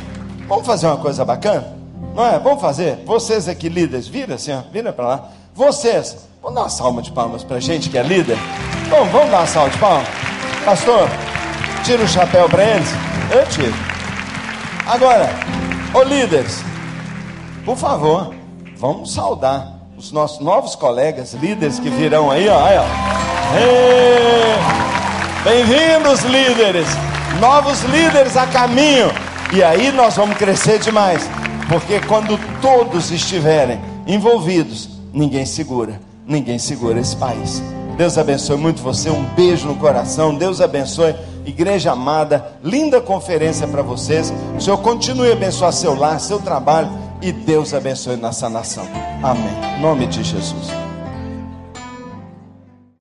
Vamos 0.47 0.65
fazer 0.65 0.87
uma 0.87 0.97
coisa 0.97 1.23
bacana? 1.23 1.67
Não 2.15 2.25
é? 2.25 2.39
Vamos 2.39 2.59
fazer? 2.59 3.03
Vocês 3.05 3.47
aqui, 3.47 3.69
líderes, 3.69 4.07
vira 4.07 4.33
assim, 4.33 4.51
ó, 4.51 4.61
vira 4.71 4.91
para 4.91 5.07
lá. 5.07 5.29
Vocês, 5.53 6.17
vamos 6.41 6.55
dar 6.55 6.63
uma 6.63 6.69
salva 6.69 7.03
de 7.03 7.11
palmas 7.11 7.43
para 7.43 7.59
gente 7.59 7.91
que 7.91 7.97
é 7.97 8.01
líder? 8.01 8.39
Bom, 8.89 9.05
vamos 9.05 9.29
dar 9.29 9.37
uma 9.37 9.45
salva 9.45 9.69
de 9.69 9.77
palmas? 9.77 10.07
Pastor, 10.65 11.07
tira 11.83 12.03
o 12.03 12.07
chapéu 12.07 12.49
para 12.49 12.63
eles? 12.63 12.89
Eu 13.31 13.45
tiro. 13.45 13.75
Agora, 14.87 15.29
ô 15.93 16.01
líderes, 16.01 16.63
por 17.63 17.77
favor, 17.77 18.33
vamos 18.77 19.13
saudar 19.13 19.73
os 19.95 20.11
nossos 20.11 20.39
novos 20.39 20.75
colegas, 20.75 21.35
líderes 21.35 21.77
que 21.77 21.91
virão 21.91 22.31
aí, 22.31 22.49
ó. 22.49 22.65
Aí, 22.65 22.77
ó. 22.79 22.83
Bem-vindos, 25.47 26.23
líderes! 26.23 26.87
Novos 27.39 27.81
líderes 27.83 28.35
a 28.35 28.45
caminho. 28.47 29.09
E 29.53 29.63
aí 29.63 29.93
nós 29.93 30.17
vamos 30.17 30.35
crescer 30.35 30.77
demais. 30.77 31.29
Porque 31.69 32.01
quando 32.01 32.37
todos 32.61 33.11
estiverem 33.11 33.79
envolvidos, 34.05 34.89
ninguém 35.13 35.45
segura, 35.45 36.01
ninguém 36.25 36.59
segura 36.59 36.99
esse 36.99 37.15
país. 37.15 37.63
Deus 37.95 38.17
abençoe 38.17 38.57
muito 38.57 38.81
você, 38.81 39.09
um 39.09 39.23
beijo 39.23 39.65
no 39.69 39.77
coração. 39.77 40.35
Deus 40.35 40.59
abençoe, 40.59 41.15
igreja 41.45 41.93
amada, 41.93 42.51
linda 42.61 42.99
conferência 42.99 43.65
para 43.65 43.81
vocês. 43.81 44.33
O 44.57 44.59
Senhor 44.59 44.79
continue 44.79 45.29
a 45.29 45.33
abençoar 45.33 45.71
seu 45.71 45.97
lar, 45.97 46.19
seu 46.19 46.41
trabalho 46.41 46.89
e 47.21 47.31
Deus 47.31 47.73
abençoe 47.73 48.17
nossa 48.17 48.49
nação. 48.49 48.85
Amém. 49.23 49.77
Em 49.77 49.81
nome 49.81 50.07
de 50.07 50.25
Jesus. 50.25 50.86